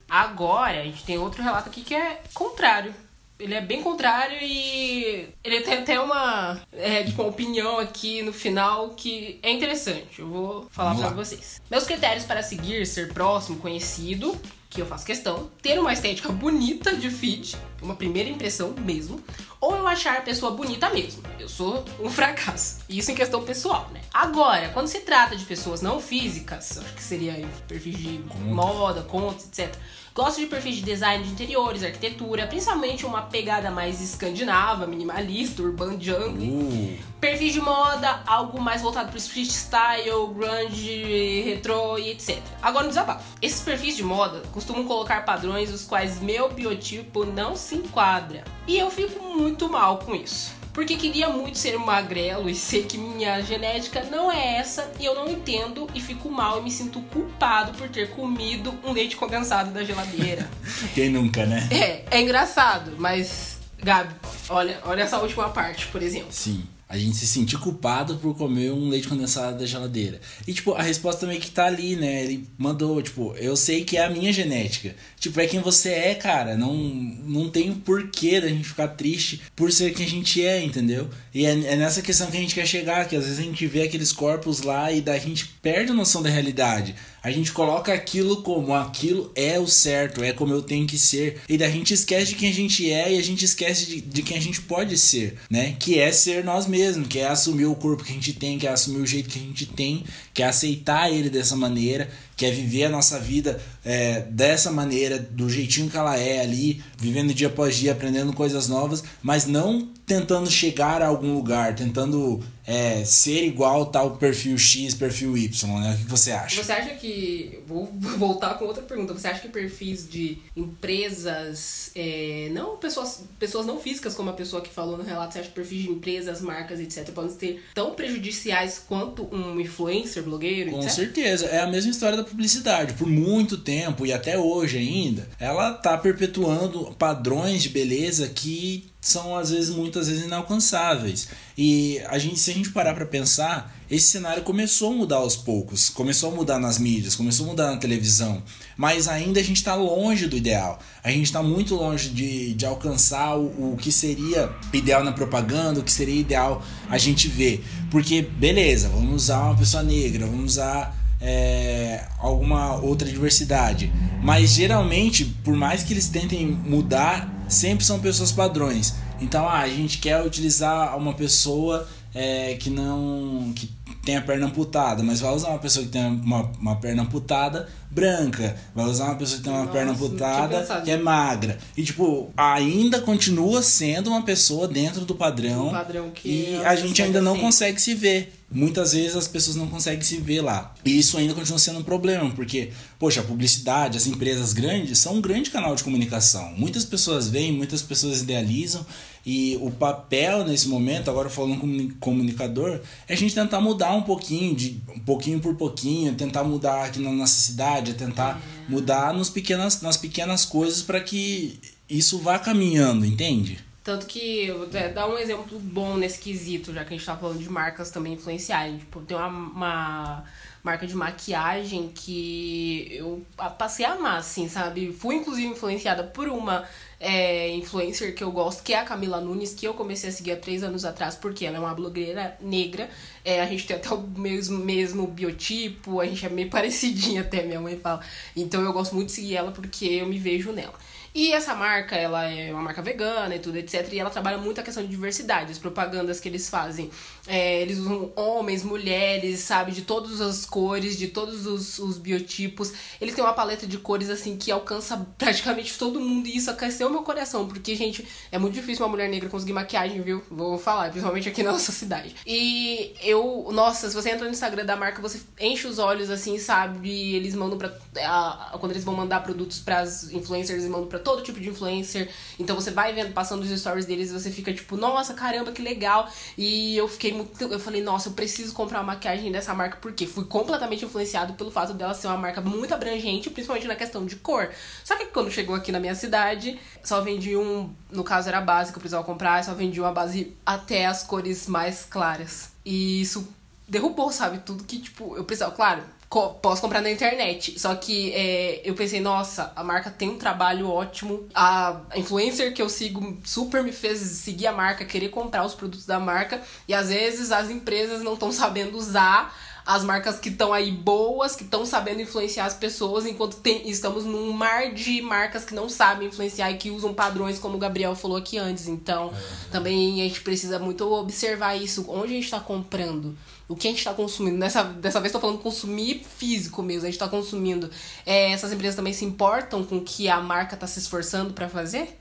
Agora, 0.08 0.82
a 0.82 0.84
gente 0.84 1.04
tem 1.04 1.18
outro 1.18 1.42
relato 1.42 1.68
aqui 1.68 1.80
que 1.80 1.96
é 1.96 2.22
contrário. 2.32 2.94
Ele 3.38 3.54
é 3.54 3.60
bem 3.60 3.82
contrário 3.82 4.36
e 4.40 5.28
ele 5.44 5.60
tem 5.60 5.74
até 5.74 6.00
uma, 6.00 6.60
é, 6.72 7.04
tipo, 7.04 7.22
uma 7.22 7.30
opinião 7.30 7.78
aqui 7.78 8.20
no 8.22 8.32
final 8.32 8.90
que 8.90 9.38
é 9.42 9.50
interessante. 9.50 10.18
Eu 10.18 10.28
vou 10.28 10.68
falar 10.70 10.98
lá. 10.98 11.10
vocês. 11.10 11.60
Meus 11.70 11.84
critérios 11.84 12.24
para 12.24 12.42
seguir, 12.42 12.84
ser 12.84 13.12
próximo, 13.12 13.58
conhecido, 13.58 14.36
que 14.68 14.82
eu 14.82 14.86
faço 14.86 15.06
questão, 15.06 15.50
ter 15.62 15.78
uma 15.78 15.92
estética 15.92 16.30
bonita 16.30 16.94
de 16.94 17.08
feed, 17.10 17.56
uma 17.80 17.94
primeira 17.94 18.28
impressão 18.28 18.74
mesmo, 18.78 19.22
ou 19.60 19.74
eu 19.74 19.86
achar 19.86 20.18
a 20.18 20.20
pessoa 20.20 20.52
bonita 20.52 20.90
mesmo. 20.90 21.22
Eu 21.38 21.48
sou 21.48 21.84
um 22.00 22.10
fracasso. 22.10 22.78
Isso 22.88 23.10
em 23.10 23.14
questão 23.14 23.42
pessoal, 23.42 23.88
né? 23.92 24.00
Agora, 24.12 24.68
quando 24.70 24.88
se 24.88 25.00
trata 25.00 25.36
de 25.36 25.44
pessoas 25.44 25.80
não 25.80 26.00
físicas, 26.00 26.78
acho 26.78 26.94
que 26.94 27.02
seria 27.02 27.32
aí 27.32 27.46
perfis 27.66 27.96
de 27.96 28.20
moda, 28.44 29.02
contos, 29.02 29.46
etc. 29.46 29.74
Gosto 30.18 30.40
de 30.40 30.46
perfis 30.46 30.74
de 30.74 30.82
design 30.82 31.22
de 31.22 31.30
interiores, 31.30 31.84
arquitetura, 31.84 32.44
principalmente 32.48 33.06
uma 33.06 33.22
pegada 33.22 33.70
mais 33.70 34.00
escandinava, 34.00 34.84
minimalista, 34.84 35.62
urban 35.62 35.92
jungle. 35.92 36.42
Uh, 36.42 36.98
Perfis 37.20 37.52
de 37.52 37.60
moda, 37.60 38.20
algo 38.26 38.60
mais 38.60 38.82
voltado 38.82 39.10
pro 39.10 39.18
street 39.18 39.48
style, 39.48 40.34
grunge, 40.34 41.42
retrô 41.44 41.96
e 41.98 42.10
etc. 42.10 42.42
Agora 42.60 42.86
um 42.86 42.88
desabafo. 42.88 43.22
Esses 43.40 43.60
perfis 43.60 43.96
de 43.96 44.02
moda 44.02 44.42
costumam 44.50 44.84
colocar 44.86 45.24
padrões 45.24 45.72
os 45.72 45.84
quais 45.84 46.20
meu 46.20 46.48
biotipo 46.48 47.24
não 47.24 47.54
se 47.54 47.76
enquadra. 47.76 48.42
E 48.66 48.76
eu 48.76 48.90
fico 48.90 49.22
muito 49.22 49.68
mal 49.68 49.98
com 49.98 50.16
isso. 50.16 50.57
Porque 50.78 50.94
queria 50.94 51.28
muito 51.28 51.58
ser 51.58 51.76
magrelo 51.76 52.48
e 52.48 52.54
sei 52.54 52.84
que 52.84 52.96
minha 52.96 53.40
genética 53.42 54.04
não 54.04 54.30
é 54.30 54.58
essa 54.58 54.88
e 55.00 55.04
eu 55.04 55.12
não 55.12 55.26
entendo 55.26 55.88
e 55.92 56.00
fico 56.00 56.30
mal 56.30 56.60
e 56.60 56.62
me 56.62 56.70
sinto 56.70 57.00
culpado 57.00 57.76
por 57.76 57.88
ter 57.88 58.10
comido 58.10 58.72
um 58.84 58.92
leite 58.92 59.16
condensado 59.16 59.72
da 59.72 59.82
geladeira. 59.82 60.48
quem 60.94 61.10
nunca, 61.10 61.44
né? 61.44 61.68
é, 61.72 62.04
é 62.08 62.20
engraçado, 62.20 62.94
mas 62.96 63.58
Gabi, 63.82 64.14
olha, 64.48 64.78
olha 64.84 65.02
essa 65.02 65.18
última 65.18 65.48
parte, 65.48 65.88
por 65.88 66.00
exemplo. 66.00 66.28
Sim. 66.30 66.62
A 66.88 66.96
gente 66.96 67.16
se 67.16 67.26
sentir 67.26 67.58
culpado 67.58 68.16
por 68.16 68.34
comer 68.34 68.72
um 68.72 68.88
leite 68.88 69.08
condensado 69.08 69.58
da 69.58 69.66
geladeira. 69.66 70.20
E, 70.46 70.54
tipo, 70.54 70.72
a 70.72 70.82
resposta 70.82 71.26
meio 71.26 71.40
que 71.40 71.50
tá 71.50 71.66
ali, 71.66 71.96
né? 71.96 72.24
Ele 72.24 72.48
mandou, 72.56 73.02
tipo, 73.02 73.34
eu 73.36 73.54
sei 73.56 73.84
que 73.84 73.96
é 73.98 74.04
a 74.04 74.10
minha 74.10 74.32
genética. 74.32 74.96
Tipo, 75.20 75.38
é 75.40 75.46
quem 75.46 75.60
você 75.60 75.90
é, 75.90 76.14
cara. 76.14 76.56
Não, 76.56 76.74
não 76.74 77.50
tem 77.50 77.74
porquê 77.74 78.40
da 78.40 78.48
gente 78.48 78.68
ficar 78.68 78.88
triste 78.88 79.42
por 79.54 79.70
ser 79.70 79.92
quem 79.92 80.06
a 80.06 80.08
gente 80.08 80.44
é, 80.44 80.64
entendeu? 80.64 81.10
E 81.34 81.44
é, 81.44 81.50
é 81.50 81.76
nessa 81.76 82.00
questão 82.00 82.30
que 82.30 82.36
a 82.36 82.40
gente 82.40 82.54
quer 82.54 82.66
chegar, 82.66 83.06
que 83.06 83.16
às 83.16 83.24
vezes 83.24 83.38
a 83.38 83.42
gente 83.42 83.66
vê 83.66 83.82
aqueles 83.82 84.12
corpos 84.12 84.62
lá 84.62 84.90
e 84.90 85.00
daí 85.00 85.18
a 85.18 85.22
gente 85.22 85.46
perde 85.60 85.92
a 85.92 85.94
noção 85.94 86.22
da 86.22 86.30
realidade. 86.30 86.94
A 87.22 87.30
gente 87.30 87.52
coloca 87.52 87.92
aquilo 87.92 88.42
como 88.42 88.74
aquilo 88.74 89.30
é 89.34 89.58
o 89.58 89.66
certo, 89.66 90.22
é 90.22 90.32
como 90.32 90.52
eu 90.52 90.62
tenho 90.62 90.86
que 90.86 90.98
ser. 90.98 91.40
E 91.48 91.58
daí 91.58 91.68
a 91.68 91.72
gente 91.72 91.92
esquece 91.92 92.32
de 92.32 92.34
quem 92.36 92.50
a 92.50 92.54
gente 92.54 92.90
é 92.90 93.12
e 93.12 93.18
a 93.18 93.22
gente 93.22 93.44
esquece 93.44 93.86
de, 93.86 94.00
de 94.00 94.22
quem 94.22 94.36
a 94.36 94.40
gente 94.40 94.60
pode 94.62 94.96
ser, 94.96 95.36
né? 95.50 95.76
Que 95.78 95.98
é 95.98 96.12
ser 96.12 96.44
nós 96.44 96.66
mesmos, 96.66 97.08
que 97.08 97.18
é 97.18 97.26
assumir 97.26 97.66
o 97.66 97.74
corpo 97.74 98.04
que 98.04 98.12
a 98.12 98.14
gente 98.14 98.32
tem, 98.32 98.58
que 98.58 98.66
é 98.66 98.70
assumir 98.70 99.00
o 99.00 99.06
jeito 99.06 99.28
que 99.28 99.38
a 99.38 99.42
gente 99.42 99.66
tem, 99.66 100.04
que 100.32 100.42
é 100.42 100.46
aceitar 100.46 101.10
ele 101.12 101.28
dessa 101.28 101.56
maneira, 101.56 102.08
que 102.38 102.46
é 102.46 102.52
viver 102.52 102.84
a 102.84 102.88
nossa 102.88 103.18
vida 103.18 103.60
é, 103.84 104.20
dessa 104.20 104.70
maneira, 104.70 105.18
do 105.18 105.50
jeitinho 105.50 105.90
que 105.90 105.96
ela 105.96 106.16
é 106.16 106.40
ali, 106.40 106.80
vivendo 106.96 107.34
dia 107.34 107.48
após 107.48 107.76
dia, 107.76 107.90
aprendendo 107.90 108.32
coisas 108.32 108.68
novas, 108.68 109.02
mas 109.20 109.44
não 109.44 109.88
tentando 110.06 110.50
chegar 110.50 111.02
a 111.02 111.08
algum 111.08 111.34
lugar, 111.34 111.74
tentando 111.74 112.40
é, 112.66 113.02
ser 113.04 113.44
igual 113.44 113.86
tal 113.86 114.16
perfil 114.16 114.58
X, 114.58 114.94
perfil 114.94 115.36
Y, 115.36 115.80
né? 115.80 115.94
O 115.94 116.04
que 116.04 116.10
você 116.10 116.32
acha? 116.32 116.62
Você 116.62 116.72
acha 116.72 116.94
que. 116.96 117.60
Vou 117.66 117.86
voltar 118.18 118.58
com 118.58 118.66
outra 118.66 118.82
pergunta. 118.82 119.14
Você 119.14 119.26
acha 119.26 119.40
que 119.40 119.48
perfis 119.48 120.08
de 120.08 120.38
empresas. 120.54 121.90
é, 121.94 122.50
não 122.52 122.76
pessoas, 122.76 123.22
pessoas 123.38 123.64
não 123.66 123.80
físicas, 123.80 124.14
como 124.14 124.30
a 124.30 124.34
pessoa 124.34 124.60
que 124.62 124.68
falou 124.70 124.98
no 124.98 125.04
relato, 125.04 125.32
você 125.32 125.40
acha 125.40 125.48
que 125.48 125.54
perfis 125.54 125.82
de 125.84 125.90
empresas, 125.90 126.40
marcas, 126.40 126.78
etc., 126.78 127.10
podem 127.10 127.30
ser 127.38 127.62
tão 127.74 127.94
prejudiciais 127.94 128.78
quanto 128.86 129.26
um 129.34 129.58
influencer, 129.58 130.22
blogueiro, 130.22 130.70
Com 130.70 130.80
etc? 130.80 130.90
certeza, 130.90 131.46
é 131.46 131.60
a 131.60 131.66
mesma 131.66 131.90
história 131.90 132.16
da 132.16 132.24
publicidade. 132.28 132.94
Por 132.94 133.08
muito 133.08 133.58
tempo 133.58 134.06
e 134.06 134.12
até 134.12 134.38
hoje 134.38 134.78
ainda, 134.78 135.28
ela 135.38 135.72
tá 135.72 135.96
perpetuando 135.98 136.94
padrões 136.98 137.62
de 137.62 137.68
beleza 137.68 138.28
que 138.28 138.88
são 139.00 139.36
às 139.36 139.50
vezes 139.50 139.70
muitas 139.70 140.08
vezes 140.08 140.24
inalcançáveis. 140.24 141.28
E 141.56 142.00
a 142.08 142.18
gente, 142.18 142.38
se 142.38 142.50
a 142.50 142.54
gente 142.54 142.70
parar 142.70 142.94
para 142.94 143.06
pensar, 143.06 143.74
esse 143.90 144.10
cenário 144.10 144.42
começou 144.42 144.92
a 144.92 144.96
mudar 144.96 145.16
aos 145.16 145.36
poucos, 145.36 145.88
começou 145.88 146.30
a 146.30 146.34
mudar 146.34 146.58
nas 146.58 146.78
mídias, 146.78 147.14
começou 147.14 147.46
a 147.46 147.48
mudar 147.50 147.70
na 147.70 147.76
televisão, 147.78 148.42
mas 148.76 149.08
ainda 149.08 149.40
a 149.40 149.42
gente 149.42 149.56
está 149.56 149.74
longe 149.74 150.26
do 150.26 150.36
ideal. 150.36 150.78
A 151.02 151.10
gente 151.10 151.24
está 151.24 151.42
muito 151.42 151.74
longe 151.74 152.10
de, 152.10 152.54
de 152.54 152.66
alcançar 152.66 153.36
o, 153.38 153.72
o 153.72 153.76
que 153.76 153.90
seria 153.90 154.52
ideal 154.72 155.02
na 155.04 155.12
propaganda, 155.12 155.80
o 155.80 155.84
que 155.84 155.92
seria 155.92 156.20
ideal 156.20 156.62
a 156.88 156.98
gente 156.98 157.28
ver. 157.28 157.64
Porque, 157.90 158.20
beleza, 158.20 158.88
vamos 158.88 159.22
usar 159.22 159.44
uma 159.44 159.56
pessoa 159.56 159.82
negra, 159.82 160.26
vamos 160.26 160.52
usar 160.52 160.97
é, 161.20 162.04
alguma 162.18 162.76
outra 162.76 163.08
diversidade. 163.08 163.92
Mas 164.22 164.50
geralmente, 164.50 165.24
por 165.44 165.54
mais 165.54 165.82
que 165.82 165.92
eles 165.92 166.08
tentem 166.08 166.46
mudar, 166.46 167.32
sempre 167.48 167.84
são 167.84 167.98
pessoas 167.98 168.32
padrões. 168.32 168.94
Então 169.20 169.48
ah, 169.48 169.60
a 169.60 169.68
gente 169.68 169.98
quer 169.98 170.24
utilizar 170.24 170.96
uma 170.96 171.12
pessoa 171.12 171.88
é, 172.14 172.54
que 172.54 172.70
não. 172.70 173.52
que 173.54 173.76
tem 174.04 174.16
a 174.16 174.22
perna 174.22 174.46
amputada, 174.46 175.02
mas 175.02 175.20
vai 175.20 175.34
usar 175.34 175.50
uma 175.50 175.58
pessoa 175.58 175.84
que 175.84 175.92
tem 175.92 176.02
uma, 176.06 176.50
uma 176.58 176.76
perna 176.76 177.02
amputada 177.02 177.68
branca, 177.90 178.56
vai 178.74 178.86
usar 178.86 179.04
uma 179.04 179.16
pessoa 179.16 179.36
que 179.36 179.44
tem 179.44 179.52
uma 179.52 179.62
Nossa, 179.62 179.72
perna 179.72 179.92
não 179.92 179.98
amputada 179.98 180.82
que 180.82 180.90
é 180.90 180.96
magra. 180.96 181.58
E 181.76 181.82
tipo, 181.82 182.30
ainda 182.34 183.02
continua 183.02 183.62
sendo 183.62 184.08
uma 184.08 184.22
pessoa 184.22 184.66
dentro 184.66 185.04
do 185.04 185.14
padrão. 185.14 185.68
Um 185.68 185.72
padrão 185.72 186.10
que 186.10 186.28
e 186.28 186.56
a 186.64 186.74
gente 186.74 187.02
ainda 187.02 187.20
não 187.20 187.32
sociedade 187.32 187.44
consegue 187.44 187.82
se 187.82 187.94
ver. 187.94 188.37
Muitas 188.50 188.92
vezes 188.92 189.14
as 189.14 189.28
pessoas 189.28 189.56
não 189.56 189.68
conseguem 189.68 190.00
se 190.00 190.16
ver 190.16 190.40
lá. 190.40 190.74
E 190.82 190.98
isso 190.98 191.18
ainda 191.18 191.34
continua 191.34 191.58
sendo 191.58 191.80
um 191.80 191.82
problema, 191.82 192.30
porque, 192.30 192.70
poxa, 192.98 193.20
a 193.20 193.24
publicidade, 193.24 193.98
as 193.98 194.06
empresas 194.06 194.54
grandes 194.54 194.98
são 194.98 195.16
um 195.16 195.20
grande 195.20 195.50
canal 195.50 195.74
de 195.74 195.84
comunicação. 195.84 196.54
Muitas 196.56 196.84
pessoas 196.84 197.28
veem, 197.28 197.52
muitas 197.52 197.82
pessoas 197.82 198.22
idealizam, 198.22 198.86
e 199.26 199.58
o 199.60 199.70
papel 199.70 200.46
nesse 200.46 200.66
momento, 200.68 201.10
agora 201.10 201.28
falando 201.28 201.60
como 201.60 201.94
comunicador, 201.96 202.80
é 203.06 203.12
a 203.12 203.16
gente 203.16 203.34
tentar 203.34 203.60
mudar 203.60 203.92
um 203.92 204.02
pouquinho, 204.02 204.56
de 204.56 204.80
um 204.96 205.00
pouquinho 205.00 205.38
por 205.40 205.54
pouquinho, 205.54 206.14
tentar 206.14 206.42
mudar 206.42 206.86
aqui 206.86 206.98
na 206.98 207.12
nossa 207.12 207.38
cidade, 207.38 207.92
tentar 207.92 208.40
mudar 208.66 209.12
nos 209.12 209.28
pequenas, 209.28 209.82
nas 209.82 209.98
pequenas 209.98 210.46
coisas 210.46 210.80
para 210.80 211.00
que 211.02 211.60
isso 211.90 212.18
vá 212.18 212.38
caminhando, 212.38 213.04
entende? 213.04 213.58
Tanto 213.88 214.04
que, 214.04 214.48
eu 214.48 214.58
vou 214.58 214.66
dar 214.66 215.08
um 215.08 215.16
exemplo 215.16 215.58
bom 215.58 215.96
nesse 215.96 216.18
quesito, 216.18 216.74
já 216.74 216.84
que 216.84 216.92
a 216.92 216.96
gente 216.98 217.06
tá 217.06 217.16
falando 217.16 217.38
de 217.38 217.48
marcas 217.48 217.90
também 217.90 218.12
influenciarem. 218.12 218.76
Tipo, 218.76 219.00
tem 219.00 219.16
uma, 219.16 219.28
uma 219.28 220.24
marca 220.62 220.86
de 220.86 220.94
maquiagem 220.94 221.90
que 221.94 222.86
eu 222.92 223.24
passei 223.58 223.86
a 223.86 223.92
amar, 223.92 224.18
assim, 224.18 224.46
sabe? 224.46 224.92
Fui, 224.92 225.14
inclusive, 225.14 225.48
influenciada 225.48 226.04
por 226.04 226.28
uma 226.28 226.68
é, 227.00 227.48
influencer 227.54 228.14
que 228.14 228.22
eu 228.22 228.30
gosto, 228.30 228.62
que 228.62 228.74
é 228.74 228.78
a 228.78 228.84
Camila 228.84 229.22
Nunes, 229.22 229.54
que 229.54 229.66
eu 229.66 229.72
comecei 229.72 230.10
a 230.10 230.12
seguir 230.12 230.32
há 230.32 230.36
três 230.36 230.62
anos 230.62 230.84
atrás, 230.84 231.14
porque 231.14 231.46
ela 231.46 231.56
é 231.56 231.60
uma 231.60 231.72
blogueira 231.72 232.36
negra. 232.42 232.90
É, 233.24 233.40
a 233.40 233.46
gente 233.46 233.66
tem 233.66 233.74
até 233.74 233.88
o 233.88 234.02
mesmo, 234.02 234.58
mesmo 234.58 235.06
biotipo, 235.06 235.98
a 235.98 236.04
gente 236.04 236.26
é 236.26 236.28
meio 236.28 236.50
parecidinha 236.52 237.22
até, 237.22 237.42
minha 237.42 237.58
mãe 237.58 237.78
fala. 237.78 238.02
Então 238.36 238.60
eu 238.60 238.72
gosto 238.74 238.94
muito 238.94 239.06
de 239.06 239.14
seguir 239.14 239.36
ela 239.36 239.50
porque 239.50 239.86
eu 239.86 240.04
me 240.06 240.18
vejo 240.18 240.52
nela. 240.52 240.74
E 241.14 241.32
essa 241.32 241.54
marca, 241.54 241.96
ela 241.96 242.24
é 242.24 242.52
uma 242.52 242.62
marca 242.62 242.82
vegana 242.82 243.34
e 243.34 243.38
tudo, 243.38 243.56
etc. 243.56 243.92
E 243.92 243.98
ela 243.98 244.10
trabalha 244.10 244.38
muito 244.38 244.60
a 244.60 244.64
questão 244.64 244.82
de 244.82 244.88
diversidade, 244.88 245.50
as 245.50 245.58
propagandas 245.58 246.20
que 246.20 246.28
eles 246.28 246.48
fazem. 246.48 246.90
É, 247.30 247.60
eles 247.60 247.78
usam 247.78 248.10
homens, 248.16 248.62
mulheres, 248.64 249.40
sabe, 249.40 249.70
de 249.72 249.82
todas 249.82 250.20
as 250.20 250.46
cores, 250.46 250.96
de 250.96 251.08
todos 251.08 251.46
os, 251.46 251.78
os 251.78 251.98
biotipos. 251.98 252.72
Eles 253.00 253.14
têm 253.14 253.22
uma 253.22 253.34
paleta 253.34 253.66
de 253.66 253.76
cores, 253.76 254.08
assim, 254.08 254.36
que 254.38 254.50
alcança 254.50 254.96
praticamente 255.18 255.76
todo 255.78 256.00
mundo. 256.00 256.26
E 256.26 256.36
isso 256.36 256.50
aqueceu 256.50 256.88
meu 256.88 257.02
coração, 257.02 257.46
porque, 257.46 257.76
gente, 257.76 258.06
é 258.32 258.38
muito 258.38 258.54
difícil 258.54 258.82
uma 258.84 258.90
mulher 258.90 259.10
negra 259.10 259.28
conseguir 259.28 259.52
maquiagem, 259.52 260.00
viu? 260.00 260.22
Vou 260.30 260.56
falar, 260.58 260.90
principalmente 260.90 261.28
aqui 261.28 261.42
na 261.44 261.52
nossa 261.52 261.70
cidade. 261.70 262.14
E 262.26 262.94
eu, 263.02 263.48
nossa, 263.52 263.88
se 263.90 263.94
você 263.94 264.10
entra 264.10 264.24
no 264.24 264.30
Instagram 264.30 264.64
da 264.64 264.74
marca, 264.76 265.02
você 265.02 265.20
enche 265.38 265.66
os 265.66 265.78
olhos, 265.78 266.08
assim, 266.08 266.38
sabe? 266.38 266.88
E 266.88 267.14
eles 267.14 267.34
mandam 267.34 267.58
pra. 267.58 267.76
a- 268.06 268.56
quando 268.58 268.72
eles 268.72 268.84
vão 268.84 268.94
mandar 268.94 269.20
produtos 269.22 269.58
pras 269.58 270.10
influencers, 270.12 270.58
eles 270.60 270.70
mandam 270.70 270.86
pra 270.88 270.98
todo 270.98 271.22
tipo 271.22 271.38
de 271.40 271.50
influencer. 271.50 272.08
Então 272.38 272.56
você 272.56 272.70
vai 272.70 272.92
vendo, 272.94 273.12
passando 273.12 273.42
os 273.42 273.60
stories 273.60 273.84
deles, 273.86 274.10
e 274.10 274.12
você 274.14 274.30
fica 274.30 274.52
tipo, 274.52 274.76
nossa, 274.76 275.12
caramba, 275.14 275.52
que 275.52 275.60
legal. 275.62 276.08
E 276.36 276.76
eu 276.76 276.88
fiquei 276.88 277.12
muito. 277.18 277.44
Eu 277.44 277.60
falei, 277.60 277.82
nossa, 277.82 278.08
eu 278.08 278.12
preciso 278.12 278.54
comprar 278.54 278.78
uma 278.78 278.94
maquiagem 278.94 279.30
dessa 279.30 279.52
marca, 279.54 279.78
porque 279.80 280.06
fui 280.06 280.24
completamente 280.24 280.84
influenciado 280.84 281.34
pelo 281.34 281.50
fato 281.50 281.74
dela 281.74 281.94
ser 281.94 282.06
uma 282.06 282.16
marca 282.16 282.40
muito 282.40 282.72
abrangente, 282.72 283.30
principalmente 283.30 283.66
na 283.66 283.76
questão 283.76 284.06
de 284.06 284.16
cor. 284.16 284.50
Só 284.84 284.96
que 284.96 285.06
quando 285.06 285.30
chegou 285.30 285.54
aqui 285.54 285.70
na 285.72 285.80
minha 285.80 285.94
cidade, 285.94 286.58
só 286.82 287.00
vendi 287.00 287.36
um. 287.36 287.72
No 287.90 288.04
caso 288.04 288.28
era 288.28 288.38
a 288.38 288.42
base 288.42 288.72
que 288.72 288.78
eu 288.78 288.80
precisava 288.80 289.04
comprar, 289.04 289.44
só 289.44 289.54
vendi 289.54 289.80
uma 289.80 289.92
base 289.92 290.36
até 290.44 290.86
as 290.86 291.02
cores 291.02 291.46
mais 291.46 291.84
claras. 291.84 292.50
E 292.64 293.00
isso 293.00 293.28
derrubou, 293.68 294.10
sabe? 294.10 294.38
Tudo 294.38 294.64
que, 294.64 294.78
tipo, 294.78 295.16
eu 295.16 295.24
precisava. 295.24 295.54
Claro, 295.54 295.82
co- 296.08 296.30
posso 296.34 296.60
comprar 296.62 296.80
na 296.80 296.90
internet. 296.90 297.58
Só 297.58 297.74
que 297.74 298.12
é, 298.12 298.60
eu 298.64 298.74
pensei, 298.74 299.00
nossa, 299.00 299.52
a 299.54 299.62
marca 299.64 299.90
tem 299.90 300.08
um 300.08 300.18
trabalho 300.18 300.68
ótimo. 300.68 301.26
A 301.34 301.80
influencer 301.96 302.52
que 302.54 302.62
eu 302.62 302.68
sigo 302.68 303.16
super 303.24 303.62
me 303.62 303.72
fez 303.72 303.98
seguir 304.00 304.46
a 304.46 304.52
marca, 304.52 304.84
querer 304.84 305.08
comprar 305.10 305.44
os 305.44 305.54
produtos 305.54 305.86
da 305.86 305.98
marca. 306.00 306.40
E 306.66 306.74
às 306.74 306.88
vezes 306.88 307.30
as 307.32 307.50
empresas 307.50 308.02
não 308.02 308.14
estão 308.14 308.32
sabendo 308.32 308.76
usar 308.76 309.34
as 309.66 309.84
marcas 309.84 310.18
que 310.18 310.30
estão 310.30 310.50
aí 310.54 310.70
boas, 310.72 311.36
que 311.36 311.42
estão 311.44 311.66
sabendo 311.66 312.00
influenciar 312.00 312.46
as 312.46 312.54
pessoas, 312.54 313.04
enquanto 313.04 313.36
tem- 313.36 313.68
estamos 313.68 314.06
num 314.06 314.32
mar 314.32 314.72
de 314.72 315.02
marcas 315.02 315.44
que 315.44 315.54
não 315.54 315.68
sabem 315.68 316.08
influenciar 316.08 316.50
e 316.50 316.56
que 316.56 316.70
usam 316.70 316.94
padrões, 316.94 317.38
como 317.38 317.56
o 317.56 317.58
Gabriel 317.58 317.94
falou 317.94 318.16
aqui 318.16 318.38
antes. 318.38 318.66
Então, 318.66 319.12
também 319.52 320.00
a 320.00 320.04
gente 320.08 320.22
precisa 320.22 320.58
muito 320.58 320.90
observar 320.90 321.54
isso. 321.54 321.84
Onde 321.86 322.12
a 322.12 322.16
gente 322.16 322.24
está 322.24 322.40
comprando? 322.40 323.14
O 323.48 323.56
que 323.56 323.66
a 323.66 323.70
gente 323.70 323.78
está 323.78 323.94
consumindo? 323.94 324.36
Nessa, 324.36 324.62
dessa 324.62 325.00
vez 325.00 325.08
estou 325.08 325.20
falando 325.20 325.38
consumir 325.38 326.04
físico 326.04 326.62
mesmo. 326.62 326.82
A 326.82 326.90
gente 326.90 326.96
está 326.96 327.08
consumindo. 327.08 327.70
É, 328.04 328.30
essas 328.32 328.52
empresas 328.52 328.76
também 328.76 328.92
se 328.92 329.06
importam 329.06 329.64
com 329.64 329.78
o 329.78 329.80
que 329.80 330.06
a 330.06 330.20
marca 330.20 330.54
está 330.54 330.66
se 330.66 330.78
esforçando 330.78 331.32
para 331.32 331.48
fazer? 331.48 331.98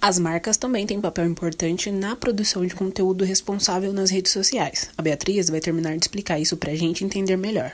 As 0.00 0.18
marcas 0.18 0.56
também 0.56 0.86
têm 0.86 0.98
papel 0.98 1.26
importante 1.26 1.90
na 1.90 2.16
produção 2.16 2.64
de 2.64 2.74
conteúdo 2.74 3.22
responsável 3.22 3.92
nas 3.92 4.10
redes 4.10 4.32
sociais. 4.32 4.90
A 4.96 5.02
Beatriz 5.02 5.50
vai 5.50 5.60
terminar 5.60 5.94
de 5.98 6.04
explicar 6.04 6.40
isso 6.40 6.56
pra 6.56 6.74
gente 6.74 7.04
entender 7.04 7.36
melhor. 7.36 7.72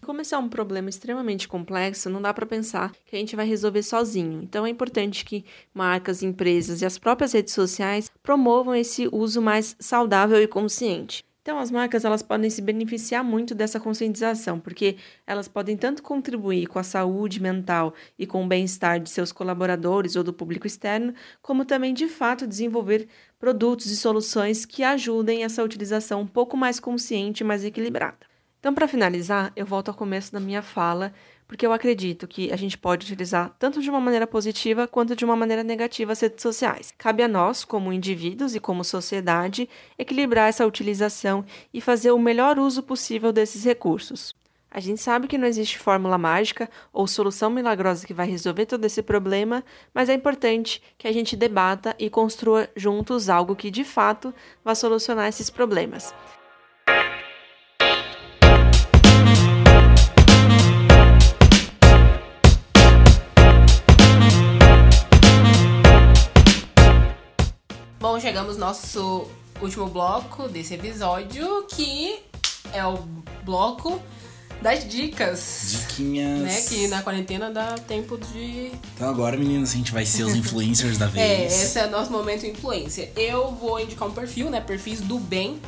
Como 0.00 0.22
esse 0.22 0.34
é 0.34 0.38
um 0.38 0.48
problema 0.48 0.88
extremamente 0.88 1.46
complexo, 1.46 2.08
não 2.08 2.22
dá 2.22 2.32
para 2.32 2.46
pensar 2.46 2.92
que 3.04 3.14
a 3.14 3.18
gente 3.18 3.36
vai 3.36 3.46
resolver 3.46 3.82
sozinho. 3.82 4.42
Então 4.42 4.64
é 4.64 4.70
importante 4.70 5.26
que 5.26 5.44
marcas, 5.74 6.22
empresas 6.22 6.80
e 6.80 6.86
as 6.86 6.96
próprias 6.96 7.32
redes 7.32 7.52
sociais 7.52 8.10
promovam 8.22 8.74
esse 8.74 9.06
uso 9.12 9.42
mais 9.42 9.76
saudável 9.78 10.42
e 10.42 10.48
consciente. 10.48 11.22
Então 11.50 11.58
as 11.58 11.72
marcas 11.72 12.04
elas 12.04 12.22
podem 12.22 12.48
se 12.48 12.62
beneficiar 12.62 13.24
muito 13.24 13.56
dessa 13.56 13.80
conscientização, 13.80 14.60
porque 14.60 14.98
elas 15.26 15.48
podem 15.48 15.76
tanto 15.76 16.00
contribuir 16.00 16.68
com 16.68 16.78
a 16.78 16.84
saúde 16.84 17.42
mental 17.42 17.92
e 18.16 18.24
com 18.24 18.44
o 18.44 18.46
bem-estar 18.46 19.00
de 19.00 19.10
seus 19.10 19.32
colaboradores 19.32 20.14
ou 20.14 20.22
do 20.22 20.32
público 20.32 20.68
externo, 20.68 21.12
como 21.42 21.64
também 21.64 21.92
de 21.92 22.06
fato 22.06 22.46
desenvolver 22.46 23.08
produtos 23.36 23.86
e 23.86 23.96
soluções 23.96 24.64
que 24.64 24.84
ajudem 24.84 25.42
essa 25.42 25.64
utilização 25.64 26.20
um 26.20 26.26
pouco 26.26 26.56
mais 26.56 26.78
consciente 26.78 27.42
e 27.42 27.44
mais 27.44 27.64
equilibrada. 27.64 28.30
Então, 28.60 28.72
para 28.72 28.86
finalizar, 28.86 29.50
eu 29.56 29.66
volto 29.66 29.88
ao 29.88 29.94
começo 29.94 30.32
da 30.32 30.38
minha 30.38 30.62
fala, 30.62 31.12
porque 31.50 31.66
eu 31.66 31.72
acredito 31.72 32.28
que 32.28 32.52
a 32.52 32.56
gente 32.56 32.78
pode 32.78 33.04
utilizar 33.04 33.52
tanto 33.58 33.82
de 33.82 33.90
uma 33.90 33.98
maneira 33.98 34.24
positiva 34.24 34.86
quanto 34.86 35.16
de 35.16 35.24
uma 35.24 35.34
maneira 35.34 35.64
negativa 35.64 36.12
as 36.12 36.20
redes 36.20 36.40
sociais. 36.40 36.94
Cabe 36.96 37.24
a 37.24 37.28
nós, 37.28 37.64
como 37.64 37.92
indivíduos 37.92 38.54
e 38.54 38.60
como 38.60 38.84
sociedade, 38.84 39.68
equilibrar 39.98 40.48
essa 40.48 40.64
utilização 40.64 41.44
e 41.74 41.80
fazer 41.80 42.12
o 42.12 42.18
melhor 42.20 42.56
uso 42.56 42.84
possível 42.84 43.32
desses 43.32 43.64
recursos. 43.64 44.32
A 44.70 44.78
gente 44.78 45.00
sabe 45.00 45.26
que 45.26 45.36
não 45.36 45.48
existe 45.48 45.76
fórmula 45.76 46.16
mágica 46.16 46.70
ou 46.92 47.08
solução 47.08 47.50
milagrosa 47.50 48.06
que 48.06 48.14
vai 48.14 48.28
resolver 48.28 48.66
todo 48.66 48.84
esse 48.84 49.02
problema, 49.02 49.64
mas 49.92 50.08
é 50.08 50.14
importante 50.14 50.80
que 50.96 51.08
a 51.08 51.12
gente 51.12 51.34
debata 51.34 51.96
e 51.98 52.08
construa 52.08 52.70
juntos 52.76 53.28
algo 53.28 53.56
que 53.56 53.72
de 53.72 53.82
fato 53.82 54.32
vá 54.64 54.72
solucionar 54.76 55.26
esses 55.26 55.50
problemas. 55.50 56.14
Bom, 68.00 68.18
chegamos 68.18 68.54
no 68.56 68.60
nosso 68.64 69.26
último 69.60 69.86
bloco 69.86 70.48
desse 70.48 70.72
episódio, 70.72 71.66
que 71.68 72.18
é 72.72 72.82
o 72.86 72.96
bloco 73.44 74.00
das 74.62 74.88
dicas. 74.88 75.86
Diquinhas. 75.88 76.40
Né? 76.40 76.60
Que 76.62 76.88
na 76.88 77.02
quarentena 77.02 77.50
dá 77.50 77.74
tempo 77.76 78.16
de. 78.16 78.72
Então 78.94 79.08
agora, 79.10 79.36
meninas, 79.36 79.74
a 79.74 79.76
gente 79.76 79.92
vai 79.92 80.06
ser 80.06 80.24
os 80.24 80.32
influencers 80.34 80.96
da 80.96 81.06
É, 81.06 81.08
vez. 81.08 81.62
esse 81.62 81.78
é 81.78 81.86
o 81.86 81.90
nosso 81.90 82.10
momento 82.10 82.46
influência. 82.46 83.12
Eu 83.14 83.50
vou 83.52 83.78
indicar 83.78 84.08
um 84.08 84.12
perfil, 84.12 84.48
né? 84.48 84.60
Perfis 84.62 85.02
do 85.02 85.18
bem. 85.18 85.60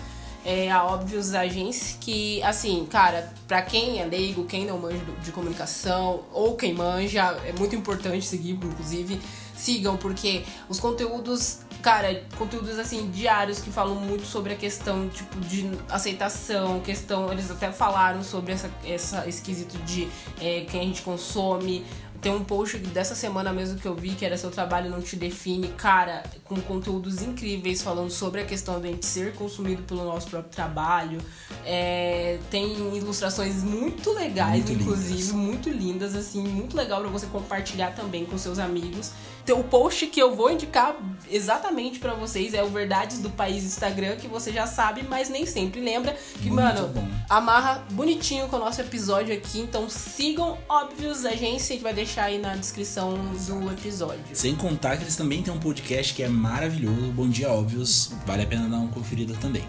É, 0.44 0.72
a 0.72 0.84
Óbvios 0.84 1.34
Agência, 1.34 1.96
que, 2.00 2.42
assim, 2.42 2.84
cara, 2.90 3.32
pra 3.46 3.62
quem 3.62 4.00
é 4.00 4.04
leigo, 4.04 4.44
quem 4.44 4.66
não 4.66 4.76
manja 4.76 4.98
de 5.22 5.30
comunicação, 5.30 6.22
ou 6.32 6.56
quem 6.56 6.74
manja, 6.74 7.38
é 7.46 7.52
muito 7.56 7.76
importante 7.76 8.26
seguir, 8.26 8.50
inclusive, 8.50 9.20
sigam, 9.62 9.96
porque 9.96 10.42
os 10.68 10.80
conteúdos, 10.80 11.58
cara, 11.80 12.22
conteúdos, 12.36 12.78
assim, 12.78 13.10
diários 13.10 13.60
que 13.60 13.70
falam 13.70 13.94
muito 13.96 14.26
sobre 14.26 14.52
a 14.52 14.56
questão, 14.56 15.08
tipo, 15.08 15.40
de 15.40 15.70
aceitação, 15.88 16.80
questão, 16.80 17.30
eles 17.32 17.50
até 17.50 17.70
falaram 17.70 18.22
sobre 18.22 18.52
essa, 18.52 18.70
essa 18.84 19.28
esquisito 19.28 19.78
de 19.84 20.08
é, 20.40 20.66
quem 20.70 20.80
a 20.80 20.84
gente 20.84 21.02
consome, 21.02 21.84
tem 22.20 22.32
um 22.32 22.44
post 22.44 22.78
dessa 22.78 23.16
semana 23.16 23.52
mesmo 23.52 23.80
que 23.80 23.86
eu 23.86 23.96
vi, 23.96 24.10
que 24.10 24.24
era 24.24 24.36
Seu 24.36 24.48
Trabalho 24.48 24.88
Não 24.88 25.02
Te 25.02 25.16
Define, 25.16 25.66
cara, 25.76 26.22
com 26.44 26.54
conteúdos 26.60 27.20
incríveis 27.20 27.82
falando 27.82 28.10
sobre 28.10 28.40
a 28.40 28.44
questão 28.44 28.80
de 28.80 28.86
a 28.86 28.90
gente 28.92 29.04
ser 29.04 29.34
consumido 29.34 29.82
pelo 29.82 30.04
nosso 30.04 30.28
próprio 30.28 30.52
trabalho. 30.52 31.20
É, 31.66 32.38
tem 32.48 32.96
ilustrações 32.96 33.64
muito 33.64 34.12
legais, 34.12 34.64
Muito 34.64 34.72
inclusive, 34.82 35.14
lindas. 35.14 35.32
muito 35.32 35.68
lindas, 35.68 36.14
assim, 36.14 36.42
muito 36.46 36.76
legal 36.76 37.00
pra 37.00 37.10
você 37.10 37.26
compartilhar 37.26 37.90
também 37.90 38.24
com 38.24 38.38
seus 38.38 38.60
amigos. 38.60 39.10
Então, 39.44 39.58
o 39.60 39.64
post 39.64 40.06
que 40.06 40.20
eu 40.20 40.34
vou 40.36 40.52
indicar 40.52 40.94
exatamente 41.30 41.98
pra 41.98 42.14
vocês 42.14 42.54
é 42.54 42.62
o 42.62 42.68
Verdades 42.68 43.18
do 43.18 43.30
País 43.30 43.64
Instagram, 43.64 44.16
que 44.16 44.28
você 44.28 44.52
já 44.52 44.66
sabe, 44.66 45.02
mas 45.08 45.28
nem 45.28 45.44
sempre 45.46 45.80
lembra. 45.80 46.16
Que, 46.34 46.48
Muito 46.48 46.54
mano, 46.54 46.88
bom. 46.88 47.08
amarra 47.28 47.84
bonitinho 47.90 48.46
com 48.48 48.56
o 48.56 48.58
nosso 48.60 48.80
episódio 48.80 49.34
aqui. 49.34 49.58
Então 49.60 49.88
sigam 49.90 50.58
Óbvios 50.68 51.24
Agência, 51.24 51.72
a 51.72 51.76
gente 51.76 51.82
vai 51.82 51.94
deixar 51.94 52.24
aí 52.24 52.38
na 52.38 52.54
descrição 52.54 53.14
do 53.14 53.70
episódio. 53.72 54.20
Sem 54.32 54.54
contar 54.54 54.96
que 54.96 55.04
eles 55.04 55.16
também 55.16 55.42
têm 55.42 55.52
um 55.52 55.58
podcast 55.58 56.14
que 56.14 56.22
é 56.22 56.28
maravilhoso, 56.28 57.10
Bom 57.12 57.28
Dia 57.28 57.50
Óbvios, 57.50 58.12
vale 58.26 58.42
a 58.42 58.46
pena 58.46 58.68
dar 58.68 58.76
uma 58.76 58.88
conferida 58.92 59.34
também. 59.40 59.64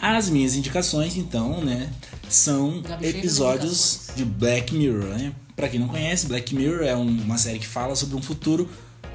As 0.00 0.28
minhas 0.28 0.56
indicações, 0.56 1.16
então, 1.16 1.60
né, 1.60 1.88
são 2.28 2.82
episódios 3.00 4.08
de 4.16 4.24
Black 4.24 4.74
Mirror, 4.74 5.04
né? 5.16 5.32
Pra 5.54 5.68
quem 5.68 5.78
não 5.78 5.86
conhece, 5.86 6.26
Black 6.26 6.54
Mirror 6.56 6.82
é 6.82 6.96
um- 6.96 7.06
uma 7.22 7.38
série 7.38 7.60
que 7.60 7.66
fala 7.68 7.94
sobre 7.94 8.16
um 8.16 8.22
futuro 8.22 8.68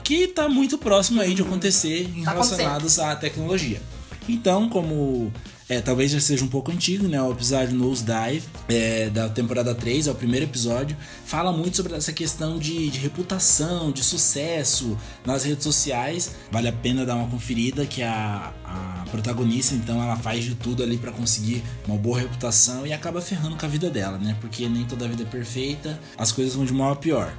que 0.07 0.25
tá 0.25 0.47
muito 0.47 0.77
próximo 0.77 1.19
aí 1.19 1.33
de 1.33 1.41
acontecer 1.41 2.09
em 2.15 2.23
Tá 2.23 2.31
relacionados 2.31 2.97
à 2.97 3.13
tecnologia. 3.13 3.81
Então, 4.29 4.69
como 4.69 5.33
é, 5.67 5.81
talvez 5.81 6.11
já 6.11 6.19
seja 6.21 6.45
um 6.45 6.47
pouco 6.47 6.71
antigo, 6.71 7.09
né? 7.09 7.21
O 7.21 7.33
episódio 7.33 7.75
Nose 7.75 8.05
Dive 8.05 8.43
é, 8.69 9.09
da 9.09 9.27
temporada 9.27 9.75
3, 9.75 10.07
é 10.07 10.11
o 10.11 10.15
primeiro 10.15 10.45
episódio, 10.45 10.95
fala 11.25 11.51
muito 11.51 11.75
sobre 11.75 11.93
essa 11.93 12.13
questão 12.13 12.57
de, 12.57 12.89
de 12.89 12.99
reputação, 12.99 13.91
de 13.91 14.01
sucesso 14.01 14.97
nas 15.25 15.43
redes 15.43 15.65
sociais. 15.65 16.31
Vale 16.49 16.69
a 16.69 16.73
pena 16.73 17.05
dar 17.05 17.15
uma 17.15 17.27
conferida 17.27 17.85
que 17.85 18.01
a, 18.01 18.53
a 18.63 19.05
protagonista, 19.11 19.75
então, 19.75 20.01
ela 20.01 20.15
faz 20.15 20.45
de 20.45 20.55
tudo 20.55 20.83
ali 20.83 20.97
para 20.97 21.11
conseguir 21.11 21.61
uma 21.85 21.97
boa 21.97 22.17
reputação 22.17 22.87
e 22.87 22.93
acaba 22.93 23.19
ferrando 23.19 23.57
com 23.57 23.65
a 23.65 23.69
vida 23.69 23.89
dela, 23.89 24.17
né? 24.17 24.37
Porque 24.39 24.69
nem 24.69 24.85
toda 24.85 25.05
vida 25.05 25.23
é 25.23 25.25
perfeita, 25.25 25.99
as 26.17 26.31
coisas 26.31 26.55
vão 26.55 26.63
de 26.63 26.71
mal 26.71 26.93
a 26.93 26.95
pior. 26.95 27.33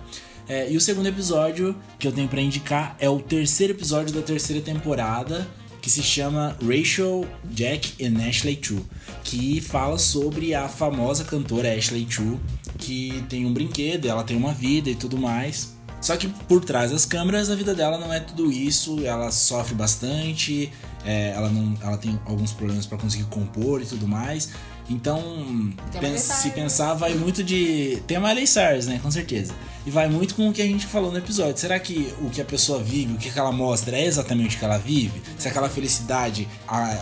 É, 0.48 0.70
e 0.70 0.76
o 0.76 0.80
segundo 0.80 1.06
episódio 1.06 1.76
que 1.98 2.08
eu 2.08 2.12
tenho 2.12 2.26
pra 2.26 2.40
indicar 2.40 2.96
é 2.98 3.08
o 3.08 3.20
terceiro 3.20 3.74
episódio 3.74 4.14
da 4.14 4.22
terceira 4.22 4.62
temporada, 4.62 5.46
que 5.82 5.90
se 5.90 6.02
chama 6.02 6.56
Rachel, 6.62 7.26
Jack 7.50 7.94
e 7.98 8.06
Ashley 8.06 8.58
Chu, 8.60 8.84
que 9.22 9.60
fala 9.60 9.98
sobre 9.98 10.54
a 10.54 10.68
famosa 10.68 11.24
cantora 11.24 11.72
Ashley 11.74 12.06
Chu, 12.08 12.40
que 12.78 13.22
tem 13.28 13.44
um 13.44 13.52
brinquedo, 13.52 14.06
ela 14.06 14.24
tem 14.24 14.36
uma 14.36 14.52
vida 14.52 14.88
e 14.88 14.94
tudo 14.94 15.18
mais. 15.18 15.76
Só 16.00 16.16
que 16.16 16.28
por 16.28 16.64
trás 16.64 16.92
das 16.92 17.04
câmeras 17.04 17.50
a 17.50 17.54
vida 17.54 17.74
dela 17.74 17.98
não 17.98 18.12
é 18.12 18.20
tudo 18.20 18.50
isso, 18.50 19.04
ela 19.04 19.30
sofre 19.30 19.74
bastante, 19.74 20.72
é, 21.04 21.32
ela, 21.34 21.50
não, 21.50 21.74
ela 21.82 21.98
tem 21.98 22.18
alguns 22.24 22.52
problemas 22.52 22.86
para 22.86 22.98
conseguir 22.98 23.24
compor 23.24 23.82
e 23.82 23.86
tudo 23.86 24.06
mais. 24.06 24.50
Então, 24.88 25.20
se 26.18 26.50
pensar, 26.50 26.94
vai 26.94 27.14
muito 27.14 27.44
de. 27.44 28.02
Tem 28.06 28.16
a 28.16 28.20
Miley 28.20 28.46
Cyrus, 28.46 28.86
né? 28.86 28.98
Com 29.02 29.10
certeza. 29.10 29.52
E 29.86 29.90
vai 29.90 30.08
muito 30.08 30.34
com 30.34 30.48
o 30.48 30.52
que 30.52 30.60
a 30.60 30.66
gente 30.66 30.86
falou 30.86 31.10
no 31.10 31.16
episódio. 31.18 31.56
Será 31.56 31.78
que 31.78 32.12
o 32.20 32.28
que 32.28 32.40
a 32.40 32.44
pessoa 32.44 32.78
vive, 32.82 33.14
o 33.14 33.16
que 33.16 33.38
ela 33.38 33.52
mostra 33.52 33.96
é 33.96 34.04
exatamente 34.04 34.56
o 34.56 34.58
que 34.58 34.64
ela 34.64 34.76
vive? 34.78 35.22
Se 35.38 35.48
aquela 35.48 35.68
felicidade 35.68 36.46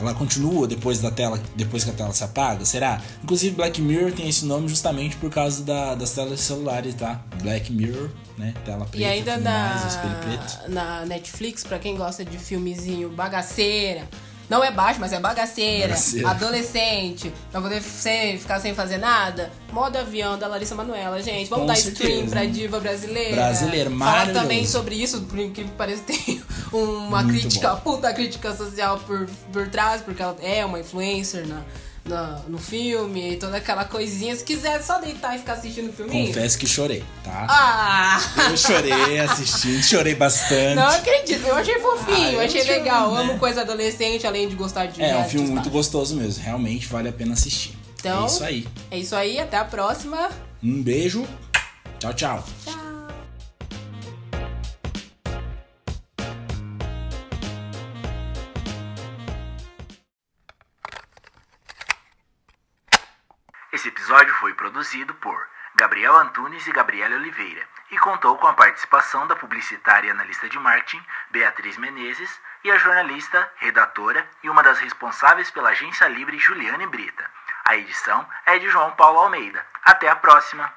ela 0.00 0.14
continua 0.14 0.66
depois 0.68 1.00
da 1.00 1.10
tela, 1.10 1.40
depois 1.56 1.82
que 1.84 1.90
a 1.90 1.92
tela 1.92 2.12
se 2.12 2.22
apaga? 2.22 2.64
Será? 2.64 3.00
Inclusive, 3.24 3.56
Black 3.56 3.80
Mirror 3.80 4.12
tem 4.12 4.28
esse 4.28 4.44
nome 4.44 4.68
justamente 4.68 5.16
por 5.16 5.30
causa 5.30 5.64
da- 5.64 5.94
das 5.96 6.12
telas 6.12 6.38
celulares, 6.40 6.94
tá? 6.94 7.20
Black 7.42 7.72
Mirror, 7.72 8.10
né? 8.38 8.54
Tela 8.64 8.84
preta, 8.84 8.98
E 8.98 9.04
ainda 9.04 9.32
tudo 9.34 9.44
mais, 9.44 10.68
na, 10.68 11.00
na 11.00 11.06
Netflix, 11.06 11.64
pra 11.64 11.78
quem 11.80 11.96
gosta 11.96 12.24
de 12.24 12.38
filmezinho 12.38 13.08
bagaceira. 13.10 14.08
Não 14.48 14.62
é 14.62 14.70
baixo, 14.70 15.00
mas 15.00 15.12
é 15.12 15.18
bagaceira. 15.18 15.88
Bagaceira. 15.88 16.28
Adolescente. 16.30 17.32
Pra 17.50 17.60
poder 17.60 17.82
sem, 17.82 18.38
ficar 18.38 18.60
sem 18.60 18.74
fazer 18.74 18.98
nada. 18.98 19.50
Modo 19.72 19.96
avião 19.98 20.38
da 20.38 20.46
Larissa 20.46 20.74
Manoela, 20.74 21.20
gente. 21.22 21.48
Vamos 21.50 21.62
Com 21.62 21.66
dar 21.66 21.76
certeza. 21.76 22.10
stream 22.10 22.28
pra 22.28 22.44
diva 22.44 22.78
brasileira. 22.80 23.34
Brasileira, 23.36 23.90
Falar 23.90 24.32
também 24.32 24.66
sobre 24.66 24.94
isso, 24.94 25.22
por 25.22 25.38
incrível 25.38 25.70
que 25.72 25.76
pareça, 25.76 26.02
tem 26.06 26.42
uma 26.72 27.22
Muito 27.22 27.40
crítica, 27.40 27.74
bom. 27.74 27.80
puta 27.96 28.12
crítica 28.14 28.54
social 28.54 28.98
por, 29.00 29.26
por 29.52 29.68
trás, 29.68 30.02
porque 30.02 30.22
ela 30.22 30.36
é 30.40 30.64
uma 30.64 30.78
influencer 30.78 31.46
na, 31.46 31.62
no, 32.06 32.50
no 32.50 32.58
filme, 32.58 33.36
toda 33.36 33.56
aquela 33.56 33.84
coisinha. 33.84 34.34
Se 34.36 34.44
quiser 34.44 34.82
só 34.82 34.98
deitar 35.00 35.34
e 35.34 35.38
ficar 35.38 35.54
assistindo 35.54 35.90
o 35.90 35.92
filme. 35.92 36.10
Confesso 36.26 36.58
que 36.58 36.66
chorei, 36.66 37.04
tá? 37.24 37.46
Ah! 37.48 38.20
Eu 38.50 38.56
chorei 38.56 39.18
assistindo, 39.18 39.82
chorei 39.82 40.14
bastante. 40.14 40.74
Não 40.76 40.86
acredito, 40.88 41.46
eu 41.46 41.54
achei 41.56 41.78
fofinho, 41.78 42.16
Ah, 42.28 42.32
eu 42.32 42.40
achei 42.40 42.62
legal. 42.64 43.12
né? 43.14 43.20
Amo 43.20 43.38
coisa 43.38 43.62
adolescente, 43.62 44.26
além 44.26 44.48
de 44.48 44.54
gostar 44.54 44.86
de 44.86 45.02
É, 45.02 45.10
é 45.10 45.16
um 45.18 45.24
filme 45.24 45.48
muito 45.48 45.70
gostoso 45.70 46.14
mesmo. 46.16 46.42
Realmente 46.42 46.86
vale 46.86 47.08
a 47.08 47.12
pena 47.12 47.32
assistir. 47.34 47.76
Então- 47.98 48.22
é 48.22 48.26
isso 48.26 48.44
aí. 48.44 48.68
É 48.90 48.98
isso 48.98 49.16
aí, 49.16 49.38
até 49.38 49.56
a 49.56 49.64
próxima. 49.64 50.30
Um 50.62 50.82
beijo. 50.82 51.26
Tchau, 51.98 52.12
tchau. 52.14 52.44
Esse 52.66 52.76
produzido 64.86 65.14
por 65.14 65.48
Gabriel 65.74 66.14
Antunes 66.16 66.64
e 66.66 66.72
Gabriela 66.72 67.16
Oliveira 67.16 67.66
e 67.90 67.98
contou 67.98 68.38
com 68.38 68.46
a 68.46 68.54
participação 68.54 69.26
da 69.26 69.34
publicitária 69.34 70.06
e 70.06 70.10
analista 70.10 70.48
de 70.48 70.58
marketing 70.60 71.04
Beatriz 71.30 71.76
Menezes 71.76 72.40
e 72.62 72.70
a 72.70 72.78
jornalista, 72.78 73.50
redatora 73.56 74.24
e 74.44 74.48
uma 74.48 74.62
das 74.62 74.78
responsáveis 74.78 75.50
pela 75.50 75.70
agência 75.70 76.06
Libre 76.06 76.38
Juliane 76.38 76.86
Brita. 76.86 77.28
A 77.64 77.76
edição 77.76 78.28
é 78.44 78.58
de 78.58 78.68
João 78.68 78.92
Paulo 78.92 79.18
Almeida. 79.18 79.66
Até 79.82 80.08
a 80.08 80.14
próxima! 80.14 80.72